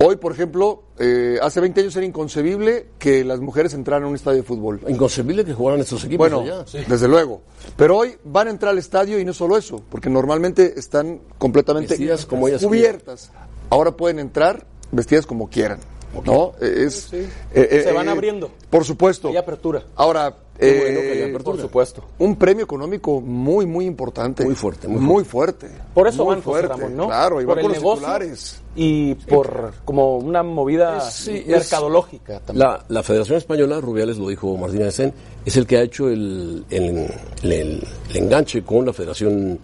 Hoy, 0.00 0.16
por 0.16 0.32
ejemplo, 0.32 0.82
eh, 1.04 1.38
hace 1.42 1.60
20 1.60 1.80
años 1.80 1.96
era 1.96 2.06
inconcebible 2.06 2.86
que 2.98 3.24
las 3.24 3.40
mujeres 3.40 3.74
entraran 3.74 4.04
a 4.04 4.06
un 4.06 4.14
estadio 4.14 4.38
de 4.38 4.42
fútbol. 4.44 4.80
Inconcebible 4.86 5.44
que 5.44 5.52
jugaran 5.52 5.80
estos 5.80 6.04
equipos 6.04 6.30
Bueno, 6.30 6.40
allá. 6.42 6.64
desde 6.86 7.08
luego. 7.08 7.42
Pero 7.76 7.96
hoy 7.96 8.16
van 8.22 8.46
a 8.46 8.50
entrar 8.50 8.70
al 8.70 8.78
estadio 8.78 9.18
y 9.18 9.24
no 9.24 9.32
solo 9.34 9.56
eso, 9.56 9.82
porque 9.90 10.08
normalmente 10.08 10.74
están 10.78 11.20
completamente 11.38 11.94
Vestidas 11.94 12.24
como 12.24 12.46
ellas 12.46 12.62
cubiertas. 12.64 13.32
Ahora 13.68 13.92
pueden 13.96 14.20
entrar 14.20 14.64
vestidas 14.92 15.26
como 15.26 15.48
quieran. 15.50 15.80
¿No? 16.24 16.52
Es, 16.60 17.08
sí. 17.10 17.16
eh, 17.16 17.28
eh, 17.54 17.80
Se 17.84 17.92
van 17.92 18.06
eh, 18.06 18.10
abriendo. 18.10 18.50
Por 18.70 18.84
supuesto. 18.84 19.28
Hay 19.28 19.36
apertura. 19.38 19.82
Ahora, 19.96 20.36
Bueno 20.58 21.00
apertura. 21.00 21.42
por 21.42 21.60
supuesto. 21.60 22.04
Un 22.18 22.36
premio 22.36 22.64
económico 22.64 23.20
muy, 23.20 23.66
muy 23.66 23.86
importante. 23.86 24.44
Muy 24.44 24.54
fuerte, 24.54 24.86
muy 24.86 25.00
Muy 25.00 25.24
fuerte. 25.24 25.68
Por 25.94 26.06
eso 26.06 26.24
Muy 26.24 26.34
van 26.34 26.42
José 26.42 26.60
fuerte, 26.66 26.68
Ramón, 26.82 26.96
¿no? 26.96 27.06
Claro, 27.06 27.40
y 27.40 27.44
por 27.46 27.56
van 27.56 27.64
el 27.64 27.72
con 27.80 27.84
los 27.84 27.94
titulares. 27.98 28.60
y 28.76 29.14
por 29.14 29.72
como 29.84 30.18
una 30.18 30.42
movida 30.42 31.00
Sí, 31.10 31.38
es- 31.38 31.46
mercadológica 31.48 32.40
también. 32.40 32.68
La, 32.68 32.84
la 32.88 33.02
Federación 33.02 33.38
Española, 33.38 33.80
Rubiales 33.80 34.18
lo 34.18 34.28
dijo 34.28 34.56
Martín 34.56 34.82
Aysén, 34.82 35.12
es 35.44 35.56
el 35.56 35.66
que 35.66 35.78
ha 35.78 35.82
hecho 35.82 36.08
el, 36.08 36.64
el, 36.70 37.08
el- 37.42 37.50
el 38.10 38.16
enganche 38.16 38.62
con 38.62 38.86
la 38.86 38.92
Federación 38.92 39.58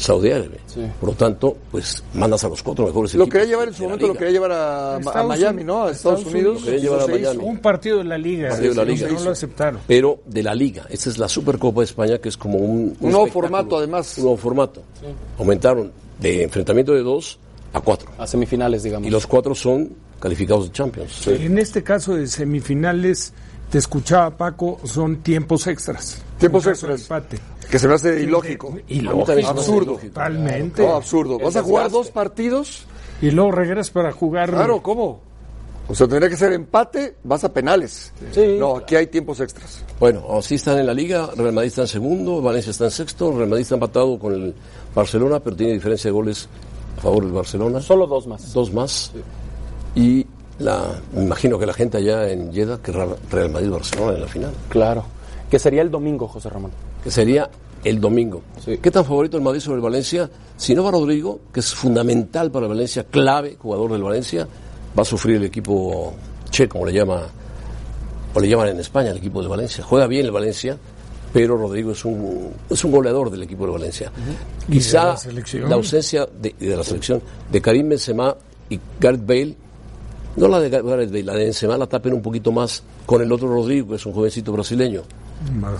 Saudí 0.00 0.30
Árabe. 0.30 0.58
Por 0.98 1.10
lo 1.10 1.14
tanto, 1.14 1.56
pues 1.70 2.02
mandas 2.14 2.42
a 2.44 2.48
los 2.48 2.62
cuatro 2.62 2.86
mejores 2.86 3.14
Lo 3.14 3.24
equipos 3.24 3.32
quería 3.34 3.48
llevar 3.50 3.68
en 3.68 3.74
su 3.74 3.82
momento, 3.84 4.06
lo 4.08 4.14
quería 4.14 4.32
llevar 4.32 4.52
a, 4.52 4.98
Miami, 5.26 5.62
¿no? 5.62 5.84
A 5.84 5.90
Estados, 5.90 6.20
Estados 6.20 6.34
Unidos. 6.34 6.56
Unidos. 6.56 6.60
Lo 6.62 6.66
quería 6.66 6.80
llevar 6.80 7.00
a. 7.02 7.06
Miami. 7.06 7.44
Un 7.44 7.58
partido 7.58 7.98
de 7.98 8.04
la 8.04 8.16
liga. 8.16 8.48
Partido 8.48 8.70
de 8.70 8.76
la 8.76 8.84
liga. 8.84 9.08
No 9.08 9.20
lo 9.20 9.30
aceptaron. 9.30 9.80
Pero 9.86 10.20
de 10.24 10.42
la 10.42 10.54
liga. 10.54 10.86
Esta 10.88 11.10
es 11.10 11.18
la 11.18 11.28
Supercopa 11.28 11.82
de 11.82 11.84
España, 11.84 12.18
que 12.18 12.30
es 12.30 12.36
como 12.38 12.58
un... 12.58 12.96
Un 12.98 13.10
nuevo 13.10 13.26
formato, 13.26 13.76
además. 13.76 14.16
Un 14.16 14.24
nuevo 14.24 14.38
formato. 14.38 14.82
Aumentaron 15.38 15.92
de 16.18 16.44
enfrentamiento 16.44 16.92
de 16.92 17.02
dos 17.02 17.38
a 17.74 17.80
cuatro. 17.80 18.10
A 18.16 18.26
semifinales, 18.26 18.82
digamos. 18.82 19.06
Y 19.06 19.10
los 19.10 19.26
cuatro 19.26 19.54
son 19.54 19.90
calificados 20.18 20.66
de 20.66 20.72
Champions. 20.72 21.26
En 21.26 21.58
este 21.58 21.82
caso 21.82 22.14
de 22.14 22.26
semifinales, 22.26 23.34
te 23.70 23.78
escuchaba 23.78 24.36
Paco, 24.36 24.80
son 24.84 25.22
tiempos 25.22 25.66
extras. 25.66 26.22
Tiempos 26.38 26.66
extras. 26.66 27.02
Empate. 27.02 27.38
Que 27.70 27.78
se 27.78 27.86
me 27.86 27.94
hace 27.94 28.20
ilógico. 28.20 28.76
Ilógico. 28.88 29.48
Absurdo. 29.48 29.96
Totalmente. 29.96 30.82
No, 30.82 30.96
absurdo. 30.96 31.38
¿Vas 31.38 31.56
a 31.56 31.62
jugar 31.62 31.90
dos 31.90 32.10
partidos? 32.10 32.84
Y 33.22 33.30
luego 33.30 33.52
regresas 33.52 33.90
para 33.90 34.12
jugar. 34.12 34.50
Claro, 34.50 34.82
¿cómo? 34.82 35.20
O 35.86 35.94
sea, 35.94 36.06
tendría 36.06 36.30
que 36.30 36.36
ser 36.36 36.52
empate, 36.52 37.16
vas 37.24 37.42
a 37.42 37.52
penales. 37.52 38.12
Sí, 38.32 38.56
no, 38.58 38.76
aquí 38.76 38.94
hay 38.94 39.08
tiempos 39.08 39.40
extras. 39.40 39.82
Bueno, 39.98 40.24
así 40.38 40.54
están 40.54 40.78
en 40.78 40.86
la 40.86 40.94
liga. 40.94 41.30
Real 41.36 41.52
Madrid 41.52 41.68
está 41.68 41.82
en 41.82 41.88
segundo, 41.88 42.40
Valencia 42.40 42.70
está 42.70 42.84
en 42.84 42.90
sexto. 42.92 43.32
Real 43.32 43.48
Madrid 43.48 43.62
está 43.62 43.74
empatado 43.74 44.16
con 44.18 44.32
el 44.32 44.54
Barcelona, 44.94 45.40
pero 45.40 45.56
tiene 45.56 45.72
diferencia 45.74 46.08
de 46.08 46.12
goles 46.12 46.48
a 46.96 47.00
favor 47.00 47.24
del 47.24 47.32
Barcelona. 47.32 47.80
Solo 47.80 48.06
dos 48.06 48.26
más. 48.28 48.52
Dos 48.52 48.72
más. 48.72 49.10
Y 49.96 50.26
la, 50.60 51.00
me 51.14 51.22
imagino 51.24 51.58
que 51.58 51.66
la 51.66 51.72
gente 51.72 51.98
allá 51.98 52.28
en 52.30 52.52
Jeddah 52.52 52.78
querrá 52.78 53.06
Real 53.30 53.50
Madrid-Barcelona 53.50 54.14
en 54.14 54.20
la 54.20 54.28
final, 54.28 54.52
Claro. 54.68 55.04
Que 55.50 55.58
sería 55.58 55.82
el 55.82 55.90
domingo, 55.90 56.28
José 56.28 56.48
Ramón. 56.48 56.70
que 57.02 57.10
sería 57.10 57.50
el 57.82 58.00
domingo. 58.00 58.42
¿Qué 58.80 58.90
tan 58.90 59.04
favorito 59.04 59.36
el 59.36 59.42
Madrid 59.42 59.60
sobre 59.60 59.76
el 59.76 59.82
Valencia? 59.82 60.30
Si 60.56 60.74
no 60.74 60.84
va 60.84 60.90
Rodrigo, 60.92 61.40
que 61.52 61.60
es 61.60 61.74
fundamental 61.74 62.50
para 62.50 62.66
el 62.66 62.70
Valencia, 62.70 63.04
clave, 63.10 63.56
jugador 63.58 63.90
del 63.92 64.02
Valencia, 64.02 64.46
va 64.96 65.02
a 65.02 65.04
sufrir 65.04 65.36
el 65.36 65.44
equipo 65.44 66.14
Che, 66.50 66.68
como 66.68 66.84
le 66.84 66.92
llama, 66.92 67.22
o 68.34 68.38
le 68.40 68.48
llaman 68.48 68.68
en 68.68 68.80
España 68.80 69.10
el 69.10 69.16
equipo 69.16 69.40
de 69.42 69.48
Valencia. 69.48 69.82
Juega 69.82 70.06
bien 70.06 70.26
el 70.26 70.30
Valencia, 70.30 70.76
pero 71.32 71.56
Rodrigo 71.56 71.92
es 71.92 72.04
un, 72.04 72.50
es 72.68 72.84
un 72.84 72.90
goleador 72.92 73.30
del 73.30 73.42
equipo 73.42 73.64
de 73.66 73.72
Valencia. 73.72 74.12
Quizá 74.70 75.14
la 75.60 75.68
la 75.68 75.74
ausencia 75.76 76.26
de, 76.26 76.54
de 76.58 76.76
la 76.76 76.84
selección 76.84 77.22
de 77.50 77.60
Karim 77.62 77.88
Benzema 77.88 78.36
y 78.68 78.78
Gareth 79.00 79.26
Bale, 79.26 79.56
no 80.36 80.48
la 80.48 80.60
de 80.60 80.70
Gareth 80.70 81.10
Bale, 81.10 81.22
la 81.22 81.34
de 81.34 81.44
Benzema 81.44 81.76
la 81.76 81.86
tapen 81.86 82.12
un 82.12 82.22
poquito 82.22 82.52
más 82.52 82.82
con 83.06 83.22
el 83.22 83.30
otro 83.32 83.48
Rodrigo, 83.48 83.88
que 83.88 83.94
es 83.96 84.06
un 84.06 84.12
jovencito 84.12 84.52
brasileño. 84.52 85.02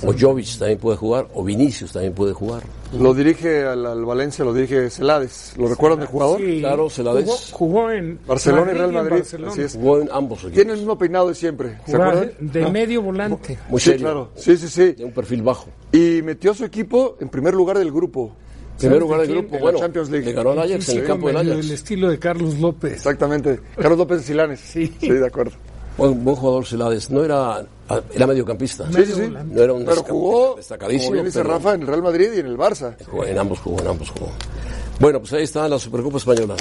O 0.07 0.15
Jovic 0.19 0.59
también 0.59 0.79
puede 0.79 0.97
jugar, 0.97 1.29
o 1.35 1.45
Vinicius 1.45 1.93
también 1.93 2.15
puede 2.15 2.33
jugar. 2.33 2.63
Lo 2.99 3.13
dirige 3.13 3.65
al, 3.65 3.85
al 3.85 4.05
Valencia, 4.07 4.43
lo 4.43 4.55
dirige 4.55 4.89
Celades. 4.89 5.53
¿Lo 5.59 5.69
recuerdan 5.69 6.01
del 6.01 6.09
jugador? 6.09 6.41
Sí. 6.41 6.61
Claro, 6.61 6.89
Celades. 6.89 7.27
Jugó, 7.27 7.37
jugó 7.53 7.91
en 7.91 8.19
Barcelona 8.27 8.73
y 8.73 8.75
Real 8.75 8.93
Madrid. 8.93 9.17
Barcelona. 9.17 9.53
Así 9.53 9.61
es. 9.61 9.75
Jugó 9.75 10.01
en 10.01 10.09
ambos 10.11 10.39
equipos. 10.39 10.55
Tiene 10.55 10.73
el 10.73 10.79
mismo 10.79 10.97
peinado 10.97 11.29
de 11.29 11.35
siempre. 11.35 11.79
¿Se 11.87 11.95
acuerdan? 11.95 12.33
de 12.41 12.71
medio 12.71 13.03
volante. 13.03 13.59
Muy 13.69 13.81
sí, 13.81 13.91
serio, 13.91 14.07
claro. 14.07 14.31
Sí, 14.35 14.57
sí, 14.57 14.69
sí. 14.69 14.93
de 14.93 15.05
un 15.05 15.13
perfil 15.13 15.43
bajo. 15.43 15.67
Y 15.93 16.23
metió 16.23 16.53
a 16.53 16.55
su 16.55 16.65
equipo 16.65 17.17
en 17.21 17.29
primer 17.29 17.53
lugar 17.53 17.79
del 17.79 17.93
grupo. 17.93 18.33
Primer 18.81 18.99
¿Sabes 18.99 19.01
lugar 19.01 19.21
de 19.21 19.27
del 19.27 19.37
quién? 19.37 19.49
grupo, 19.49 19.63
bueno, 19.63 19.79
Champions 19.79 20.11
League. 20.11 20.27
le 20.27 20.33
ganó 20.33 20.51
al 20.51 20.59
Ajax 20.59 20.71
en 20.89 20.97
el 20.97 21.03
Sí, 21.03 21.07
campo 21.07 21.27
del 21.29 21.37
Ajax. 21.37 21.51
El 21.51 21.71
estilo 21.71 22.09
de 22.11 22.19
Carlos 22.19 22.59
López. 22.59 22.93
Exactamente. 22.95 23.61
Carlos 23.77 23.99
López 23.99 24.23
Silanes. 24.23 24.61
Sí. 24.61 24.87
de 25.01 25.27
acuerdo. 25.27 25.53
Buen, 25.99 26.25
buen 26.25 26.37
jugador 26.37 26.65
Celades, 26.67 27.11
no 27.11 27.23
era, 27.25 27.63
era 28.15 28.27
mediocampista. 28.27 28.87
Sí, 28.91 29.05
sí, 29.05 29.13
sí. 29.13 29.35
No 29.51 29.63
era 29.63 29.73
un 29.75 29.85
Pero 29.85 30.03
jugó, 30.03 30.55
destacadísimo, 30.57 31.07
como 31.09 31.13
bien 31.15 31.25
dice 31.27 31.41
pero- 31.41 31.51
Rafa, 31.55 31.75
en 31.75 31.83
el 31.83 31.87
Real 31.89 32.03
Madrid 32.03 32.31
y 32.35 32.39
en 32.41 32.47
el 32.47 32.57
Barça. 32.57 32.95
Jugó, 33.05 33.25
en 33.27 33.39
ambos 33.39 33.59
jugó, 33.61 33.81
en 33.81 33.89
ambos 33.89 34.09
jugó. 34.11 34.31
Bueno, 34.99 35.21
pues 35.21 35.33
ahí 35.35 35.43
está 35.43 35.69
la 35.69 35.79
Supercopa 35.79 36.17
Española. 36.17 36.57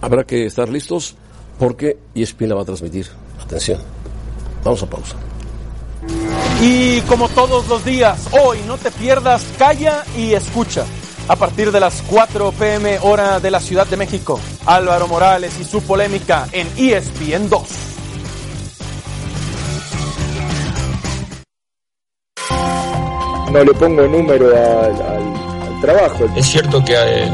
Habrá 0.00 0.24
que 0.24 0.46
estar 0.46 0.68
listos 0.68 1.14
porque 1.58 1.98
ESPN 2.14 2.48
la 2.48 2.54
va 2.54 2.62
a 2.62 2.64
transmitir. 2.64 3.06
Atención. 3.42 3.78
Vamos 4.64 4.82
a 4.82 4.86
pausa. 4.88 5.16
Y 6.62 7.00
como 7.02 7.28
todos 7.30 7.68
los 7.68 7.84
días, 7.84 8.28
hoy 8.32 8.58
no 8.66 8.76
te 8.78 8.90
pierdas, 8.92 9.44
calla 9.58 10.04
y 10.16 10.32
escucha. 10.34 10.84
A 11.28 11.36
partir 11.36 11.72
de 11.72 11.80
las 11.80 12.02
4 12.02 12.52
pm 12.52 12.98
hora 13.02 13.40
de 13.40 13.50
la 13.50 13.60
Ciudad 13.60 13.86
de 13.86 13.96
México, 13.96 14.38
Álvaro 14.66 15.08
Morales 15.08 15.54
y 15.58 15.64
su 15.64 15.82
polémica 15.82 16.46
en 16.52 16.68
ESPN 16.76 17.48
2. 17.48 17.62
no 23.52 23.62
le 23.64 23.72
pongo 23.74 24.02
número 24.08 24.46
al, 24.48 24.92
al- 25.02 25.34
al 25.74 25.80
trabajo, 25.80 26.24
Es 26.36 26.46
cierto 26.46 26.84
que 26.84 26.94
eh, 26.94 27.30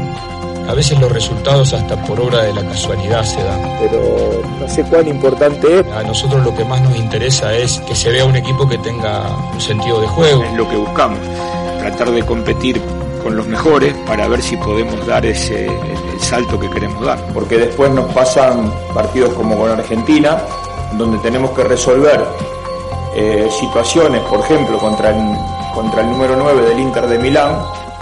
a 0.67 0.73
veces 0.73 0.99
los 0.99 1.11
resultados 1.11 1.73
hasta 1.73 1.95
por 2.03 2.19
obra 2.19 2.43
de 2.43 2.53
la 2.53 2.63
casualidad 2.63 3.23
se 3.23 3.41
dan. 3.43 3.61
pero 3.79 4.41
no 4.59 4.67
sé 4.69 4.83
cuán 4.83 5.07
importante 5.07 5.79
es. 5.79 5.87
A 5.87 6.03
nosotros 6.03 6.43
lo 6.45 6.53
que 6.55 6.63
más 6.65 6.81
nos 6.81 6.95
interesa 6.97 7.53
es 7.55 7.79
que 7.87 7.95
se 7.95 8.09
vea 8.11 8.25
un 8.25 8.35
equipo 8.35 8.67
que 8.69 8.77
tenga 8.77 9.35
un 9.53 9.59
sentido 9.61 9.99
de 10.01 10.07
juego. 10.07 10.43
Es 10.43 10.53
lo 10.53 10.69
que 10.69 10.75
buscamos, 10.75 11.19
tratar 11.79 12.11
de 12.11 12.23
competir 12.23 12.79
con 13.21 13.35
los 13.35 13.47
mejores 13.47 13.93
para 14.07 14.27
ver 14.27 14.41
si 14.41 14.57
podemos 14.57 15.05
dar 15.05 15.25
ese 15.25 15.65
el, 15.67 16.19
salto 16.19 16.59
que 16.59 16.69
queremos 16.69 17.03
dar. 17.05 17.19
Porque 17.33 17.57
después 17.57 17.91
nos 17.91 18.05
pasan 18.13 18.71
partidos 18.93 19.33
como 19.33 19.57
con 19.57 19.71
Argentina, 19.71 20.37
donde 20.93 21.17
tenemos 21.19 21.51
que 21.51 21.63
resolver 21.63 22.23
eh, 23.15 23.49
situaciones, 23.59 24.21
por 24.23 24.39
ejemplo, 24.41 24.77
contra 24.77 25.09
el, 25.09 25.35
contra 25.73 26.01
el 26.01 26.09
número 26.11 26.35
9 26.37 26.61
del 26.69 26.79
Inter 26.79 27.07
de 27.07 27.17
Milán, 27.19 27.57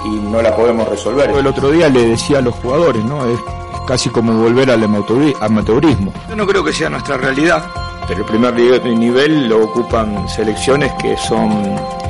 y 0.06 0.10
no 0.10 0.42
la 0.42 0.56
podemos 0.56 0.88
resolver. 0.88 1.30
El 1.32 1.48
otro 1.48 1.72
día 1.72 1.90
le 1.90 2.06
decía 2.08 2.40
a 2.40 2.42
los 2.42 2.56
jugadores, 2.56 3.04
¿no? 3.06 3.26
Es, 3.26 3.40
es 3.40 3.80
casi 3.88 4.10
como 4.10 4.34
volver 4.34 4.70
al 4.72 4.84
amateuri- 4.84 5.36
amateurismo. 5.40 6.14
Yo 6.30 6.36
no 6.36 6.46
creo 6.46 6.64
que 6.64 6.72
sea 6.74 6.90
nuestra 6.90 7.18
realidad, 7.18 7.64
pero 8.08 8.22
el 8.22 8.26
primer 8.26 8.54
nive- 8.56 8.96
nivel 8.98 9.48
lo 9.48 9.66
ocupan 9.66 10.28
selecciones 10.28 10.92
que 11.02 11.16
son 11.18 11.52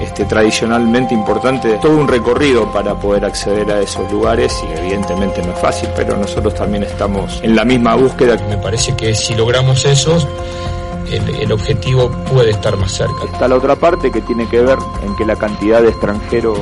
este, 0.01 0.23
tradicionalmente 0.25 1.13
importantes. 1.13 1.79
Todo 1.81 1.97
un 1.97 2.07
recorrido 2.07 2.71
para 2.71 2.95
poder 2.95 3.25
acceder 3.25 3.69
a 3.71 3.81
esos 3.81 4.09
lugares 4.11 4.53
y 4.67 4.79
evidentemente 4.79 5.41
no 5.43 5.51
es 5.53 5.59
fácil, 5.59 5.89
pero 5.95 6.15
nosotros 6.15 6.55
también 6.55 6.83
estamos 6.83 7.39
en 7.43 7.55
la 7.55 7.65
misma 7.65 7.95
búsqueda. 7.95 8.37
Me 8.47 8.57
parece 8.57 8.95
que 8.95 9.13
si 9.13 9.33
logramos 9.35 9.83
eso, 9.85 10.17
el, 11.11 11.35
el 11.35 11.51
objetivo 11.51 12.09
puede 12.31 12.51
estar 12.51 12.77
más 12.77 12.91
cerca. 12.93 13.25
Está 13.33 13.47
la 13.47 13.55
otra 13.55 13.75
parte 13.75 14.11
que 14.11 14.21
tiene 14.21 14.47
que 14.47 14.61
ver 14.61 14.77
en 15.05 15.15
que 15.17 15.25
la 15.25 15.35
cantidad 15.35 15.81
de 15.81 15.89
extranjeros 15.89 16.59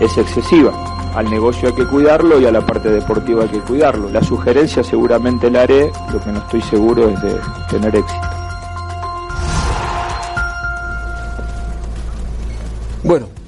es 0.00 0.16
excesiva. 0.16 0.72
Al 1.14 1.30
negocio 1.30 1.68
hay 1.70 1.74
que 1.74 1.86
cuidarlo 1.86 2.38
y 2.38 2.44
a 2.44 2.52
la 2.52 2.60
parte 2.60 2.90
deportiva 2.90 3.44
hay 3.44 3.48
que 3.48 3.60
cuidarlo. 3.60 4.10
La 4.10 4.22
sugerencia 4.22 4.84
seguramente 4.84 5.50
la 5.50 5.62
haré, 5.62 5.90
lo 6.12 6.20
que 6.20 6.30
no 6.30 6.38
estoy 6.40 6.60
seguro 6.60 7.08
es 7.08 7.20
de 7.22 7.40
tener 7.70 7.96
éxito. 7.96 8.25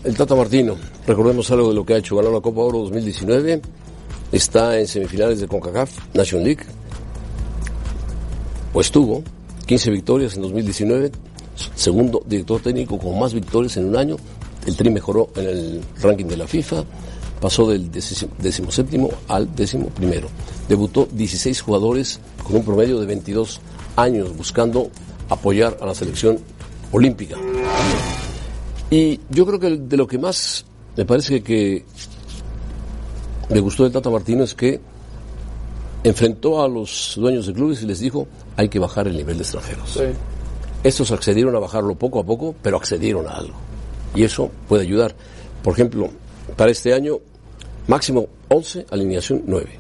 El 0.09 0.17
Tata 0.17 0.35
Martino, 0.35 0.75
recordemos 1.07 1.51
algo 1.51 1.69
de 1.69 1.75
lo 1.75 1.85
que 1.85 1.93
ha 1.93 1.99
hecho. 1.99 2.17
Ganó 2.17 2.33
la 2.33 2.41
Copa 2.41 2.63
Oro 2.63 2.79
2019, 2.79 3.61
está 4.33 4.79
en 4.81 4.87
semifinales 4.87 5.39
de 5.39 5.47
CONCACAF 5.47 6.15
Nation 6.15 6.43
League, 6.43 6.65
o 8.73 8.81
estuvo, 8.81 9.23
15 9.67 9.91
victorias 9.91 10.35
en 10.37 10.43
2019, 10.43 11.13
segundo 11.75 12.23
director 12.25 12.63
técnico 12.63 12.99
con 12.99 13.19
más 13.19 13.35
victorias 13.35 13.77
en 13.77 13.87
un 13.87 13.97
año. 13.97 14.17
El 14.67 14.77
Tri 14.77 14.89
mejoró 14.89 15.29
en 15.37 15.47
el 15.47 15.85
ranking 16.01 16.25
de 16.25 16.39
la 16.39 16.47
FIFA, 16.47 16.85
pasó 17.39 17.69
del 17.69 17.91
décimo 17.91 18.71
séptimo 18.71 19.11
al 19.29 19.55
décimo 19.55 19.89
primero. 19.89 20.29
Debutó 20.71 21.07
16 21.13 21.61
jugadores 21.61 22.19
con 22.43 22.57
un 22.57 22.65
promedio 22.65 22.99
de 22.99 23.05
22 23.05 23.61
años 23.97 24.35
buscando 24.35 24.91
apoyar 25.29 25.77
a 25.83 25.87
la 25.87 25.95
selección 25.95 26.39
olímpica. 26.93 27.37
Y 28.91 29.21
yo 29.31 29.47
creo 29.47 29.61
que 29.61 29.77
de 29.77 29.97
lo 29.97 30.07
que 30.07 30.19
más 30.19 30.65
me 30.97 31.05
parece 31.05 31.43
que 31.43 31.85
me 33.51 33.61
gustó 33.61 33.85
del 33.85 33.93
Tata 33.93 34.11
Martino 34.11 34.45
es 34.45 34.55
que 34.55 34.81
enfrentó 36.05 36.63
a 36.63 36.69
los 36.69 37.15
dueños 37.17 37.47
de 37.47 37.53
clubes 37.53 37.83
y 37.83 37.87
les 37.87 38.01
dijo 38.01 38.27
hay 38.57 38.69
que 38.69 38.79
bajar 38.79 39.07
el 39.09 39.17
nivel 39.17 39.37
de 39.37 39.43
extranjeros. 39.43 40.01
Estos 40.83 41.11
accedieron 41.11 41.55
a 41.57 41.59
bajarlo 41.59 41.95
poco 41.97 42.21
a 42.21 42.25
poco, 42.25 42.55
pero 42.63 42.77
accedieron 42.77 43.27
a 43.27 43.33
algo. 43.33 43.55
Y 44.15 44.25
eso 44.25 44.51
puede 44.69 44.85
ayudar. 44.85 45.15
Por 45.63 45.75
ejemplo, 45.75 46.09
para 46.57 46.71
este 46.71 46.95
año, 46.95 47.19
máximo 47.87 48.27
11, 48.49 48.87
alineación 48.91 49.43
9. 49.47 49.79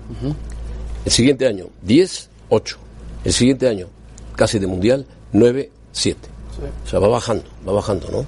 El 1.04 1.12
siguiente 1.12 1.46
año, 1.46 1.66
10, 1.82 2.30
8. 2.50 2.76
El 3.24 3.32
siguiente 3.32 3.68
año, 3.68 3.86
casi 4.36 4.58
de 4.58 4.66
mundial, 4.66 5.06
9, 5.32 5.70
7. 5.92 6.28
O 6.84 6.88
sea, 6.88 6.98
va 6.98 7.08
bajando, 7.08 7.44
va 7.66 7.72
bajando, 7.72 8.08
¿no? 8.10 8.24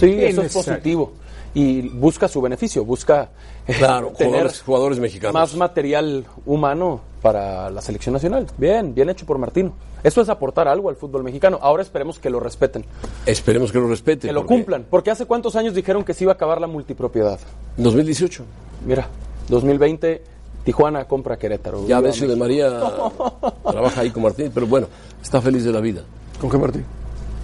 Sí, 0.00 0.24
eso 0.24 0.42
es 0.42 0.52
positivo. 0.52 1.12
Y 1.52 1.88
busca 1.88 2.28
su 2.28 2.40
beneficio, 2.40 2.84
busca 2.84 3.30
eh, 3.66 3.74
Claro, 3.76 4.08
tener 4.16 4.30
jugadores, 4.32 4.62
jugadores 4.62 4.98
mexicanos. 5.00 5.34
más 5.34 5.54
material 5.56 6.24
humano 6.46 7.00
para 7.22 7.68
la 7.70 7.80
selección 7.82 8.12
nacional. 8.12 8.46
Bien, 8.56 8.94
bien 8.94 9.10
hecho 9.10 9.26
por 9.26 9.36
Martino. 9.38 9.72
Eso 10.02 10.20
es 10.22 10.28
aportar 10.28 10.68
algo 10.68 10.88
al 10.88 10.96
fútbol 10.96 11.22
mexicano. 11.24 11.58
Ahora 11.60 11.82
esperemos 11.82 12.18
que 12.18 12.30
lo 12.30 12.40
respeten, 12.40 12.84
Esperemos 13.26 13.70
que 13.72 13.78
lo 13.78 13.88
respeten. 13.88 14.28
que 14.28 14.32
lo 14.32 14.42
porque- 14.42 14.54
cumplan. 14.54 14.86
Porque 14.88 15.10
hace 15.10 15.26
cuántos 15.26 15.56
años 15.56 15.74
dijeron 15.74 16.04
que 16.04 16.14
se 16.14 16.24
iba 16.24 16.32
a 16.32 16.36
acabar 16.36 16.60
la 16.60 16.66
multipropiedad. 16.68 17.38
2018. 17.76 18.44
Mira, 18.86 19.08
2020, 19.48 20.22
Tijuana 20.64 21.04
compra 21.06 21.36
Querétaro. 21.36 21.86
Ya 21.86 22.00
Decio 22.00 22.28
de. 22.28 22.36
María 22.36 22.70
trabaja 23.70 24.00
ahí 24.02 24.10
con 24.10 24.22
Martínez, 24.22 24.52
pero 24.54 24.66
bueno, 24.66 24.86
está 25.22 25.40
feliz 25.42 25.64
de 25.64 25.72
la 25.72 25.80
vida. 25.80 26.02
¿Con 26.40 26.48
qué 26.48 26.56
Martín? 26.58 26.84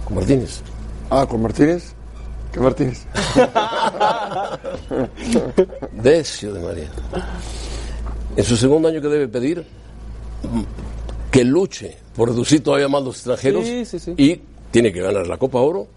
Con 0.05 0.15
Martínez. 0.15 0.61
Ah, 1.09 1.25
con 1.29 1.41
Martínez. 1.41 1.93
¿Qué 2.51 2.59
Martínez? 2.59 3.05
Decio 5.93 6.53
de 6.53 6.59
María. 6.61 6.89
En 8.35 8.43
su 8.43 8.55
segundo 8.57 8.87
año 8.87 9.01
que 9.01 9.07
debe 9.07 9.27
pedir 9.27 9.65
que 11.31 11.43
luche 11.43 11.97
por 12.15 12.29
reducir 12.29 12.63
todavía 12.63 12.87
más 12.87 13.03
los 13.03 13.15
extranjeros 13.15 13.65
Sí, 13.65 13.85
sí, 13.85 13.99
sí. 13.99 14.13
y 14.17 14.39
tiene 14.71 14.91
que 14.91 15.01
ganar 15.01 15.27
la 15.27 15.37
Copa 15.37 15.59
Oro. 15.59 15.87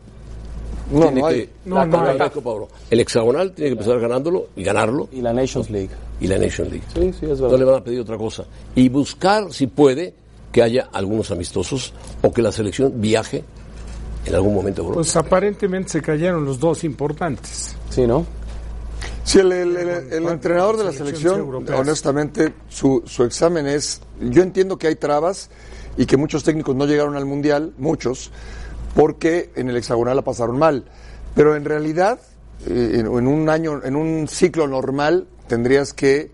No, 0.92 1.02
tiene 1.02 1.20
no 1.20 1.26
hay. 1.28 1.36
que 1.36 1.50
No, 1.66 1.84
no 1.86 1.92
ganar 1.92 2.10
hay. 2.10 2.18
la 2.18 2.30
Copa 2.30 2.50
Oro. 2.50 2.68
El 2.90 3.00
hexagonal 3.00 3.52
tiene 3.52 3.70
que 3.70 3.80
empezar 3.80 4.00
ganándolo 4.00 4.48
y 4.56 4.64
ganarlo 4.64 5.08
Y 5.12 5.20
la 5.20 5.32
Nations 5.32 5.70
League. 5.70 5.90
y 6.20 6.26
la 6.26 6.36
Nation 6.38 6.68
League. 6.68 6.84
Sí, 6.92 7.12
sí, 7.18 7.26
es 7.26 7.38
No 7.40 7.44
verdad. 7.46 7.58
le 7.58 7.64
van 7.64 7.74
a 7.80 7.84
pedir 7.84 8.00
otra 8.00 8.18
cosa. 8.18 8.44
Y 8.74 8.88
buscar, 8.88 9.52
si 9.52 9.66
puede, 9.68 10.14
que 10.50 10.62
haya 10.62 10.88
algunos 10.92 11.30
amistosos 11.30 11.92
o 12.22 12.32
que 12.32 12.42
la 12.42 12.50
selección 12.50 13.00
viaje 13.00 13.44
en 14.26 14.34
algún 14.34 14.54
momento. 14.54 14.90
Pues 14.92 15.14
aparentemente 15.16 15.90
se 15.90 16.02
cayeron 16.02 16.44
los 16.44 16.58
dos 16.60 16.84
importantes. 16.84 17.76
Sí, 17.90 18.06
¿no? 18.06 18.26
Sí, 19.24 19.38
el, 19.38 19.52
el- 19.52 19.76
el- 19.76 20.12
el 20.12 20.26
entrenador 20.26 20.76
de 20.76 20.84
la 20.84 20.92
selección, 20.92 21.64
honestamente, 21.74 22.52
su, 22.68 23.02
su 23.06 23.24
examen 23.24 23.66
es, 23.66 24.00
yo 24.20 24.42
entiendo 24.42 24.76
que 24.78 24.88
hay 24.88 24.96
trabas 24.96 25.50
y 25.96 26.06
que 26.06 26.16
muchos 26.16 26.42
técnicos 26.44 26.74
no 26.76 26.86
llegaron 26.86 27.16
al 27.16 27.26
Mundial, 27.26 27.72
muchos, 27.78 28.30
porque 28.94 29.50
en 29.56 29.68
el 29.68 29.76
hexagonal 29.76 30.16
la 30.16 30.22
pasaron 30.22 30.58
mal. 30.58 30.84
Pero 31.34 31.54
en 31.56 31.64
realidad, 31.64 32.18
eh, 32.66 32.92
en, 32.94 33.06
en 33.06 33.26
un 33.26 33.48
año, 33.48 33.80
en 33.84 33.94
un 33.96 34.26
ciclo 34.28 34.66
normal, 34.66 35.26
tendrías 35.46 35.92
que 35.92 36.30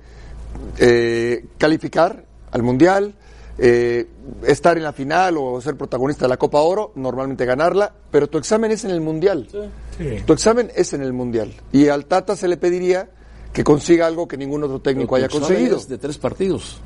eh, 0.78 1.44
calificar 1.58 2.24
al 2.50 2.62
Mundial, 2.62 3.14
eh, 3.58 4.06
estar 4.44 4.76
en 4.76 4.82
la 4.82 4.92
final 4.92 5.36
o 5.38 5.60
ser 5.60 5.76
protagonista 5.76 6.24
de 6.24 6.28
la 6.28 6.36
Copa 6.36 6.60
Oro, 6.60 6.92
normalmente 6.94 7.44
ganarla, 7.44 7.92
pero 8.10 8.28
tu 8.28 8.38
examen 8.38 8.70
es 8.70 8.84
en 8.84 8.90
el 8.90 9.00
Mundial. 9.00 9.48
Sí. 9.50 10.04
Tu 10.26 10.32
examen 10.32 10.70
es 10.74 10.92
en 10.92 11.02
el 11.02 11.12
Mundial. 11.12 11.52
Y 11.72 11.88
al 11.88 12.06
Tata 12.06 12.36
se 12.36 12.48
le 12.48 12.56
pediría 12.56 13.08
que 13.52 13.64
consiga 13.64 14.06
algo 14.06 14.28
que 14.28 14.36
ningún 14.36 14.62
otro 14.64 14.80
técnico 14.80 15.14
Pero 15.14 15.24
haya 15.24 15.28
tu 15.28 15.38
examen 15.38 15.56
conseguido. 15.56 15.76
es 15.78 15.88
de 15.88 15.98
tres 15.98 16.18
partidos. 16.18 16.78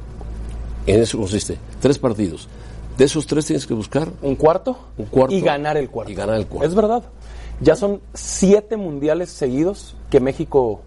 En 0.86 1.02
eso 1.02 1.18
consiste. 1.18 1.58
Tres 1.80 1.98
partidos. 1.98 2.48
De 2.96 3.04
esos 3.04 3.26
tres 3.26 3.46
tienes 3.46 3.66
que 3.66 3.74
buscar 3.74 4.08
Un 4.20 4.36
cuarto, 4.36 4.76
un 4.98 5.06
cuarto 5.06 5.34
y 5.34 5.40
ganar 5.40 5.76
el 5.76 5.88
cuarto. 5.88 6.12
Y 6.12 6.14
ganar 6.14 6.36
el 6.36 6.46
cuarto. 6.46 6.68
Es 6.68 6.74
verdad. 6.74 7.02
Ya 7.60 7.74
son 7.76 8.00
siete 8.14 8.76
mundiales 8.76 9.30
seguidos 9.30 9.96
que 10.10 10.20
México 10.20 10.82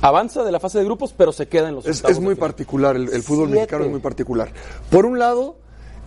avanza 0.00 0.44
de 0.44 0.52
la 0.52 0.60
fase 0.60 0.78
de 0.78 0.84
grupos, 0.84 1.14
pero 1.16 1.32
se 1.32 1.48
queda 1.48 1.68
en 1.68 1.76
los 1.76 1.86
Es, 1.86 2.04
es 2.04 2.16
muy 2.20 2.34
final. 2.34 2.36
particular, 2.50 2.96
el, 2.96 3.08
el 3.12 3.22
fútbol 3.22 3.46
Siete. 3.48 3.60
mexicano 3.60 3.84
es 3.84 3.90
muy 3.90 4.00
particular. 4.00 4.52
Por 4.90 5.06
un 5.06 5.18
lado, 5.18 5.56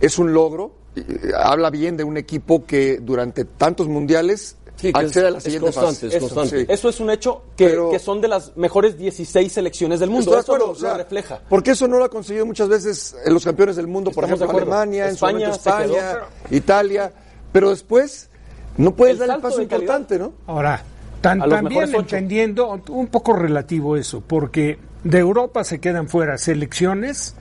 es 0.00 0.18
un 0.18 0.32
logro, 0.32 0.72
eh, 0.96 1.32
habla 1.36 1.70
bien 1.70 1.96
de 1.96 2.04
un 2.04 2.16
equipo 2.16 2.64
que 2.64 2.98
durante 3.00 3.44
tantos 3.44 3.88
mundiales 3.88 4.56
Sí, 4.76 4.90
accede 4.94 5.24
es- 5.24 5.28
a 5.28 5.30
la 5.30 5.38
es 5.38 5.44
siguiente 5.44 5.66
constante, 5.72 5.94
fase. 5.94 6.06
es 6.08 6.14
Eso, 6.14 6.34
constante. 6.34 6.60
sí. 6.66 6.72
Eso 6.72 6.88
es 6.88 7.00
un 7.00 7.10
hecho 7.10 7.42
que, 7.56 7.68
Pero- 7.68 7.90
que 7.90 7.98
son 7.98 8.20
de 8.20 8.28
las 8.28 8.56
mejores 8.56 8.96
16 8.98 9.52
selecciones 9.52 10.00
del 10.00 10.10
mundo. 10.10 10.30
Eso 10.32 10.40
acuerdo, 10.40 10.66
lo, 10.66 10.72
o 10.72 10.74
sea, 10.74 10.92
lo 10.92 10.96
refleja. 10.98 11.40
Porque 11.48 11.72
eso 11.72 11.86
no 11.86 11.98
lo 11.98 12.04
ha 12.04 12.08
conseguido 12.08 12.46
muchas 12.46 12.68
veces 12.68 13.14
en 13.24 13.32
los 13.34 13.44
campeones 13.44 13.76
del 13.76 13.86
mundo, 13.86 14.10
por 14.10 14.24
ejemplo. 14.24 14.50
Alemania, 14.50 15.04
en 15.04 15.10
su 15.16 15.24
España 15.26 15.38
quedó. 15.46 15.54
España, 15.54 16.18
Italia, 16.50 17.12
pero 17.52 17.70
después 17.70 18.28
no 18.76 18.94
puedes 18.96 19.20
El 19.20 19.26
dar 19.26 19.36
el 19.36 19.42
paso 19.42 19.56
calidad. 19.56 19.76
importante, 19.76 20.18
¿no? 20.18 20.32
Ahora, 20.46 20.82
tan- 21.22 21.40
también 21.48 21.94
entendiendo 21.94 22.82
un 22.90 23.06
poco 23.06 23.32
relativo 23.34 23.96
eso, 23.96 24.20
porque 24.20 24.78
de 25.04 25.18
Europa 25.18 25.64
se 25.64 25.80
quedan 25.80 26.08
fuera 26.08 26.36
selecciones 26.36 27.34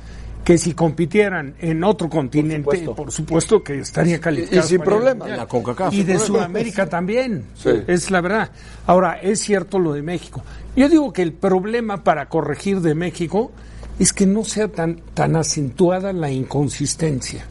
que 0.45 0.57
si 0.57 0.73
compitieran 0.73 1.53
en 1.59 1.83
otro 1.83 2.09
continente, 2.09 2.63
por 2.63 2.77
supuesto, 2.77 3.11
supuesto. 3.11 3.63
que 3.63 3.77
estaría 3.79 4.19
calificado. 4.19 4.65
Y 4.65 4.67
sin 4.69 4.81
problema. 4.81 5.27
La 5.27 5.45
CONCACAF. 5.45 5.93
Y 5.93 6.03
de. 6.03 6.17
Sudamérica 6.17 6.87
también. 6.89 7.43
Sí. 7.55 7.69
Es 7.85 8.09
la 8.09 8.21
verdad. 8.21 8.49
Ahora, 8.87 9.19
es 9.21 9.39
cierto 9.41 9.77
lo 9.77 9.93
de 9.93 10.01
México. 10.01 10.41
Yo 10.75 10.89
digo 10.89 11.13
que 11.13 11.21
el 11.21 11.33
problema 11.33 12.03
para 12.03 12.27
corregir 12.27 12.81
de 12.81 12.95
México 12.95 13.51
es 13.99 14.13
que 14.13 14.25
no 14.25 14.43
sea 14.43 14.67
tan, 14.67 15.01
tan 15.13 15.35
acentuada 15.35 16.11
la 16.11 16.31
inconsistencia. 16.31 17.45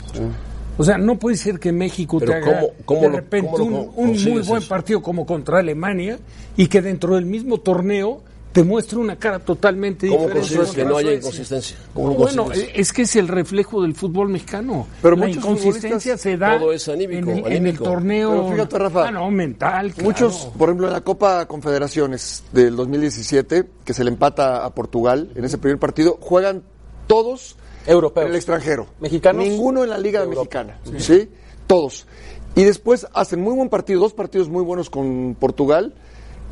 O 0.79 0.85
sea, 0.85 0.97
no 0.99 1.19
puede 1.19 1.37
ser 1.37 1.59
que 1.59 1.73
México 1.73 2.19
Pero 2.19 2.33
te 2.33 2.39
haga 2.39 2.61
¿cómo- 2.61 2.73
cómo 2.85 3.01
de 3.03 3.09
lo- 3.09 3.17
repente 3.17 3.51
cómo 3.51 3.71
lo 3.71 4.03
un, 4.03 4.11
muy 4.13 4.41
buen 4.43 4.63
eso? 4.63 4.69
partido 4.69 5.03
como 5.03 5.27
contra 5.27 5.59
Alemania 5.59 6.19
y 6.57 6.67
que 6.69 6.81
dentro 6.81 7.17
del 7.17 7.27
mismo 7.27 7.59
torneo 7.59 8.23
te 8.53 8.65
muestre 8.65 8.99
una 8.99 9.15
cara 9.15 9.39
totalmente 9.39 10.09
¿Cómo 10.09 10.23
diferente. 10.27 10.49
consigues 10.57 10.71
que 10.75 10.85
no 10.85 10.97
haya 10.97 11.13
inconsistencia? 11.13 11.77
¿Cómo 11.95 12.15
Bueno, 12.15 12.47
consigues? 12.47 12.71
es 12.75 12.93
que 12.93 13.03
es 13.03 13.15
el 13.15 13.29
reflejo 13.29 13.81
del 13.83 13.95
fútbol 13.95 14.29
mexicano. 14.29 14.89
Pero 15.03 15.15
la 15.15 15.29
inconsistencia 15.31 16.17
se 16.19 16.37
da 16.37 16.59
Todo 16.59 16.73
es 16.73 16.89
anímico, 16.89 17.31
en, 17.31 17.47
el, 17.47 17.53
en 17.53 17.67
el 17.69 17.79
torneo. 17.79 18.31
Pero 18.33 18.49
fíjate, 18.53 18.79
Rafa, 18.79 19.07
Ah, 19.09 19.11
no, 19.13 19.31
mental. 19.31 19.93
claro. 19.93 20.09
Muchos, 20.09 20.51
por 20.59 20.69
ejemplo, 20.69 20.89
en 20.89 20.95
la 20.95 21.01
Copa 21.03 21.47
Confederaciones 21.47 22.43
del 22.53 22.75
2017, 22.75 23.67
que 23.85 23.95
se 23.95 24.03
le 24.03 24.11
empata 24.11 24.65
a 24.65 24.75
Portugal 24.75 25.31
en 25.37 25.45
ese 25.45 25.57
primer 25.59 25.79
partido, 25.79 26.19
juegan 26.21 26.65
todos 27.07 27.55
Europeos. 27.87 28.25
en 28.27 28.31
el 28.33 28.37
extranjero. 28.37 28.87
Mexicanos. 29.01 29.45
Ninguno 29.45 29.85
en 29.85 29.91
la 29.91 29.99
Liga. 29.99 30.25
Mexicana. 30.27 30.79
¿Sí? 30.99 31.29
Todos. 31.67 32.07
Y 32.55 32.65
después 32.65 33.07
hacen 33.15 33.41
muy 33.41 33.55
buen 33.55 33.69
partido, 33.69 34.01
dos 34.01 34.13
partidos 34.13 34.49
muy 34.49 34.65
buenos 34.65 34.91
con 34.91 35.37
Portugal, 35.39 35.95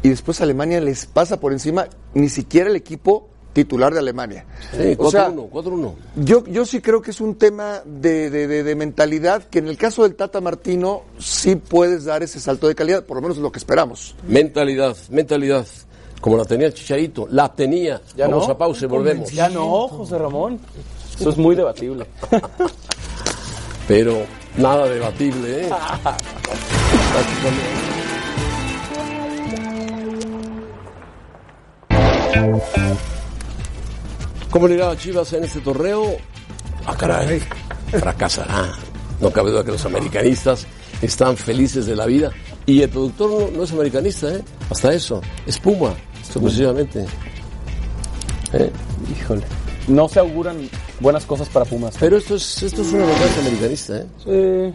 y 0.03 0.09
después 0.11 0.41
Alemania 0.41 0.81
les 0.81 1.07
pasa 1.07 1.41
por 1.41 1.53
encima, 1.53 1.89
ni 2.15 2.29
siquiera 2.29 2.71
el 2.71 2.77
equipo 2.77 3.29
titular 3.53 3.93
de 3.93 3.99
Alemania. 3.99 4.47
Sí, 4.71 4.95
o 4.97 5.11
sea, 5.11 5.31
4-1, 5.33 5.51
4-1. 5.51 5.93
yo, 6.17 6.45
yo 6.47 6.65
sí 6.65 6.81
creo 6.81 7.03
que 7.03 7.11
es 7.11 7.21
un 7.21 7.35
tema 7.35 7.83
de, 7.85 8.31
de- 8.31 8.47
de- 8.47 8.63
de 8.63 8.75
mentalidad 8.77 9.43
que 9.43 9.59
en 9.59 9.67
el 9.67 9.77
caso 9.77 10.05
del 10.05 10.15
Tata 10.15 10.41
Martino 10.41 11.03
sí 11.19 11.57
puedes 11.57 12.05
dar 12.05 12.23
ese 12.23 12.39
salto 12.39 12.69
de 12.69 12.77
calidad, 12.77 13.05
por 13.05 13.17
lo 13.17 13.23
menos 13.23 13.39
es 13.39 13.43
lo 13.43 13.51
que 13.51 13.59
esperamos. 13.59 14.15
Mentalidad, 14.29 14.97
mentalidad. 15.11 15.67
Como 16.21 16.37
la 16.37 16.45
tenía 16.45 16.67
el 16.69 16.75
Chicharito, 16.75 17.27
la 17.31 17.53
tenía. 17.53 18.01
Ya 18.17 18.29
Vamos 18.29 18.47
no. 18.47 18.53
a 18.55 18.59
pausa 18.59 18.85
y 18.85 18.89
volvemos. 18.89 19.33
Ya 19.33 19.49
no, 19.49 19.89
José 19.89 20.19
Ramón. 20.19 20.61
Eso 21.19 21.31
es 21.31 21.37
muy 21.37 21.57
debatible. 21.57 22.07
Pero 23.89 24.25
nada 24.57 24.87
debatible, 24.87 25.65
¿eh? 25.65 25.71
¿Cómo 34.51 34.69
le 34.69 34.75
irá 34.75 34.91
a 34.91 34.97
Chivas 34.97 35.33
en 35.33 35.45
este 35.45 35.61
torneo? 35.61 36.17
Ah, 36.87 36.97
caray, 36.97 37.43
fracasará. 37.91 38.73
No 39.21 39.31
cabe 39.31 39.51
duda 39.51 39.65
que 39.65 39.73
los 39.73 39.85
americanistas 39.85 40.67
están 41.03 41.37
felices 41.37 41.87
de 41.87 41.97
la 41.97 42.07
vida. 42.07 42.31
Y 42.65 42.83
el 42.83 42.89
productor 42.89 43.31
no, 43.31 43.59
no 43.59 43.65
es 43.65 43.73
americanista, 43.73 44.33
¿eh? 44.33 44.43
Hasta 44.71 44.93
eso. 44.93 45.21
Es 45.47 45.59
Puma. 45.59 45.95
¿Eh? 48.53 48.71
Híjole. 49.11 49.58
No 49.89 50.09
se 50.09 50.21
auguran 50.21 50.69
buenas 51.01 51.25
cosas 51.25 51.49
para 51.49 51.65
Pumas. 51.65 51.95
Pero 51.99 52.17
esto 52.19 52.35
es, 52.37 52.63
esto 52.63 52.83
es 52.83 52.93
una 52.93 53.07
verdad 53.07 53.29
americanista, 53.41 53.99
¿eh? 53.99 54.07
Sí. 54.25 54.75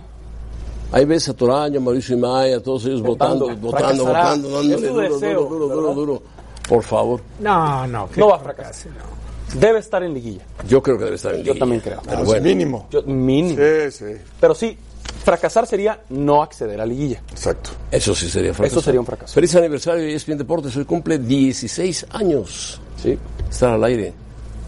Ahí 0.91 1.05
ves 1.05 1.27
a 1.29 1.33
Toraño, 1.33 1.79
Mauricio 1.81 2.15
Imaya, 2.15 2.57
a 2.57 2.59
todos 2.59 2.85
ellos 2.85 3.01
votando, 3.01 3.47
Votando, 3.55 4.05
votando, 4.05 4.49
dándole 4.49 4.75
duro, 4.87 5.19
duro, 5.19 5.19
duro, 5.49 5.67
duro, 5.75 5.93
duro. 5.93 6.23
Por 6.67 6.83
favor. 6.83 7.21
No, 7.39 7.85
no. 7.87 8.09
que 8.09 8.19
No 8.19 8.27
va 8.29 8.35
a 8.35 8.39
fracasar. 8.39 8.91
no. 8.91 9.59
Debe 9.59 9.79
estar 9.79 10.01
en 10.03 10.13
liguilla. 10.13 10.41
Yo 10.67 10.81
creo 10.81 10.97
que 10.97 11.03
debe 11.03 11.15
estar 11.15 11.31
en 11.33 11.39
Yo 11.39 11.43
liguilla. 11.45 11.59
también 11.59 11.81
creo. 11.81 12.01
Pero 12.05 12.17
Ah, 12.19 12.23
bueno, 12.23 12.43
Mínimo. 12.43 12.87
Yo- 12.89 13.03
mínimo. 13.03 13.57
Sí, 13.57 13.91
sí, 13.91 14.05
Pero 14.39 14.55
sí, 14.55 14.77
fracasar 15.23 15.67
sería 15.67 15.99
no 16.09 16.41
acceder 16.41 16.79
a 16.81 16.85
liguilla. 16.85 17.21
exacto. 17.31 17.71
eso 17.91 18.15
sí 18.15 18.29
sería 18.29 18.53
fracaso. 18.53 18.77
Eso 18.77 18.85
sería 18.85 18.99
un 18.99 19.05
fracaso. 19.05 19.33
Feliz 19.33 19.55
aniversario 19.55 20.01
de 20.03 20.13
ESPN 20.15 20.37
Deportes. 20.37 20.75
Hoy 20.77 20.85
cumple 20.85 21.19
16 21.19 22.05
años. 22.11 22.79
Sí. 23.01 23.17
Estar 23.49 23.73
al 23.73 23.83
aire. 23.83 24.13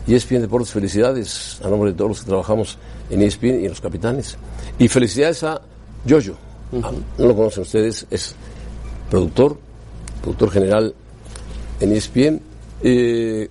Y 0.07 0.13
ESPN 0.13 0.41
Deportes, 0.41 0.71
felicidades 0.71 1.59
a 1.63 1.69
nombre 1.69 1.91
de 1.91 1.97
todos 1.97 2.09
los 2.09 2.19
que 2.21 2.27
trabajamos 2.27 2.77
en 3.09 3.21
ESPN 3.21 3.61
y 3.61 3.63
en 3.65 3.69
los 3.69 3.81
capitanes. 3.81 4.37
Y 4.77 4.87
felicidades 4.87 5.43
a 5.43 5.61
Yoyo. 6.05 6.35
Ah, 6.83 6.91
no 7.17 7.25
lo 7.27 7.35
conocen 7.35 7.63
ustedes, 7.63 8.05
es 8.11 8.35
productor, 9.09 9.57
productor 10.21 10.51
general 10.51 10.93
en 11.79 11.91
ESPN. 11.91 12.41
Eh, 12.83 13.49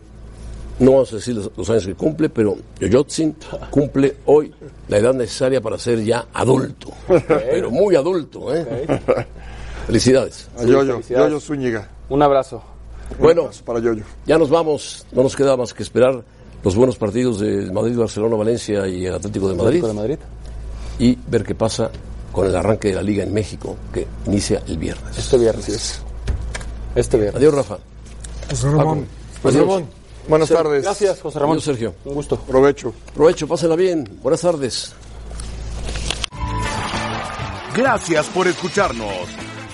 no 0.79 0.93
vamos 0.93 1.13
a 1.13 1.17
decir 1.17 1.35
los, 1.35 1.51
los 1.57 1.71
años 1.71 1.87
que 1.87 1.95
cumple, 1.95 2.29
pero 2.29 2.57
Yoyotzin 2.81 3.37
cumple 3.71 4.17
hoy 4.27 4.53
la 4.89 4.99
edad 4.99 5.15
necesaria 5.15 5.61
para 5.61 5.79
ser 5.79 6.05
ya 6.05 6.27
adulto. 6.33 6.89
Pero 7.29 7.71
muy 7.71 7.95
adulto, 7.97 8.55
¿eh? 8.55 8.67
Felicidades. 9.87 10.49
A 10.59 10.65
Yoyo, 10.65 10.95
felicidades. 10.95 11.27
Yoyo 11.31 11.41
Zúñiga. 11.41 11.89
Un 12.09 12.23
abrazo. 12.23 12.63
Bueno, 13.19 13.51
Para 13.65 13.79
Yoyo. 13.81 14.03
ya 14.27 14.39
nos 14.39 14.51
vamos. 14.51 15.07
No 15.13 15.23
nos 15.23 15.37
queda 15.37 15.57
más 15.57 15.73
que 15.75 15.83
esperar 15.83 16.23
los 16.65 16.75
buenos 16.75 16.97
partidos 16.97 17.41
de 17.41 17.71
Madrid, 17.71 17.97
Barcelona, 17.97 18.37
Valencia 18.37 18.87
y 18.89 19.07
el 19.07 19.15
Atlético 19.15 19.49
de 19.49 19.55
Madrid. 19.55 19.67
Atlético 19.85 19.89
de 19.89 19.95
Madrid. 19.95 20.19
Y 20.99 21.19
ver 21.29 21.45
qué 21.45 21.55
pasa 21.55 21.91
con 22.33 22.47
el 22.47 22.57
arranque 22.57 22.89
de 22.89 22.95
la 22.95 23.03
liga 23.03 23.23
en 23.23 23.33
México, 23.33 23.77
que 23.93 24.07
inicia 24.27 24.63
el 24.67 24.79
viernes. 24.79 25.17
Este 25.19 25.39
viernes. 25.39 26.01
Este 26.95 27.17
viernes. 27.17 27.37
Adiós, 27.37 27.55
Rafa. 27.55 27.79
José 28.51 28.71
Ramón. 28.71 29.07
Adiós. 29.43 29.57
Ramón, 29.61 29.87
buenas 30.29 30.49
Ser- 30.49 30.57
tardes. 30.57 30.83
Gracias, 30.85 31.21
José 31.21 31.39
Ramón. 31.39 31.55
Adiós, 31.55 31.65
Sergio. 31.65 31.95
Un 32.05 32.15
gusto. 32.15 32.37
Provecho. 32.39 32.93
Provecho, 33.15 33.47
pásenla 33.47 33.77
bien. 33.77 34.09
Buenas 34.23 34.41
tardes. 34.41 34.93
Gracias 37.77 38.27
por 38.27 38.47
escucharnos. 38.47 39.29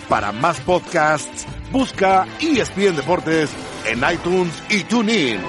Para 0.08 0.32
más 0.32 0.58
podcasts, 0.60 1.46
busca 1.70 2.26
ESPN 2.40 2.96
Deportes 2.96 3.50
en 3.86 4.00
iTunes 4.12 4.52
y 4.70 4.82
TuneIn. 4.84 5.40